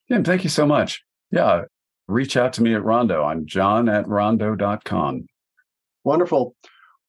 Tim, 0.10 0.26
thank 0.26 0.44
you 0.44 0.50
so 0.50 0.66
much. 0.66 1.06
Yeah, 1.32 1.62
reach 2.10 2.36
out 2.36 2.52
to 2.54 2.64
me 2.64 2.76
at 2.76 2.84
Rondo. 2.84 3.24
I'm 3.24 3.46
john 3.46 3.88
at 3.88 4.10
rondo.com. 4.10 5.26
Wonderful. 6.04 6.54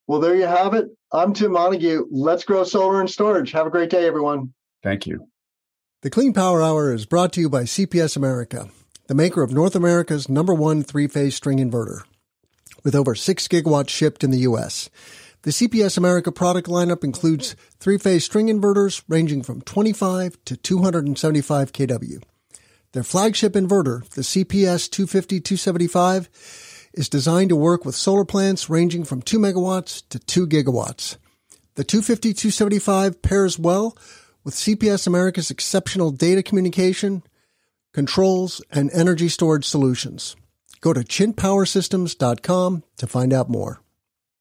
Well, 0.07 0.21
there 0.21 0.37
you 0.37 0.47
have 0.47 0.73
it. 0.73 0.87
I'm 1.11 1.33
Tim 1.33 1.51
Montague. 1.51 2.05
Let's 2.11 2.45
grow 2.45 2.63
solar 2.63 3.01
and 3.01 3.09
storage. 3.09 3.51
Have 3.51 3.67
a 3.67 3.71
great 3.71 3.89
day, 3.89 4.07
everyone. 4.07 4.53
Thank 4.83 5.05
you. 5.05 5.27
The 6.03 6.09
Clean 6.09 6.33
Power 6.33 6.61
Hour 6.61 6.93
is 6.93 7.05
brought 7.05 7.31
to 7.31 7.39
you 7.39 7.49
by 7.49 7.63
CPS 7.63 8.17
America, 8.17 8.67
the 9.07 9.15
maker 9.15 9.41
of 9.41 9.53
North 9.53 9.73
America's 9.73 10.27
number 10.27 10.53
one 10.53 10.83
three 10.83 11.07
phase 11.07 11.33
string 11.33 11.59
inverter. 11.59 12.01
With 12.83 12.93
over 12.93 13.15
6 13.15 13.47
gigawatts 13.47 13.87
shipped 13.87 14.21
in 14.21 14.29
the 14.29 14.39
U.S., 14.39 14.89
the 15.43 15.51
CPS 15.51 15.97
America 15.97 16.29
product 16.29 16.67
lineup 16.67 17.05
includes 17.05 17.55
three 17.79 17.97
phase 17.97 18.25
string 18.25 18.47
inverters 18.47 19.01
ranging 19.07 19.43
from 19.43 19.61
25 19.61 20.43
to 20.43 20.57
275 20.57 21.71
kW. 21.71 22.21
Their 22.91 23.03
flagship 23.03 23.53
inverter, 23.53 24.03
the 24.09 24.23
CPS 24.23 24.89
250 24.91 25.39
275, 25.39 26.89
is 26.95 27.07
designed 27.07 27.47
to 27.47 27.55
work 27.55 27.85
with 27.85 27.95
solar 27.95 28.25
plants 28.25 28.69
ranging 28.69 29.05
from 29.05 29.21
2 29.21 29.39
megawatts 29.39 30.03
to 30.09 30.19
2 30.19 30.47
gigawatts. 30.47 31.15
The 31.75 31.85
250 31.85 32.33
275 32.33 33.21
pairs 33.21 33.57
well 33.57 33.97
with 34.43 34.55
CPS 34.55 35.07
America's 35.07 35.51
exceptional 35.51 36.11
data 36.11 36.43
communication, 36.43 37.23
controls, 37.93 38.61
and 38.71 38.89
energy 38.91 39.29
storage 39.29 39.65
solutions. 39.65 40.35
Go 40.81 40.93
to 40.93 41.01
chintpowersystems.com 41.01 42.83
to 42.97 43.07
find 43.07 43.33
out 43.33 43.49
more. 43.49 43.82